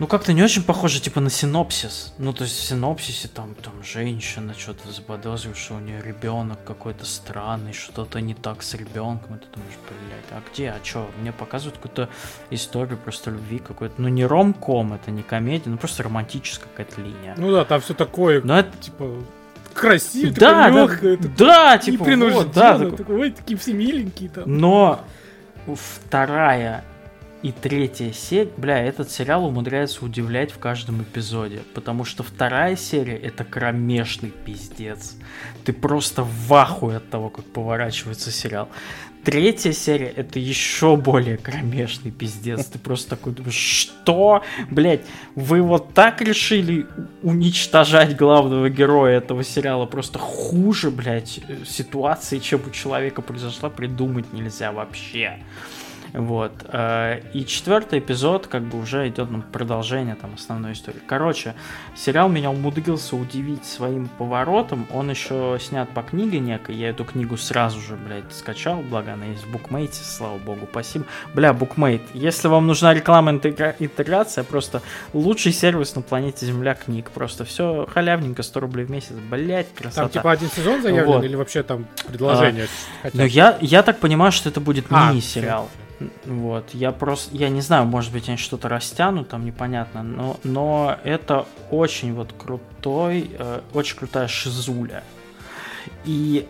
[0.00, 2.12] ну, как-то не очень похоже, типа, на синопсис.
[2.18, 7.04] Ну, то есть в синопсисе там, там женщина что-то заподозрила, что у нее ребенок какой-то
[7.04, 9.36] странный, что-то не так с ребенком.
[9.36, 11.08] И ты думаешь, блядь, а где, а что?
[11.20, 12.08] Мне показывают какую-то
[12.50, 13.94] историю просто любви какой-то.
[13.98, 17.34] Ну, не ромком, это не комедия, ну, просто романтическая какая-то линия.
[17.36, 18.76] Ну да, там все такое, Но это...
[18.78, 19.22] типа,
[19.74, 24.28] красиво, Да, такое да, легкое, да, типа, вот, да, такой- такой, ой, такие все миленькие
[24.28, 24.44] там.
[24.46, 25.04] Но
[25.76, 26.84] вторая
[27.44, 33.18] и третья серия, бля, этот сериал умудряется удивлять в каждом эпизоде, потому что вторая серия
[33.18, 35.14] это кромешный пиздец.
[35.62, 38.70] Ты просто в ахуе от того, как поворачивается сериал.
[39.24, 42.64] Третья серия это еще более кромешный пиздец.
[42.64, 44.42] Ты просто такой думаешь, что?
[44.70, 45.02] Блять,
[45.34, 46.86] вы вот так решили
[47.22, 49.84] уничтожать главного героя этого сериала?
[49.84, 55.40] Просто хуже, блять, ситуации, чем у человека произошла, придумать нельзя вообще.
[56.14, 56.52] Вот.
[56.72, 61.00] э, И четвертый эпизод как бы уже идет на продолжение там основной истории.
[61.08, 61.54] Короче,
[61.96, 64.86] сериал меня умудрился удивить своим поворотом.
[64.92, 66.76] Он еще снят по книге некой.
[66.76, 68.76] Я эту книгу сразу же, блядь, скачал.
[68.80, 71.04] Благо она есть в букмейте, слава богу, спасибо.
[71.34, 74.82] Бля, букмейт, если вам нужна реклама интегра- интеграция, просто
[75.12, 77.10] лучший сервис на планете Земля книг.
[77.10, 79.14] Просто все халявненько, 100 рублей в месяц.
[79.30, 80.02] Блять, красота.
[80.02, 81.24] Там типа один сезон заявлен Вот.
[81.24, 82.68] или вообще там предложение?
[83.02, 83.28] хотя Но бы?
[83.30, 85.68] я, я так понимаю, что это будет А, мини-сериал.
[86.24, 90.98] Вот, я просто, я не знаю, может быть, они что-то растянут, там непонятно, но, но
[91.04, 95.04] это очень вот крутой, э, очень крутая шизуля.
[96.04, 96.46] И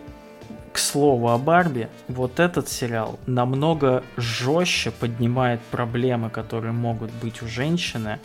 [0.75, 7.47] к слову о Барби, вот этот сериал намного жестче поднимает проблемы, которые могут быть у
[7.47, 8.19] женщины,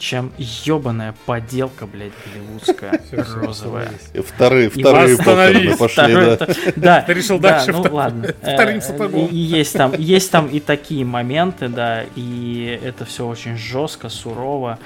[0.00, 3.84] чем ебаная поделка, блядь, голливудская, розовая.
[3.84, 4.26] остановись.
[4.28, 5.76] Вторые, вторые остановись.
[5.76, 6.72] похороны пошли, да.
[6.76, 7.00] да.
[7.02, 8.34] Ты решил да, дальше ну ладно.
[8.42, 9.26] вторым Э, сапогом.
[9.26, 14.78] и Есть там, есть там и такие моменты, да, и это все очень жестко, сурово.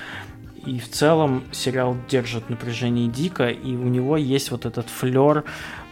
[0.66, 5.45] И в целом сериал держит напряжение дико, и у него есть вот этот флер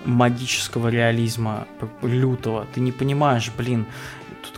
[0.05, 1.66] магического реализма
[2.03, 2.66] лютого.
[2.74, 3.86] Ты не понимаешь, блин,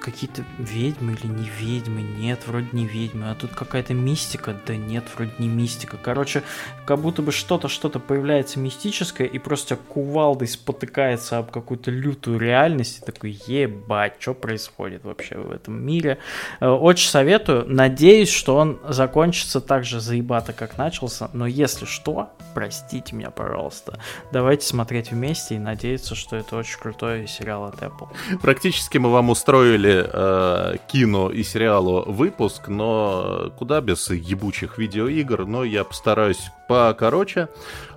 [0.04, 5.04] какие-то ведьмы или не ведьмы, нет, вроде не ведьмы, а тут какая-то мистика, да нет,
[5.16, 5.96] вроде не мистика.
[5.96, 6.42] Короче,
[6.84, 12.98] как будто бы что-то, что-то появляется мистическое, и просто кувалдой спотыкается об какую-то лютую реальность,
[12.98, 16.18] и такой, ебать, что происходит вообще в этом мире.
[16.60, 22.30] Э, Очень советую, надеюсь, что он закончится так же заебато, как начался, но если что,
[22.52, 23.98] простите меня, пожалуйста,
[24.32, 28.08] давайте смотреть вместе и надеяться, что это очень крутой сериал от Apple.
[28.42, 35.64] Практически мы вам устроили э, кино и сериалу выпуск, но куда без ебучих видеоигр, но
[35.64, 37.48] я постараюсь покороче,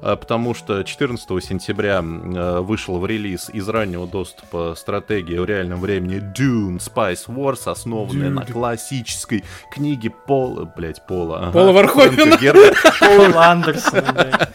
[0.02, 5.80] э, потому что 14 сентября э, вышел в релиз из раннего доступа стратегия в реальном
[5.82, 11.40] времени Dune Spice Wars, основанная на классической книге Пола, блять, Пола.
[11.40, 12.38] ага, Пола Верховена.
[12.38, 12.94] Фрэнка Герберта.
[13.00, 14.50] Пол Андерсон, да.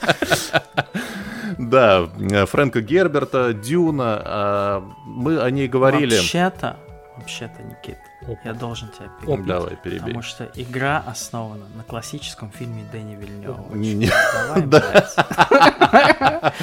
[1.59, 4.23] Да, э, Фрэнка Герберта, Дюна.
[4.25, 6.15] а, Мы о ней говорили.
[6.17, 6.77] Вообще-то,
[7.17, 8.39] вообще-то, Никит, Опа.
[8.45, 9.21] я должен тебя Оп.
[9.21, 9.47] перебить.
[9.47, 10.01] Давай, перебей.
[10.01, 13.75] Потому что игра основана на классическом фильме Дэни Вильнева.
[13.75, 14.11] Не-не.
[14.33, 15.17] Давай, блядь.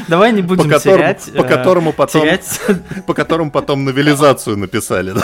[0.08, 1.34] Давай не будем По которому, терять...
[1.34, 2.62] по э, которому потом, терять...
[3.08, 5.22] по которому потом новелизацию написали, да?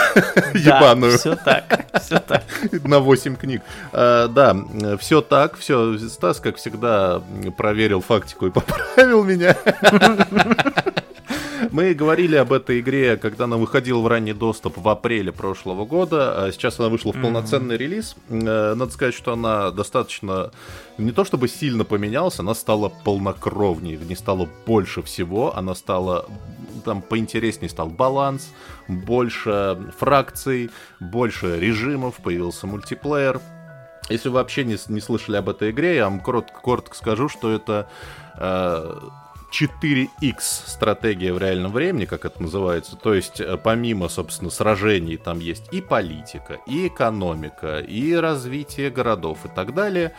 [0.54, 2.44] ебаную, все так, все так.
[2.84, 3.62] на 8 книг.
[3.92, 4.56] А, да,
[4.98, 5.98] все так, все.
[5.98, 7.22] Стас, как всегда,
[7.56, 9.56] проверил фактику и поправил меня.
[11.76, 16.46] Мы говорили об этой игре, когда она выходила в ранний доступ в апреле прошлого года.
[16.46, 18.16] а Сейчас она вышла в полноценный релиз.
[18.30, 20.52] Э, Надо сказать, что она достаточно
[20.96, 26.24] не то чтобы сильно поменялась, она стала полнокровнее, в ней стало больше всего, она стала
[26.86, 28.48] там поинтереснее стал баланс,
[28.88, 33.38] больше фракций, больше режимов, появился мультиплеер.
[34.08, 37.52] Если вы вообще не, не слышали об этой игре, я вам коротко, коротко скажу, что
[37.52, 37.86] это
[38.38, 38.94] э,
[39.52, 42.96] 4X стратегия в реальном времени, как это называется.
[42.96, 49.44] То есть, э, помимо, собственно, сражений, там есть и политика, и экономика, и развитие городов
[49.44, 50.12] и так далее.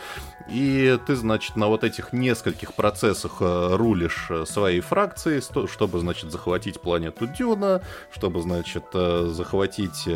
[0.49, 6.31] И ты, значит, на вот этих нескольких процессах э, рулишь э, своей фракцией, чтобы, значит,
[6.31, 7.81] захватить планету Дюна,
[8.11, 10.07] чтобы, значит, захватить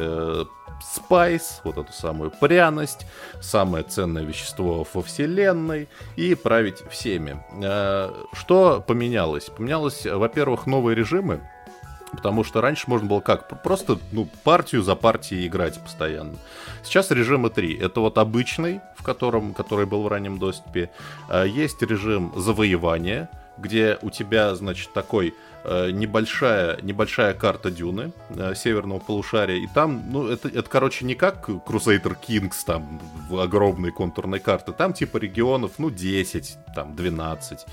[0.81, 3.05] спайс, вот эту самую пряность,
[3.41, 7.43] самое ценное вещество во вселенной, и править всеми.
[7.63, 9.45] Э, Что поменялось?
[9.45, 11.41] Поменялось, во-первых, новые режимы,
[12.11, 13.63] Потому что раньше можно было как?
[13.63, 16.35] Просто ну, партию за партией играть постоянно.
[16.83, 17.73] Сейчас режимы три.
[17.77, 20.91] Это вот обычный, в котором, который был в раннем доступе.
[21.29, 25.33] А, есть режим завоевания, где у тебя, значит, такой э,
[25.91, 29.57] небольшая, небольшая карта дюны э, северного полушария.
[29.57, 34.71] И там, ну, это, это, короче, не как Crusader Kings, там, в огромной контурной карты.
[34.71, 37.65] Там типа регионов, ну, 10, там, 12.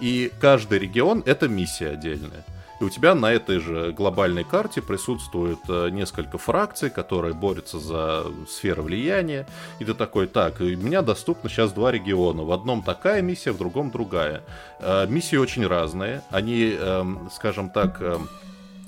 [0.00, 2.44] И каждый регион— это миссия отдельная.
[2.82, 8.24] И у тебя на этой же глобальной карте присутствует э, несколько фракций, которые борются за
[8.48, 9.46] сферы влияния.
[9.78, 12.42] И ты такой, так, у меня доступно сейчас два региона.
[12.42, 14.42] В одном такая миссия, в другом другая.
[14.80, 16.22] Э, миссии очень разные.
[16.30, 18.28] Они, эм, скажем так, эм,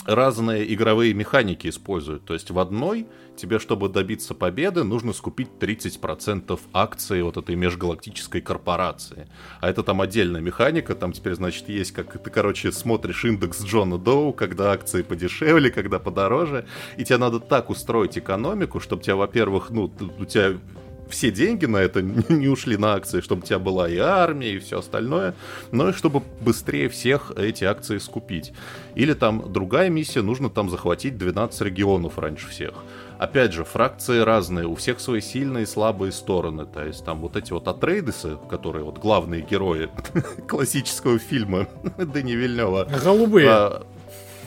[0.06, 2.24] разные игровые механики используют.
[2.24, 3.06] То есть в одной
[3.36, 9.28] тебе, чтобы добиться победы, нужно скупить 30% акций вот этой межгалактической корпорации.
[9.60, 13.98] А это там отдельная механика, там теперь, значит, есть, как ты, короче, смотришь индекс Джона
[13.98, 16.66] Доу, когда акции подешевле, когда подороже,
[16.96, 20.58] и тебе надо так устроить экономику, чтобы тебя, во-первых, ну, у тебя
[21.14, 24.58] все деньги на это не ушли на акции, чтобы у тебя была и армия, и
[24.58, 25.34] все остальное,
[25.72, 28.52] но и чтобы быстрее всех эти акции скупить.
[28.94, 32.74] Или там другая миссия, нужно там захватить 12 регионов раньше всех.
[33.18, 36.66] Опять же, фракции разные, у всех свои сильные и слабые стороны.
[36.66, 39.88] То есть там вот эти вот Атрейдесы, которые вот главные герои
[40.48, 42.88] классического фильма Дэни Вильнева.
[43.04, 43.48] Голубые.
[43.48, 43.86] А,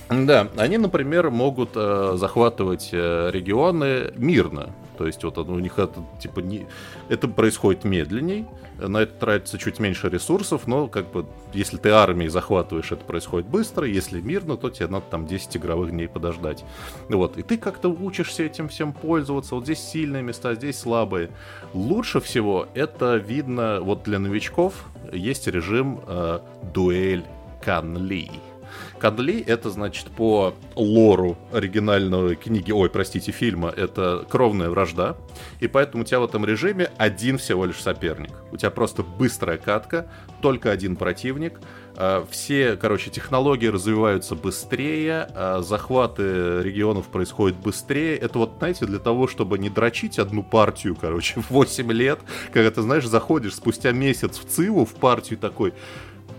[0.09, 4.73] да, они, например, могут э, захватывать э, регионы мирно.
[4.97, 6.67] То есть вот у них это типа не...
[7.09, 8.45] это происходит медленней,
[8.79, 13.47] на это тратится чуть меньше ресурсов, но как бы если ты армией захватываешь, это происходит
[13.47, 16.63] быстро, если мирно, то тебе надо там 10 игровых дней подождать.
[17.09, 21.29] Вот, и ты как-то учишься этим всем пользоваться, вот здесь сильные места, здесь слабые.
[21.73, 26.39] Лучше всего это видно вот для новичков, есть режим э,
[26.73, 27.25] дуэль
[27.61, 28.29] Канли.
[28.99, 35.17] Кадли— это, значит, по лору оригинальной книги, ой, простите, фильма, это кровная вражда,
[35.59, 38.31] и поэтому у тебя в этом режиме один всего лишь соперник.
[38.51, 40.07] У тебя просто быстрая катка,
[40.41, 41.59] только один противник,
[41.99, 48.15] а, все, короче, технологии развиваются быстрее, а захваты регионов происходят быстрее.
[48.15, 52.19] Это вот, знаете, для того, чтобы не дрочить одну партию, короче, в 8 лет,
[52.53, 55.73] когда ты, знаешь, заходишь спустя месяц в Civ у, в партию такой,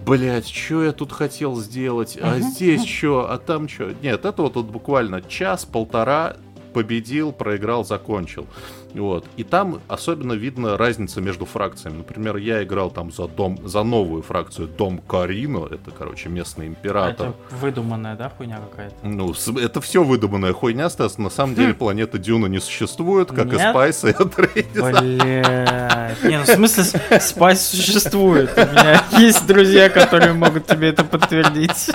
[0.09, 3.93] блять, что я тут хотел сделать, а здесь что, а там что.
[4.03, 6.37] Нет, это вот, вот буквально час-полтора
[6.79, 8.47] победил, проиграл, закончил.
[8.95, 9.27] Вот.
[9.37, 11.99] И там особенно видно разница между фракциями.
[11.99, 17.31] Например, я играл там за дом, за новую фракцию Дом Коррино, это, короче, местный император.
[17.31, 18.95] Это выдуманная, да, хуйня какая-то?
[19.03, 21.19] Ну, это все выдуманная хуйня, Стас.
[21.19, 23.55] На самом деле планета Дюна не существует, как Нет?
[23.55, 25.01] и Spice и Атрейдис.
[25.01, 26.23] Блять.
[26.23, 28.53] Не, ну в смысле, Spice существует.
[28.57, 31.91] У меня есть друзья, которые могут тебе это подтвердить.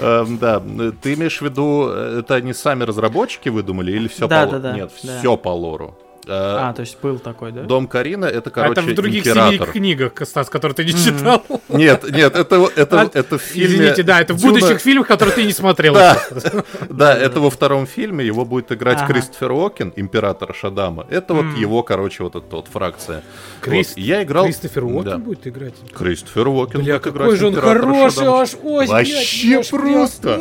[0.00, 0.62] Эм, да,
[1.02, 5.36] ты имеешь в виду, это они сами разработчики выдумали или все по да, Нет, все
[5.36, 5.96] по лору.
[6.26, 7.62] Э, а, то есть был такой, да?
[7.62, 9.70] Дом Коррино это, короче, Это в других император.
[9.70, 11.44] книгах, Стас, которые ты не читал.
[11.68, 13.76] Нет, нет, это, это, а, это в фильме...
[13.76, 14.54] Извините, да, это в Дюна...
[14.54, 15.94] будущих фильмах, которые ты не смотрел.
[15.94, 16.20] Да,
[16.90, 19.12] да, это во втором фильме, его будет играть ага.
[19.12, 21.06] Кристофер Уокен, император Шаддам.
[21.08, 23.22] Это вот его, короче, вот эта вот фракция.
[23.60, 23.96] Крист...
[23.96, 23.98] Вот.
[23.98, 24.44] Я играл...
[24.46, 25.18] Кристофер Уокен да.
[25.18, 25.74] будет играть?
[25.96, 30.40] Кристофер Уокен Бля, будет какой играть же он хороший, аж ой, Вообще просто!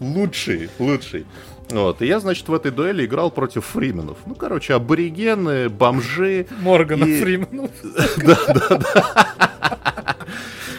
[0.00, 1.26] Лучший, лучший.
[1.70, 4.18] Вот, и я, значит, в этой дуэли играл против фрименов.
[4.26, 6.46] Ну, короче, аборигены, бомжи.
[6.60, 7.20] Моргана и...
[7.20, 7.70] Фрименов.
[8.16, 9.30] Да, да, да.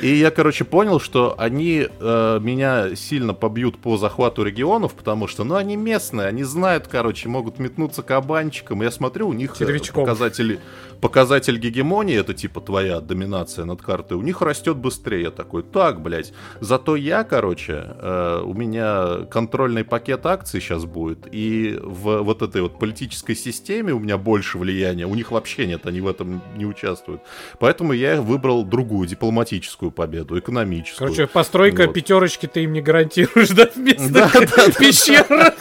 [0.02, 5.44] И я, короче, понял, что они э, меня сильно побьют по захвату регионов, потому что,
[5.44, 8.82] ну, они местные, они знают, короче, могут метнуться кабанчиком.
[8.82, 10.60] Я смотрю, у них э, показатели
[11.02, 15.24] показатель гегемонии, это типа твоя доминация над картой, у них растет быстрее.
[15.24, 16.32] Я такой, так, блядь.
[16.60, 22.62] Зато я, короче, э, у меня контрольный пакет акций сейчас будет, и в вот этой
[22.62, 25.06] вот политической системе у меня больше влияния.
[25.06, 27.22] У них вообще нет, они в этом не участвуют.
[27.60, 31.10] Поэтому я выбрал другую дипломатическую победу, экономическую.
[31.10, 31.94] Короче, постройка вот.
[31.94, 35.56] пятерочки ты им не гарантируешь, да, вместо да, да, пещерок.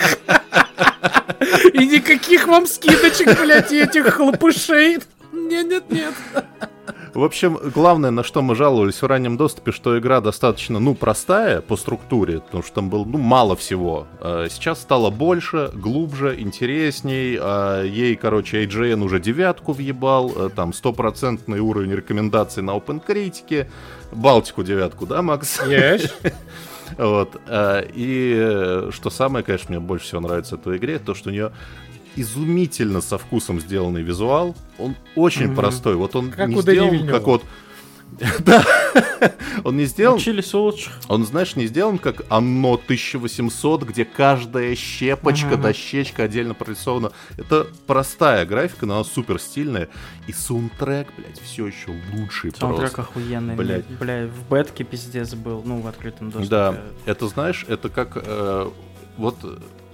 [1.73, 4.99] И никаких вам скидочек, блядь, этих хлопушей.
[5.51, 6.15] Нет, нет, нет.
[7.13, 11.61] В общем, главное, на что мы жаловались в раннем доступе, что игра достаточно, ну, простая
[11.61, 14.07] по структуре, потому что там было, ну, мало всего.
[14.21, 17.37] А сейчас стало больше, глубже, интересней.
[17.41, 23.67] А ей, короче, IGN уже девятку въебал, э, там, стопроцентный уровень рекомендаций на OpenCritic.
[24.13, 25.61] Балтику девятку, да, Макс?
[25.67, 26.13] Yes.
[26.99, 27.41] Вот.
[27.47, 31.29] Э, и э, что самое, конечно, мне больше всего нравится в этой игре, то, что
[31.31, 31.53] у нее
[32.17, 34.57] изумительно со вкусом сделанный визуал.
[34.79, 35.57] Он очень mm-hmm.
[35.57, 35.97] простой.
[35.97, 37.45] Вот он как не сделан, как вот...
[38.41, 38.65] Да,
[39.65, 40.17] Он не сделан...
[40.17, 40.93] Учились у лучших.
[41.09, 45.63] Он, знаешь, не сделан как Анно 1800, где каждая щепочка, Ага.
[45.63, 47.13] дощечка отдельно прорисована.
[47.37, 49.89] Это простая графика, но она супер стильная.
[50.27, 53.03] И саундтрек, блядь, все еще лучший Саундтрек просто.
[53.03, 53.55] охуенный.
[53.55, 53.87] Блядь.
[53.87, 56.51] Бля, в бетке пиздец был, ну, в открытом доступе.
[56.51, 58.71] Да, это знаешь, это как э,
[59.17, 59.37] вот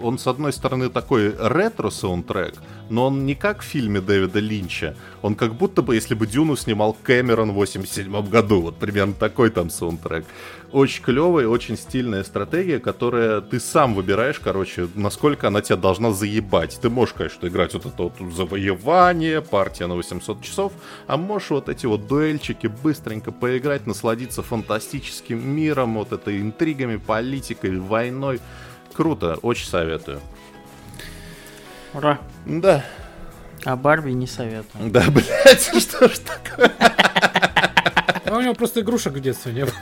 [0.00, 2.54] он с одной стороны такой ретро саундтрек,
[2.90, 4.96] но он не как в фильме Дэвида Линча.
[5.22, 8.60] Он как будто бы, если бы Дюну снимал Кэмерон в 87 году.
[8.60, 10.24] Вот примерно такой там саундтрек.
[10.72, 16.78] Очень клевая, очень стильная стратегия, которая ты сам выбираешь, короче, насколько она тебя должна заебать.
[16.80, 20.72] Ты можешь, конечно, играть вот это вот завоевание, партия на 800 часов,
[21.06, 27.78] а можешь вот эти вот дуэльчики быстренько поиграть, насладиться фантастическим миром, вот этой интригами, политикой,
[27.78, 28.40] войной.
[28.96, 30.20] Круто, очень советую.
[31.92, 32.18] Ура.
[32.46, 32.82] Да,
[33.64, 34.90] А Барби не советую.
[34.90, 36.72] да, блядь, что ж такое?
[38.24, 39.74] А у него просто игрушек в детстве не было.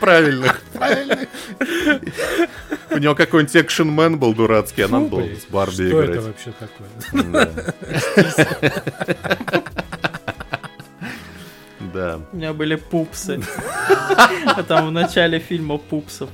[0.00, 0.54] Правильно.
[2.90, 6.24] У него какой-нибудь экшен-мен был дурацкий, а было блядь, с Барби Что это играть.
[6.24, 6.88] вообще такое?
[7.32, 7.50] Да.
[11.92, 12.20] Да.
[12.32, 13.40] У меня были пупсы.
[14.46, 16.28] А там в начале фильма пупсов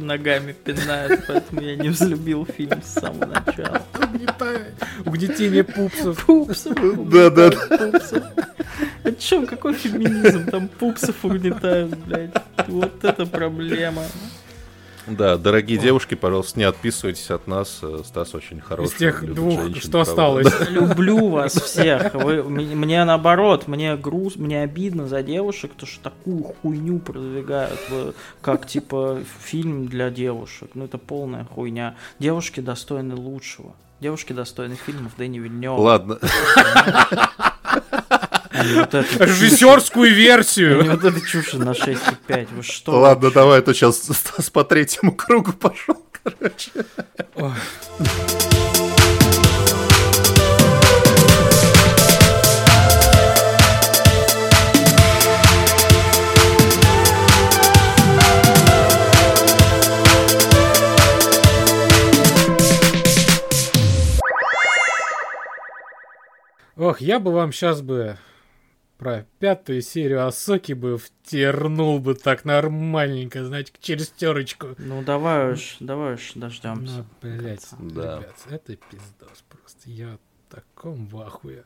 [0.00, 3.82] ногами пинают, поэтому я не взлюбил фильм с самого начала.
[5.04, 6.24] Угнетение пупсов.
[6.24, 6.74] Пупсов.
[7.10, 8.22] Да, да, угнетают пупсов.
[9.04, 9.46] О чем?
[9.46, 10.46] Какой феминизм?
[10.46, 12.34] Там пупсов угнетают, блядь.
[12.68, 14.02] Вот это проблема.
[15.10, 17.80] Да, дорогие девушки, пожалуйста, не отписывайтесь от нас.
[17.82, 18.92] Э, Стас очень хороший.
[18.92, 20.10] Из тех двух, женщин, что правда.
[20.10, 20.70] осталось.
[20.70, 22.14] Люблю вас всех.
[22.14, 28.12] Вы, мне наоборот, мне груз, мне обидно за девушек, то что такую хуйню продвигают, в-
[28.40, 30.70] как типа фильм для девушек.
[30.74, 31.96] Ну это полная хуйня.
[32.18, 33.74] Девушки достойны лучшего.
[34.00, 35.74] Девушки достойны фильмов Дэни Вильнева.
[35.78, 36.18] Ладно.
[38.60, 39.04] А.
[39.24, 40.84] Режиссерскую А версию.
[40.90, 42.48] вот эту чушь на 6,5.
[42.56, 43.00] Вы что?
[43.00, 46.70] Ладно, давай, а то сейчас Стас по третьему кругу пошел, короче.
[66.76, 68.16] Ох, я бы вам сейчас бы
[69.00, 74.74] про пятую серию Асоки бы втернул бы так нормальненько, знаете, через терочку.
[74.76, 76.98] Ну давай уж, давай уж дождемся.
[76.98, 78.18] Ну, блядь, Да.
[78.18, 79.88] ребят, это пиздос просто.
[79.88, 81.64] Я в таком вахуе.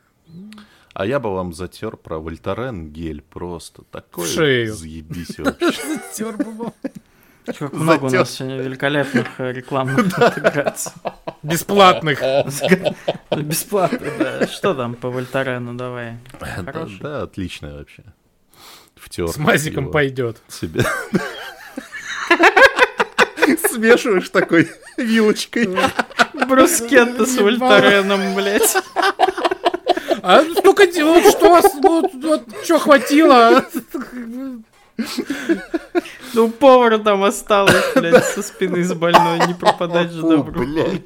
[0.93, 3.83] А я бы вам затер про Вольтарен гель просто.
[3.91, 4.73] Такой В шею.
[4.73, 5.99] заебись вообще.
[6.13, 6.73] Тер бы вам.
[7.45, 10.91] Как много у нас сегодня великолепных э, рекламных интеграций.
[11.43, 12.21] Бесплатных.
[13.37, 14.47] Бесплатно, да.
[14.47, 16.17] Что там по Вольтарену, давай.
[16.39, 16.99] Да, Хороший.
[17.01, 18.03] да, отличное вообще.
[18.95, 19.27] Втер.
[19.29, 20.37] С мазиком пойдет.
[20.47, 20.83] Себе.
[23.69, 25.69] Смешиваешь такой вилочкой.
[26.47, 28.75] Брускетта с Вольтареном, блядь.
[30.23, 33.63] А только де- вот что, вас- вот, вот, что хватило?
[36.33, 40.65] Ну, повар там осталось, блядь, со спины с больной, не пропадать же добру.
[40.65, 41.01] блядь.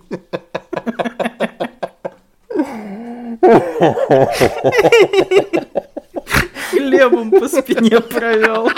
[6.72, 8.70] Хлебом по спине провел.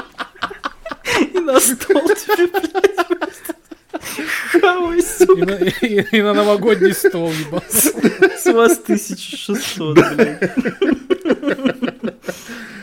[1.33, 2.95] И на стол тебе, блядь,
[5.05, 5.33] сука.
[5.33, 7.89] И на, и- и на новогодний стол ебался.
[8.39, 10.39] С вас 1600, блядь.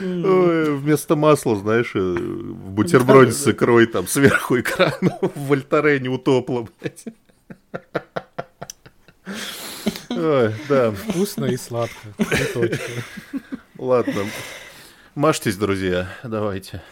[0.00, 7.04] Вместо масла, знаешь, э, в бутерброде с икрой там сверху экран в Вольтарене утопло, блядь.
[10.10, 11.96] Ой, да, Вкусно и сладко.
[13.76, 14.24] Ладно.
[15.14, 16.82] Мажьтесь, друзья, давайте.